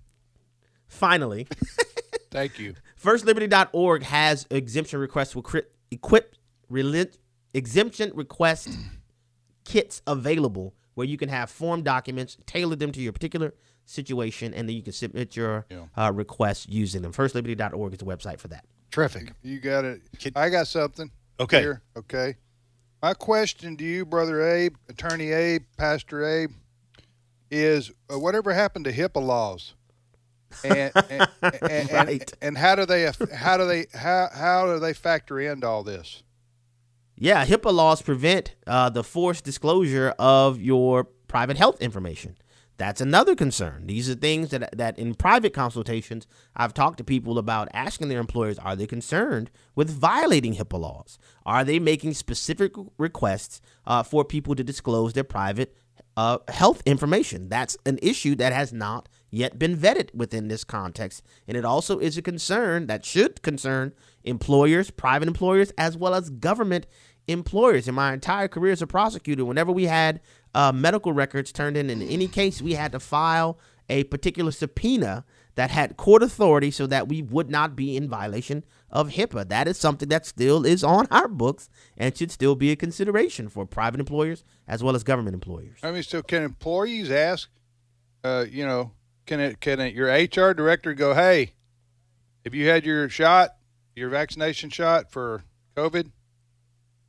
Finally. 0.88 1.48
Thank 2.30 2.60
you. 2.60 2.76
FirstLiberty.org 3.04 4.04
has 4.04 4.46
exemption 4.52 5.00
requests 5.00 5.34
for 5.34 5.44
equip 5.90 6.36
exemption 7.54 8.12
request 8.14 8.70
kits 9.66 10.02
available 10.06 10.76
where 10.96 11.08
you 11.08 11.18
can 11.18 11.30
have 11.30 11.50
form 11.50 11.84
documents, 11.84 12.38
tailor 12.46 12.76
them 12.76 12.92
to 12.92 13.02
your 13.02 13.14
particular 13.14 13.54
situation, 13.86 14.54
and 14.54 14.68
then 14.68 14.76
you 14.76 14.82
can 14.82 14.94
submit 14.94 15.36
your 15.36 15.66
yeah. 15.70 15.86
uh, 15.98 16.12
requests 16.12 16.68
using 16.68 17.02
them. 17.02 17.12
FirstLiberty.org 17.14 17.94
is 17.94 18.00
the 18.00 18.06
website 18.06 18.40
for 18.40 18.48
that. 18.50 18.66
Terrific. 18.92 19.34
You 19.42 19.60
got 19.60 19.86
it. 19.86 20.02
I 20.36 20.50
got 20.50 20.68
something. 20.68 21.12
Okay. 21.40 21.62
Here. 21.62 21.82
Okay. 21.96 22.36
My 23.02 23.14
question 23.14 23.78
to 23.78 23.84
you, 23.84 24.06
Brother 24.06 24.48
Abe, 24.48 24.76
Attorney 24.90 25.32
Abe, 25.32 25.64
Pastor 25.78 26.24
Abe, 26.24 26.52
is 27.50 27.92
uh, 28.14 28.20
whatever 28.20 28.54
happened 28.54 28.86
to 28.86 28.92
HIPAA 28.92 29.26
laws? 29.26 29.74
And 30.64 30.92
and, 31.10 31.28
and, 31.42 31.92
right. 31.92 32.10
and, 32.10 32.34
and 32.42 32.58
how 32.58 32.76
do 32.76 32.86
they 32.86 33.10
how 33.34 33.58
do 33.58 33.66
they 33.66 33.88
how 33.94 34.30
how 34.34 34.66
do 34.74 34.80
they 34.80 34.94
factor 34.94 35.40
into 35.40 35.66
all 35.66 35.84
this? 35.84 36.24
Yeah, 37.24 37.46
HIPAA 37.46 37.72
laws 37.72 38.02
prevent 38.02 38.56
uh, 38.66 38.90
the 38.90 39.04
forced 39.04 39.44
disclosure 39.44 40.16
of 40.18 40.60
your 40.60 41.04
private 41.28 41.56
health 41.56 41.80
information. 41.80 42.36
That's 42.78 43.00
another 43.00 43.36
concern. 43.36 43.86
These 43.86 44.10
are 44.10 44.16
things 44.16 44.50
that 44.50 44.76
that 44.76 44.98
in 44.98 45.14
private 45.14 45.54
consultations 45.54 46.26
I've 46.56 46.74
talked 46.74 46.98
to 46.98 47.04
people 47.04 47.38
about 47.38 47.68
asking 47.74 48.10
their 48.10 48.20
employers 48.20 48.58
are 48.58 48.76
they 48.76 48.88
concerned 48.88 49.52
with 49.76 49.92
violating 49.92 50.56
HIPAA 50.56 50.80
laws? 50.80 51.20
Are 51.46 51.64
they 51.64 51.78
making 51.78 52.16
specific 52.16 52.72
requests 52.98 53.62
uh, 53.86 54.02
for 54.02 54.26
people 54.26 54.56
to 54.56 54.64
disclose 54.64 55.14
their 55.14 55.24
private 55.24 55.78
uh, 56.18 56.40
health 56.48 56.82
information? 56.88 57.50
That's 57.50 57.78
an 57.86 58.00
issue 58.02 58.34
that 58.38 58.52
has 58.52 58.74
not 58.74 59.08
yet 59.30 59.60
been 59.60 59.78
vetted 59.78 60.14
within 60.16 60.48
this 60.48 60.64
context, 60.64 61.22
and 61.48 61.56
it 61.56 61.66
also 61.66 62.00
is 62.00 62.18
a 62.18 62.22
concern 62.24 62.88
that 62.88 63.06
should 63.06 63.44
concern 63.44 63.94
employers, 64.24 64.92
private 64.92 65.28
employers, 65.28 65.72
as 65.78 65.98
well 65.98 66.14
as 66.14 66.30
government 66.30 66.86
employers. 67.32 67.88
In 67.88 67.96
my 67.96 68.14
entire 68.14 68.48
career 68.48 68.72
as 68.72 68.82
a 68.82 68.88
prosecutor, 68.88 69.46
whenever 69.46 69.72
we 69.72 69.86
had 69.86 70.22
uh, 70.54 70.72
medical 70.72 71.14
records 71.14 71.52
turned 71.52 71.78
in 71.78 71.90
in 71.90 72.02
any 72.02 72.28
case, 72.28 72.62
we 72.62 72.74
had 72.74 72.92
to 72.92 73.00
file 73.00 73.58
a 73.90 74.04
particular 74.06 74.52
subpoena 74.52 75.26
that 75.56 75.70
had 75.70 75.98
court 75.98 76.24
authority 76.24 76.72
so 76.72 76.88
that 76.88 77.08
we 77.08 77.22
would 77.22 77.50
not 77.50 77.76
be 77.76 77.98
in 77.98 78.08
violation 78.08 78.64
of 78.90 79.10
HIPAA. 79.10 79.48
That 79.50 79.68
is 79.68 79.78
something 79.78 80.10
that 80.10 80.26
still 80.26 80.66
is 80.66 80.84
on 80.84 81.08
our 81.12 81.28
books 81.28 81.70
and 81.98 82.16
should 82.16 82.32
still 82.32 82.56
be 82.56 82.72
a 82.72 82.76
consideration 82.76 83.50
for 83.50 83.66
private 83.66 84.00
employers 84.00 84.44
as 84.68 84.84
well 84.84 84.96
as 84.96 85.04
government 85.04 85.34
employers. 85.34 85.80
I 85.84 85.92
mean, 85.92 86.04
so 86.04 86.22
can 86.22 86.44
employees 86.44 87.12
ask, 87.12 87.50
uh, 88.24 88.46
you 88.50 88.66
know, 88.66 88.92
can 89.26 89.40
it 89.40 89.60
can 89.60 89.80
it, 89.80 89.94
your 89.94 90.08
HR 90.08 90.54
director 90.54 90.94
go, 90.94 91.14
hey, 91.14 91.54
have 92.46 92.56
you 92.56 92.70
had 92.70 92.86
your 92.86 93.10
shot, 93.10 93.56
your 93.96 94.10
vaccination 94.10 94.70
shot 94.70 95.12
for 95.12 95.44
COVID? 95.76 96.12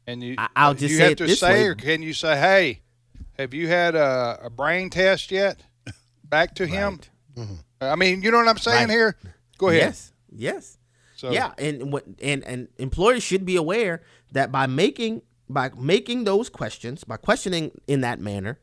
And 0.06 0.22
you, 0.22 0.36
I'll 0.56 0.74
just 0.74 0.90
you 0.90 0.98
say 0.98 1.08
have 1.10 1.16
to 1.16 1.36
say, 1.36 1.62
way. 1.62 1.66
or 1.66 1.74
can 1.74 2.02
you 2.02 2.12
say, 2.12 2.38
hey, 2.38 2.82
have 3.38 3.54
you 3.54 3.68
had 3.68 3.94
a, 3.94 4.40
a 4.44 4.50
brain 4.50 4.90
test 4.90 5.30
yet? 5.30 5.62
Back 6.24 6.54
to 6.56 6.66
him. 6.66 7.00
Mm-hmm. 7.36 7.54
I 7.80 7.96
mean, 7.96 8.22
you 8.22 8.30
know 8.30 8.38
what 8.38 8.48
I'm 8.48 8.58
saying 8.58 8.88
right. 8.88 8.90
here. 8.90 9.16
Go 9.58 9.68
ahead. 9.68 9.82
Yes. 9.82 10.12
Yes. 10.34 10.78
So 11.16 11.30
yeah, 11.30 11.52
and 11.56 11.92
what 11.92 12.04
and 12.20 12.42
and 12.42 12.68
employers 12.78 13.22
should 13.22 13.46
be 13.46 13.54
aware 13.54 14.02
that 14.32 14.50
by 14.50 14.66
making 14.66 15.22
by 15.48 15.70
making 15.78 16.24
those 16.24 16.48
questions, 16.48 17.04
by 17.04 17.16
questioning 17.16 17.70
in 17.86 18.00
that 18.00 18.18
manner, 18.18 18.58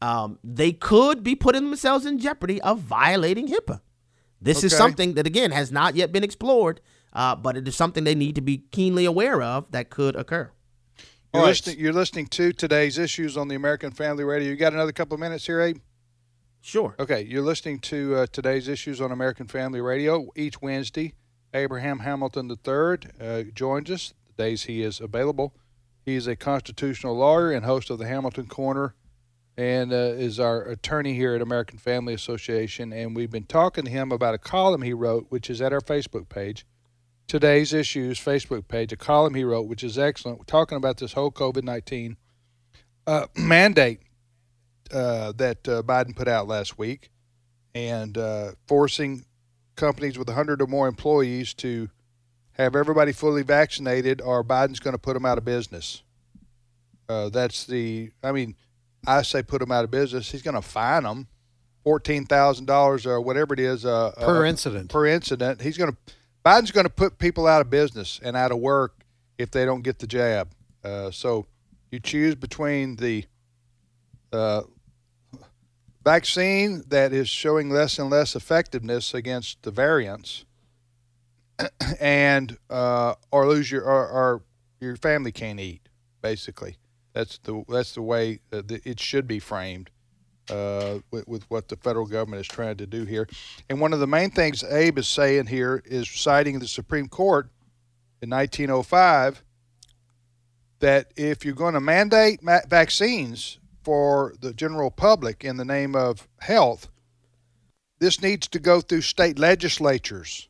um, 0.00 0.38
they 0.44 0.72
could 0.72 1.24
be 1.24 1.34
putting 1.34 1.64
themselves 1.64 2.06
in 2.06 2.20
jeopardy 2.20 2.62
of 2.62 2.78
violating 2.78 3.48
HIPAA. 3.48 3.80
This 4.40 4.58
okay. 4.58 4.66
is 4.66 4.76
something 4.76 5.14
that 5.14 5.26
again 5.26 5.50
has 5.50 5.72
not 5.72 5.96
yet 5.96 6.12
been 6.12 6.22
explored, 6.22 6.80
uh, 7.12 7.34
but 7.34 7.56
it 7.56 7.66
is 7.66 7.74
something 7.74 8.04
they 8.04 8.14
need 8.14 8.36
to 8.36 8.40
be 8.40 8.58
keenly 8.70 9.04
aware 9.04 9.42
of 9.42 9.70
that 9.72 9.90
could 9.90 10.14
occur. 10.14 10.52
You're, 11.34 11.42
right. 11.42 11.48
listening, 11.48 11.78
you're 11.78 11.92
listening 11.92 12.26
to 12.28 12.52
today's 12.52 12.98
issues 12.98 13.36
on 13.36 13.48
the 13.48 13.54
American 13.54 13.90
Family 13.90 14.24
Radio. 14.24 14.48
You 14.48 14.56
got 14.56 14.72
another 14.72 14.92
couple 14.92 15.14
of 15.14 15.20
minutes 15.20 15.46
here, 15.46 15.60
Abe? 15.60 15.78
Sure. 16.60 16.94
Okay, 16.98 17.22
you're 17.22 17.42
listening 17.42 17.78
to 17.80 18.16
uh, 18.16 18.26
today's 18.32 18.68
issues 18.68 19.00
on 19.00 19.12
American 19.12 19.46
Family 19.46 19.80
Radio 19.80 20.30
each 20.34 20.60
Wednesday. 20.62 21.14
Abraham 21.54 22.00
Hamilton 22.00 22.50
III 22.50 22.98
uh, 23.20 23.42
joins 23.54 23.90
us 23.90 24.14
the 24.26 24.42
days 24.42 24.64
he 24.64 24.82
is 24.82 25.00
available. 25.00 25.54
He 26.04 26.14
is 26.14 26.26
a 26.26 26.36
constitutional 26.36 27.16
lawyer 27.16 27.52
and 27.52 27.64
host 27.64 27.90
of 27.90 27.98
the 27.98 28.06
Hamilton 28.06 28.46
Corner 28.46 28.94
and 29.56 29.92
uh, 29.92 29.96
is 29.96 30.38
our 30.38 30.62
attorney 30.62 31.14
here 31.14 31.34
at 31.34 31.40
American 31.40 31.78
Family 31.78 32.14
Association. 32.14 32.92
And 32.92 33.16
we've 33.16 33.30
been 33.30 33.44
talking 33.44 33.84
to 33.84 33.90
him 33.90 34.12
about 34.12 34.34
a 34.34 34.38
column 34.38 34.82
he 34.82 34.92
wrote, 34.92 35.26
which 35.30 35.48
is 35.48 35.62
at 35.62 35.72
our 35.72 35.80
Facebook 35.80 36.28
page 36.28 36.66
today's 37.28 37.72
issues 37.72 38.18
Facebook 38.18 38.68
page, 38.68 38.92
a 38.92 38.96
column 38.96 39.34
he 39.34 39.44
wrote, 39.44 39.66
which 39.66 39.82
is 39.82 39.98
excellent, 39.98 40.46
talking 40.46 40.76
about 40.76 40.98
this 40.98 41.12
whole 41.12 41.30
COVID 41.30 41.62
19 41.62 42.16
uh, 43.06 43.26
mandate 43.36 44.00
uh, 44.92 45.32
that 45.32 45.68
uh, 45.68 45.82
Biden 45.82 46.14
put 46.14 46.28
out 46.28 46.48
last 46.48 46.78
week 46.78 47.10
and 47.74 48.16
uh, 48.16 48.52
forcing 48.66 49.24
companies 49.76 50.18
with 50.18 50.28
100 50.28 50.62
or 50.62 50.66
more 50.66 50.88
employees 50.88 51.54
to 51.54 51.90
have 52.52 52.74
everybody 52.74 53.12
fully 53.12 53.42
vaccinated 53.42 54.20
or 54.20 54.42
Biden's 54.42 54.80
going 54.80 54.94
to 54.94 54.98
put 54.98 55.14
them 55.14 55.26
out 55.26 55.38
of 55.38 55.44
business. 55.44 56.02
Uh, 57.08 57.28
that's 57.28 57.66
the, 57.66 58.10
I 58.22 58.32
mean, 58.32 58.56
I 59.06 59.22
say 59.22 59.42
put 59.42 59.60
them 59.60 59.70
out 59.70 59.84
of 59.84 59.90
business. 59.90 60.30
He's 60.30 60.42
going 60.42 60.54
to 60.54 60.62
fine 60.62 61.04
them. 61.04 61.28
Fourteen 61.84 62.26
thousand 62.26 62.66
dollars 62.66 63.06
or 63.06 63.20
whatever 63.20 63.54
it 63.54 63.60
is 63.60 63.86
uh, 63.86 64.10
per 64.18 64.44
incident. 64.44 64.90
Per 64.90 65.06
incident, 65.06 65.60
he's 65.62 65.78
going 65.78 65.92
to 65.92 65.96
Biden's 66.46 66.70
going 66.70 66.84
to 66.86 66.90
put 66.90 67.18
people 67.18 67.48
out 67.48 67.60
of 67.60 67.70
business 67.70 68.20
and 68.22 68.36
out 68.36 68.52
of 68.52 68.58
work 68.58 69.00
if 69.36 69.50
they 69.50 69.64
don't 69.64 69.82
get 69.82 69.98
the 69.98 70.06
jab. 70.06 70.52
Uh, 70.84 71.10
so 71.10 71.44
you 71.90 71.98
choose 71.98 72.36
between 72.36 72.94
the 72.94 73.24
uh, 74.32 74.62
vaccine 76.04 76.84
that 76.86 77.12
is 77.12 77.28
showing 77.28 77.68
less 77.68 77.98
and 77.98 78.10
less 78.10 78.36
effectiveness 78.36 79.12
against 79.12 79.60
the 79.64 79.72
variants, 79.72 80.44
and 82.00 82.56
uh, 82.70 83.14
or 83.32 83.48
lose 83.48 83.68
your 83.68 83.82
or, 83.82 84.08
or, 84.08 84.42
your 84.78 84.94
family 84.94 85.32
can't 85.32 85.58
eat. 85.58 85.88
Basically, 86.22 86.76
that's 87.12 87.38
the 87.38 87.64
that's 87.68 87.94
the 87.94 88.02
way 88.02 88.38
it 88.52 89.00
should 89.00 89.26
be 89.26 89.40
framed 89.40 89.90
uh, 90.50 90.98
with, 91.10 91.26
with, 91.26 91.50
what 91.50 91.68
the 91.68 91.76
federal 91.76 92.06
government 92.06 92.40
is 92.40 92.46
trying 92.46 92.76
to 92.76 92.86
do 92.86 93.04
here. 93.04 93.28
And 93.68 93.80
one 93.80 93.92
of 93.92 94.00
the 94.00 94.06
main 94.06 94.30
things 94.30 94.62
Abe 94.64 94.98
is 94.98 95.08
saying 95.08 95.46
here 95.46 95.82
is 95.84 96.08
citing 96.08 96.58
the 96.58 96.68
Supreme 96.68 97.08
Court 97.08 97.50
in 98.22 98.30
1905 98.30 99.42
that 100.80 101.12
if 101.16 101.44
you're 101.44 101.54
going 101.54 101.74
to 101.74 101.80
mandate 101.80 102.42
ma- 102.42 102.60
vaccines 102.68 103.58
for 103.82 104.34
the 104.40 104.52
general 104.52 104.90
public 104.90 105.44
in 105.44 105.56
the 105.56 105.64
name 105.64 105.94
of 105.94 106.28
health, 106.40 106.88
this 107.98 108.20
needs 108.20 108.46
to 108.48 108.58
go 108.58 108.80
through 108.80 109.00
state 109.00 109.38
legislatures. 109.38 110.48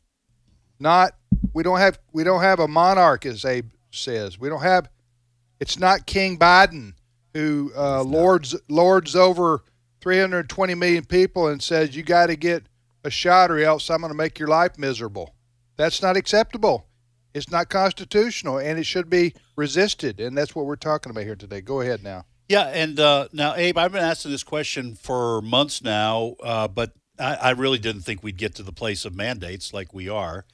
Not 0.79 1.13
we 1.53 1.63
don't 1.63 1.79
have 1.79 1.97
we 2.11 2.23
don't 2.23 2.41
have 2.41 2.59
a 2.59 2.67
monarch, 2.67 3.25
as 3.25 3.45
Abe 3.45 3.69
says. 3.91 4.39
We 4.39 4.49
don't 4.49 4.61
have. 4.61 4.89
It's 5.59 5.79
not 5.79 6.05
King 6.05 6.37
Biden 6.37 6.93
who 7.33 7.71
uh, 7.75 8.03
lords 8.03 8.55
lords 8.67 9.15
over 9.15 9.63
320 10.07 10.73
million 10.75 11.03
people 11.03 11.49
and 11.49 11.61
says 11.61 11.93
you 11.93 12.01
got 12.01 12.27
to 12.27 12.37
get 12.37 12.63
a 13.03 13.09
shot 13.09 13.51
or 13.51 13.59
else 13.59 13.89
I'm 13.89 13.99
going 13.99 14.09
to 14.09 14.15
make 14.15 14.39
your 14.39 14.47
life 14.47 14.77
miserable. 14.77 15.35
That's 15.75 16.01
not 16.01 16.15
acceptable. 16.15 16.87
It's 17.33 17.51
not 17.51 17.67
constitutional, 17.67 18.57
and 18.57 18.79
it 18.79 18.85
should 18.85 19.09
be 19.09 19.33
resisted. 19.57 20.21
And 20.21 20.37
that's 20.37 20.55
what 20.55 20.65
we're 20.65 20.77
talking 20.77 21.09
about 21.09 21.25
here 21.25 21.35
today. 21.35 21.59
Go 21.59 21.81
ahead 21.81 22.05
now. 22.05 22.23
Yeah, 22.47 22.67
and 22.67 22.97
uh, 22.97 23.27
now, 23.33 23.53
Abe, 23.55 23.77
I've 23.77 23.91
been 23.91 24.01
asking 24.01 24.31
this 24.31 24.45
question 24.45 24.95
for 24.95 25.41
months 25.41 25.83
now, 25.83 26.37
uh, 26.41 26.69
but 26.69 26.93
I, 27.19 27.35
I, 27.35 27.49
really 27.49 27.77
didn't 27.77 28.03
think 28.03 28.23
we'd 28.23 28.37
get 28.37 28.55
to 28.55 28.63
the 28.63 28.71
place 28.71 29.03
of 29.03 29.13
mandates 29.13 29.73
like 29.73 29.93
we 29.93 30.07
are. 30.07 30.45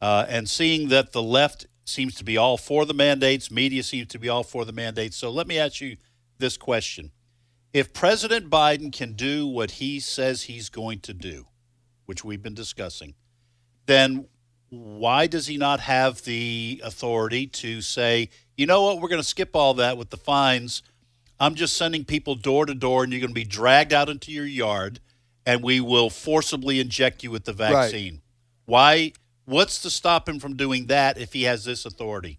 Uh, 0.00 0.24
and 0.28 0.48
seeing 0.48 0.88
that 0.90 1.10
the 1.10 1.22
left 1.22 1.66
seems 1.84 2.14
to 2.14 2.24
be 2.24 2.36
all 2.36 2.56
for 2.56 2.86
the 2.86 2.94
mandates, 2.94 3.50
media 3.50 3.82
seems 3.82 4.06
to 4.10 4.20
be 4.20 4.28
all 4.28 4.44
for 4.44 4.64
the 4.64 4.72
mandates. 4.72 5.16
So 5.16 5.30
let 5.30 5.48
me 5.48 5.58
ask 5.58 5.80
you 5.80 5.96
this 6.38 6.56
question. 6.56 7.10
If 7.72 7.92
President 7.92 8.50
Biden 8.50 8.92
can 8.92 9.12
do 9.12 9.46
what 9.46 9.72
he 9.72 10.00
says 10.00 10.42
he's 10.42 10.68
going 10.68 11.00
to 11.00 11.14
do, 11.14 11.46
which 12.06 12.24
we've 12.24 12.42
been 12.42 12.54
discussing, 12.54 13.14
then 13.86 14.26
why 14.70 15.26
does 15.26 15.46
he 15.46 15.56
not 15.56 15.80
have 15.80 16.22
the 16.22 16.80
authority 16.84 17.46
to 17.46 17.80
say, 17.80 18.28
you 18.56 18.66
know 18.66 18.82
what, 18.82 19.00
we're 19.00 19.08
going 19.08 19.22
to 19.22 19.26
skip 19.26 19.54
all 19.54 19.74
that 19.74 19.96
with 19.96 20.10
the 20.10 20.16
fines 20.16 20.82
I'm 21.40 21.54
just 21.54 21.76
sending 21.76 22.04
people 22.04 22.34
door 22.34 22.66
to 22.66 22.74
door, 22.74 23.02
and 23.02 23.12
you're 23.12 23.20
going 23.20 23.30
to 23.30 23.34
be 23.34 23.44
dragged 23.44 23.94
out 23.94 24.10
into 24.10 24.30
your 24.30 24.44
yard, 24.44 25.00
and 25.46 25.62
we 25.62 25.80
will 25.80 26.10
forcibly 26.10 26.78
inject 26.78 27.24
you 27.24 27.30
with 27.30 27.46
the 27.46 27.54
vaccine. 27.54 28.14
Right. 28.14 28.22
Why? 28.66 29.12
What's 29.46 29.80
to 29.82 29.90
stop 29.90 30.28
him 30.28 30.38
from 30.38 30.54
doing 30.54 30.86
that 30.86 31.18
if 31.18 31.32
he 31.32 31.44
has 31.44 31.64
this 31.64 31.86
authority? 31.86 32.38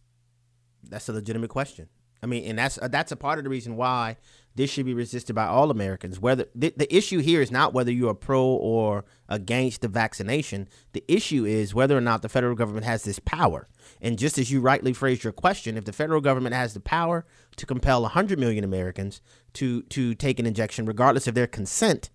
That's 0.87 1.09
a 1.09 1.13
legitimate 1.13 1.49
question. 1.49 1.89
I 2.21 2.27
mean, 2.27 2.45
and 2.45 2.59
that's 2.59 2.77
uh, 2.77 2.87
that's 2.87 3.11
a 3.11 3.15
part 3.15 3.39
of 3.39 3.43
the 3.43 3.49
reason 3.49 3.75
why 3.75 4.17
this 4.55 4.69
should 4.69 4.85
be 4.85 4.93
resisted 4.93 5.35
by 5.35 5.45
all 5.45 5.71
Americans. 5.71 6.19
Whether 6.19 6.45
the, 6.53 6.73
the 6.75 6.93
issue 6.93 7.19
here 7.19 7.41
is 7.41 7.51
not 7.51 7.73
whether 7.73 7.91
you 7.91 8.09
are 8.09 8.13
pro 8.13 8.43
or 8.43 9.05
against 9.29 9.81
the 9.81 9.87
vaccination. 9.87 10.67
The 10.91 11.03
issue 11.07 11.45
is 11.45 11.73
whether 11.73 11.97
or 11.97 12.01
not 12.01 12.21
the 12.21 12.29
federal 12.29 12.55
government 12.55 12.85
has 12.85 13.03
this 13.03 13.19
power. 13.19 13.67
And 14.01 14.19
just 14.19 14.37
as 14.37 14.51
you 14.51 14.59
rightly 14.59 14.91
phrased 14.91 15.23
your 15.23 15.33
question, 15.33 15.77
if 15.77 15.85
the 15.85 15.93
federal 15.93 16.21
government 16.21 16.53
has 16.53 16.73
the 16.73 16.81
power 16.81 17.25
to 17.55 17.65
compel 17.65 18.01
100 18.01 18.37
million 18.37 18.63
Americans 18.63 19.21
to 19.53 19.83
to 19.83 20.15
take 20.15 20.39
an 20.39 20.45
injection, 20.45 20.85
regardless 20.85 21.27
of 21.27 21.35
their 21.35 21.47
consent 21.47 22.09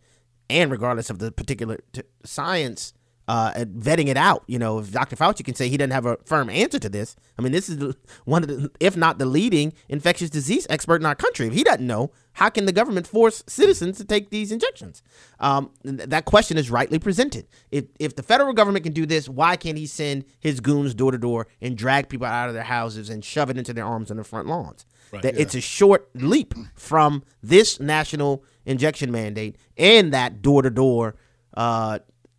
and 0.50 0.70
regardless 0.70 1.10
of 1.10 1.18
the 1.18 1.32
particular 1.32 1.80
t- 1.92 2.02
science 2.24 2.92
uh, 3.28 3.52
vetting 3.54 4.08
it 4.08 4.16
out. 4.16 4.44
You 4.46 4.58
know, 4.58 4.78
if 4.78 4.92
Dr. 4.92 5.16
Fauci 5.16 5.44
can 5.44 5.54
say 5.54 5.68
he 5.68 5.76
doesn't 5.76 5.90
have 5.90 6.06
a 6.06 6.16
firm 6.24 6.48
answer 6.48 6.78
to 6.78 6.88
this, 6.88 7.16
I 7.38 7.42
mean, 7.42 7.52
this 7.52 7.68
is 7.68 7.94
one 8.24 8.42
of 8.42 8.48
the, 8.48 8.70
if 8.80 8.96
not 8.96 9.18
the 9.18 9.26
leading 9.26 9.72
infectious 9.88 10.30
disease 10.30 10.66
expert 10.70 10.96
in 10.96 11.06
our 11.06 11.14
country. 11.14 11.46
If 11.46 11.52
he 11.52 11.64
doesn't 11.64 11.86
know, 11.86 12.12
how 12.34 12.50
can 12.50 12.66
the 12.66 12.72
government 12.72 13.06
force 13.06 13.42
citizens 13.46 13.98
to 13.98 14.04
take 14.04 14.30
these 14.30 14.52
injections? 14.52 15.02
Um, 15.40 15.70
that 15.82 16.24
question 16.24 16.58
is 16.58 16.70
rightly 16.70 16.98
presented. 16.98 17.46
If 17.70 17.86
if 17.98 18.14
the 18.14 18.22
federal 18.22 18.52
government 18.52 18.84
can 18.84 18.92
do 18.92 19.06
this, 19.06 19.28
why 19.28 19.56
can't 19.56 19.78
he 19.78 19.86
send 19.86 20.24
his 20.38 20.60
goons 20.60 20.94
door 20.94 21.12
to 21.12 21.18
door 21.18 21.48
and 21.60 21.76
drag 21.76 22.08
people 22.08 22.26
out 22.26 22.48
of 22.48 22.54
their 22.54 22.62
houses 22.62 23.10
and 23.10 23.24
shove 23.24 23.50
it 23.50 23.58
into 23.58 23.72
their 23.72 23.86
arms 23.86 24.10
on 24.10 24.18
the 24.18 24.24
front 24.24 24.48
lawns? 24.48 24.86
Right, 25.12 25.22
that 25.22 25.34
yeah. 25.34 25.42
it's 25.42 25.54
a 25.54 25.60
short 25.60 26.10
leap 26.14 26.54
from 26.74 27.22
this 27.42 27.80
national 27.80 28.44
injection 28.64 29.10
mandate 29.10 29.56
and 29.76 30.12
that 30.12 30.42
door 30.42 30.62
to 30.62 30.70
door 30.70 31.14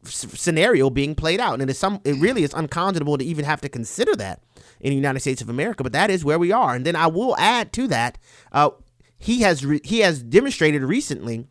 scenario 0.07 0.89
being 0.89 1.15
played 1.15 1.39
out. 1.39 1.61
And 1.61 1.69
it's 1.69 1.79
some 1.79 2.01
it 2.03 2.15
really 2.15 2.43
is 2.43 2.53
unconscionable 2.53 3.17
to 3.17 3.25
even 3.25 3.45
have 3.45 3.61
to 3.61 3.69
consider 3.69 4.15
that 4.15 4.41
in 4.79 4.91
the 4.91 4.95
United 4.95 5.19
States 5.19 5.41
of 5.41 5.49
America, 5.49 5.83
but 5.83 5.93
that 5.93 6.09
is 6.09 6.23
where 6.23 6.39
we 6.39 6.51
are. 6.51 6.75
And 6.75 6.85
then 6.85 6.95
I 6.95 7.07
will 7.07 7.35
add 7.37 7.73
to 7.73 7.87
that, 7.87 8.17
uh, 8.51 8.71
he 9.17 9.41
has 9.41 9.65
re- 9.65 9.81
he 9.83 9.99
has 9.99 10.21
demonstrated 10.21 10.83
recently 10.83 11.47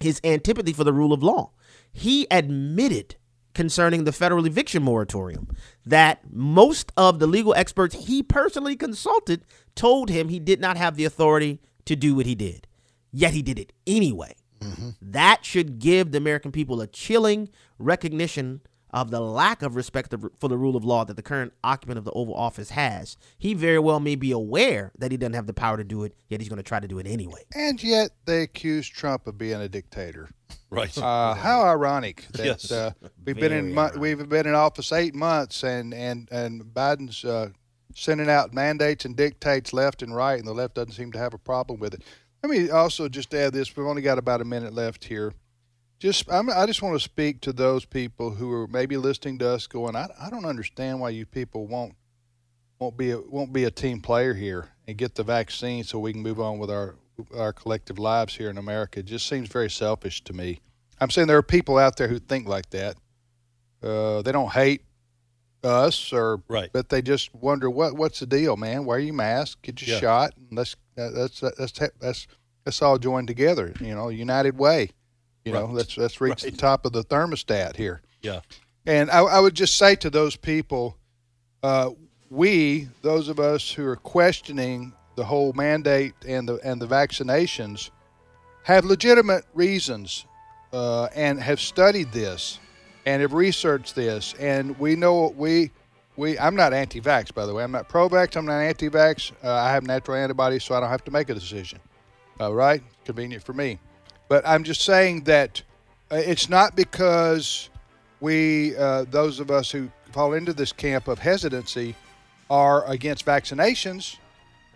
his 0.00 0.20
antipathy 0.24 0.72
for 0.72 0.84
the 0.84 0.92
rule 0.92 1.12
of 1.12 1.22
law. 1.22 1.50
He 1.92 2.26
admitted 2.30 3.16
concerning 3.54 4.04
the 4.04 4.12
federal 4.12 4.46
eviction 4.46 4.82
moratorium 4.82 5.48
that 5.86 6.20
most 6.30 6.92
of 6.96 7.20
the 7.20 7.26
legal 7.26 7.54
experts 7.54 8.06
he 8.06 8.22
personally 8.22 8.76
consulted 8.76 9.44
told 9.74 10.10
him 10.10 10.28
he 10.28 10.40
did 10.40 10.60
not 10.60 10.76
have 10.76 10.96
the 10.96 11.04
authority 11.04 11.60
to 11.84 11.94
do 11.96 12.14
what 12.14 12.26
he 12.26 12.34
did. 12.34 12.66
Yet 13.12 13.32
he 13.32 13.42
did 13.42 13.58
it 13.58 13.72
anyway. 13.86 14.34
Mm-hmm. 14.60 14.90
That 15.02 15.44
should 15.44 15.78
give 15.78 16.10
the 16.10 16.18
American 16.18 16.50
people 16.50 16.80
a 16.80 16.86
chilling 16.86 17.48
recognition 17.78 18.60
of 18.94 19.10
the 19.10 19.20
lack 19.20 19.60
of 19.60 19.74
respect 19.74 20.14
for 20.38 20.48
the 20.48 20.56
rule 20.56 20.76
of 20.76 20.84
law 20.84 21.04
that 21.04 21.16
the 21.16 21.22
current 21.22 21.52
occupant 21.64 21.98
of 21.98 22.04
the 22.04 22.12
Oval 22.12 22.34
Office 22.34 22.70
has. 22.70 23.16
He 23.36 23.52
very 23.52 23.80
well 23.80 23.98
may 23.98 24.14
be 24.14 24.30
aware 24.30 24.92
that 24.96 25.10
he 25.10 25.16
doesn't 25.16 25.32
have 25.34 25.48
the 25.48 25.52
power 25.52 25.76
to 25.76 25.82
do 25.82 26.04
it, 26.04 26.14
yet 26.28 26.40
he's 26.40 26.48
going 26.48 26.58
to 26.58 26.62
try 26.62 26.78
to 26.78 26.86
do 26.86 27.00
it 27.00 27.06
anyway. 27.08 27.42
And 27.56 27.82
yet 27.82 28.10
they 28.24 28.42
accuse 28.42 28.88
Trump 28.88 29.26
of 29.26 29.36
being 29.36 29.60
a 29.60 29.68
dictator. 29.68 30.30
Right. 30.70 30.96
Uh, 30.98 31.34
how 31.34 31.62
ironic 31.62 32.26
that 32.32 32.44
yes. 32.46 32.72
uh, 32.72 32.90
we've 33.24 33.36
very 33.36 33.48
been 33.48 33.58
in 33.66 33.74
mo- 33.74 33.92
we've 33.96 34.28
been 34.28 34.48
in 34.48 34.56
office 34.56 34.90
eight 34.90 35.14
months, 35.14 35.62
and 35.62 35.94
and 35.94 36.28
and 36.32 36.64
Biden's 36.64 37.24
uh, 37.24 37.50
sending 37.94 38.28
out 38.28 38.52
mandates 38.52 39.04
and 39.04 39.14
dictates 39.14 39.72
left 39.72 40.02
and 40.02 40.16
right, 40.16 40.36
and 40.36 40.48
the 40.48 40.52
left 40.52 40.74
doesn't 40.74 40.94
seem 40.94 41.12
to 41.12 41.18
have 41.18 41.32
a 41.32 41.38
problem 41.38 41.78
with 41.78 41.94
it. 41.94 42.02
Let 42.42 42.50
me 42.50 42.70
also 42.70 43.08
just 43.08 43.32
add 43.34 43.52
this. 43.52 43.76
We've 43.76 43.86
only 43.86 44.02
got 44.02 44.18
about 44.18 44.40
a 44.40 44.44
minute 44.44 44.74
left 44.74 45.04
here. 45.04 45.32
Just 46.04 46.30
I'm, 46.30 46.50
i 46.50 46.66
just 46.66 46.82
want 46.82 46.94
to 46.96 47.02
speak 47.02 47.40
to 47.40 47.52
those 47.54 47.86
people 47.86 48.32
who 48.32 48.52
are 48.52 48.66
maybe 48.66 48.98
listening 48.98 49.38
to 49.38 49.48
us, 49.48 49.66
going, 49.66 49.96
I, 49.96 50.06
I 50.20 50.28
don't 50.28 50.44
understand 50.44 51.00
why 51.00 51.08
you 51.08 51.24
people 51.24 51.66
won't 51.66 51.94
won't 52.78 52.98
be 52.98 53.12
a, 53.12 53.18
won't 53.18 53.54
be 53.54 53.64
a 53.64 53.70
team 53.70 54.02
player 54.02 54.34
here 54.34 54.68
and 54.86 54.98
get 54.98 55.14
the 55.14 55.22
vaccine 55.22 55.82
so 55.82 55.98
we 55.98 56.12
can 56.12 56.20
move 56.20 56.38
on 56.38 56.58
with 56.58 56.70
our 56.70 56.96
our 57.34 57.54
collective 57.54 57.98
lives 57.98 58.36
here 58.36 58.50
in 58.50 58.58
America. 58.58 59.00
It 59.00 59.06
just 59.06 59.26
seems 59.26 59.48
very 59.48 59.70
selfish 59.70 60.22
to 60.24 60.34
me. 60.34 60.60
I'm 61.00 61.08
saying 61.08 61.26
there 61.26 61.38
are 61.38 61.42
people 61.42 61.78
out 61.78 61.96
there 61.96 62.08
who 62.08 62.18
think 62.18 62.46
like 62.46 62.68
that. 62.68 62.98
Uh, 63.82 64.20
they 64.20 64.32
don't 64.32 64.52
hate 64.52 64.82
us 65.62 66.12
or 66.12 66.42
right, 66.48 66.68
but 66.70 66.90
they 66.90 67.00
just 67.00 67.34
wonder 67.34 67.70
what 67.70 67.94
what's 67.94 68.20
the 68.20 68.26
deal, 68.26 68.58
man? 68.58 68.84
Wear 68.84 68.98
your 68.98 69.14
mask, 69.14 69.62
get 69.62 69.80
your 69.80 69.94
yeah. 69.94 70.00
shot, 70.00 70.34
and 70.36 70.58
let's 70.58 70.76
that's 70.96 71.40
that's 71.40 71.80
that's 71.98 72.26
that's 72.62 72.82
all 72.82 72.98
joined 72.98 73.28
together. 73.28 73.72
You 73.80 73.94
know, 73.94 74.10
united 74.10 74.58
way. 74.58 74.90
You 75.44 75.52
right. 75.52 75.60
know, 75.60 75.66
let's 75.66 75.96
let's 75.96 76.20
reach 76.20 76.42
right. 76.42 76.52
the 76.52 76.58
top 76.58 76.86
of 76.86 76.92
the 76.92 77.04
thermostat 77.04 77.76
here. 77.76 78.00
Yeah. 78.22 78.40
And 78.86 79.10
I, 79.10 79.20
I 79.20 79.40
would 79.40 79.54
just 79.54 79.76
say 79.76 79.94
to 79.96 80.10
those 80.10 80.36
people, 80.36 80.96
uh, 81.62 81.90
we, 82.30 82.88
those 83.02 83.28
of 83.28 83.38
us 83.40 83.70
who 83.70 83.86
are 83.86 83.96
questioning 83.96 84.92
the 85.16 85.24
whole 85.24 85.52
mandate 85.52 86.14
and 86.26 86.48
the 86.48 86.54
and 86.64 86.80
the 86.80 86.86
vaccinations, 86.86 87.90
have 88.64 88.84
legitimate 88.84 89.44
reasons 89.54 90.26
uh, 90.72 91.04
and 91.14 91.40
have 91.40 91.60
studied 91.60 92.10
this 92.12 92.58
and 93.06 93.20
have 93.20 93.34
researched 93.34 93.94
this, 93.94 94.34
and 94.40 94.78
we 94.78 94.96
know 94.96 95.32
we 95.36 95.70
we 96.16 96.38
I'm 96.38 96.56
not 96.56 96.72
anti-vax, 96.72 97.34
by 97.34 97.44
the 97.44 97.52
way. 97.52 97.62
I'm 97.62 97.72
not 97.72 97.88
pro-vax. 97.88 98.36
I'm 98.36 98.46
not 98.46 98.60
anti-vax. 98.60 99.32
Uh, 99.42 99.52
I 99.52 99.70
have 99.70 99.86
natural 99.86 100.16
antibodies, 100.16 100.64
so 100.64 100.74
I 100.74 100.80
don't 100.80 100.88
have 100.88 101.04
to 101.04 101.10
make 101.10 101.28
a 101.28 101.34
decision. 101.34 101.80
All 102.40 102.58
uh, 102.58 102.78
convenient 103.04 103.44
for 103.44 103.52
me. 103.52 103.78
But 104.28 104.46
I'm 104.46 104.64
just 104.64 104.82
saying 104.82 105.24
that 105.24 105.62
uh, 106.10 106.16
it's 106.16 106.48
not 106.48 106.76
because 106.76 107.68
we, 108.20 108.76
uh, 108.76 109.04
those 109.10 109.40
of 109.40 109.50
us 109.50 109.70
who 109.70 109.90
fall 110.12 110.32
into 110.32 110.52
this 110.52 110.72
camp 110.72 111.08
of 111.08 111.18
hesitancy, 111.18 111.94
are 112.50 112.86
against 112.86 113.24
vaccinations 113.24 114.16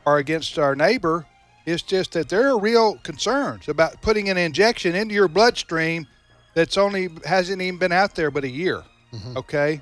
or 0.07 0.19
against 0.19 0.59
our 0.59 0.75
neighbor. 0.75 1.27
It's 1.67 1.83
just 1.83 2.13
that 2.13 2.29
there 2.29 2.49
are 2.49 2.59
real 2.59 2.97
concerns 2.99 3.69
about 3.69 4.01
putting 4.01 4.31
an 4.31 4.39
injection 4.39 4.95
into 4.95 5.15
your 5.15 5.29
bloodstream 5.29 6.07
that's 6.55 6.79
only 6.79 7.11
hasn't 7.25 7.61
even 7.61 7.79
been 7.79 7.93
out 7.93 8.15
there 8.15 8.31
but 8.31 8.45
a 8.45 8.49
year. 8.49 8.83
Mm-hmm. 9.13 9.37
Okay, 9.37 9.81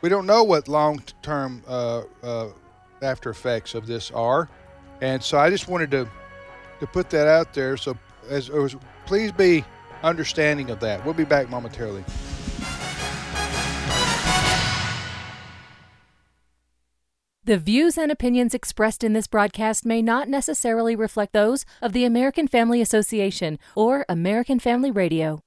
we 0.00 0.08
don't 0.08 0.26
know 0.26 0.42
what 0.42 0.68
long 0.68 1.02
term 1.22 1.62
uh, 1.66 2.02
uh, 2.22 2.48
after 3.02 3.30
effects 3.30 3.74
of 3.74 3.86
this 3.86 4.10
are, 4.10 4.48
and 5.00 5.22
so 5.22 5.38
I 5.38 5.48
just 5.48 5.68
wanted 5.68 5.90
to 5.92 6.08
to 6.80 6.86
put 6.86 7.08
that 7.10 7.28
out 7.28 7.54
there. 7.54 7.76
So 7.76 7.96
as, 8.28 8.50
as 8.50 8.76
please 9.08 9.32
be 9.32 9.64
understanding 10.02 10.68
of 10.68 10.80
that. 10.80 11.02
We'll 11.02 11.14
be 11.14 11.24
back 11.24 11.48
momentarily. 11.48 12.04
The 17.42 17.56
views 17.56 17.96
and 17.96 18.12
opinions 18.12 18.52
expressed 18.52 19.02
in 19.02 19.14
this 19.14 19.26
broadcast 19.26 19.86
may 19.86 20.02
not 20.02 20.28
necessarily 20.28 20.94
reflect 20.94 21.32
those 21.32 21.64
of 21.80 21.94
the 21.94 22.04
American 22.04 22.46
Family 22.46 22.82
Association 22.82 23.58
or 23.74 24.04
American 24.10 24.58
Family 24.58 24.90
Radio. 24.90 25.40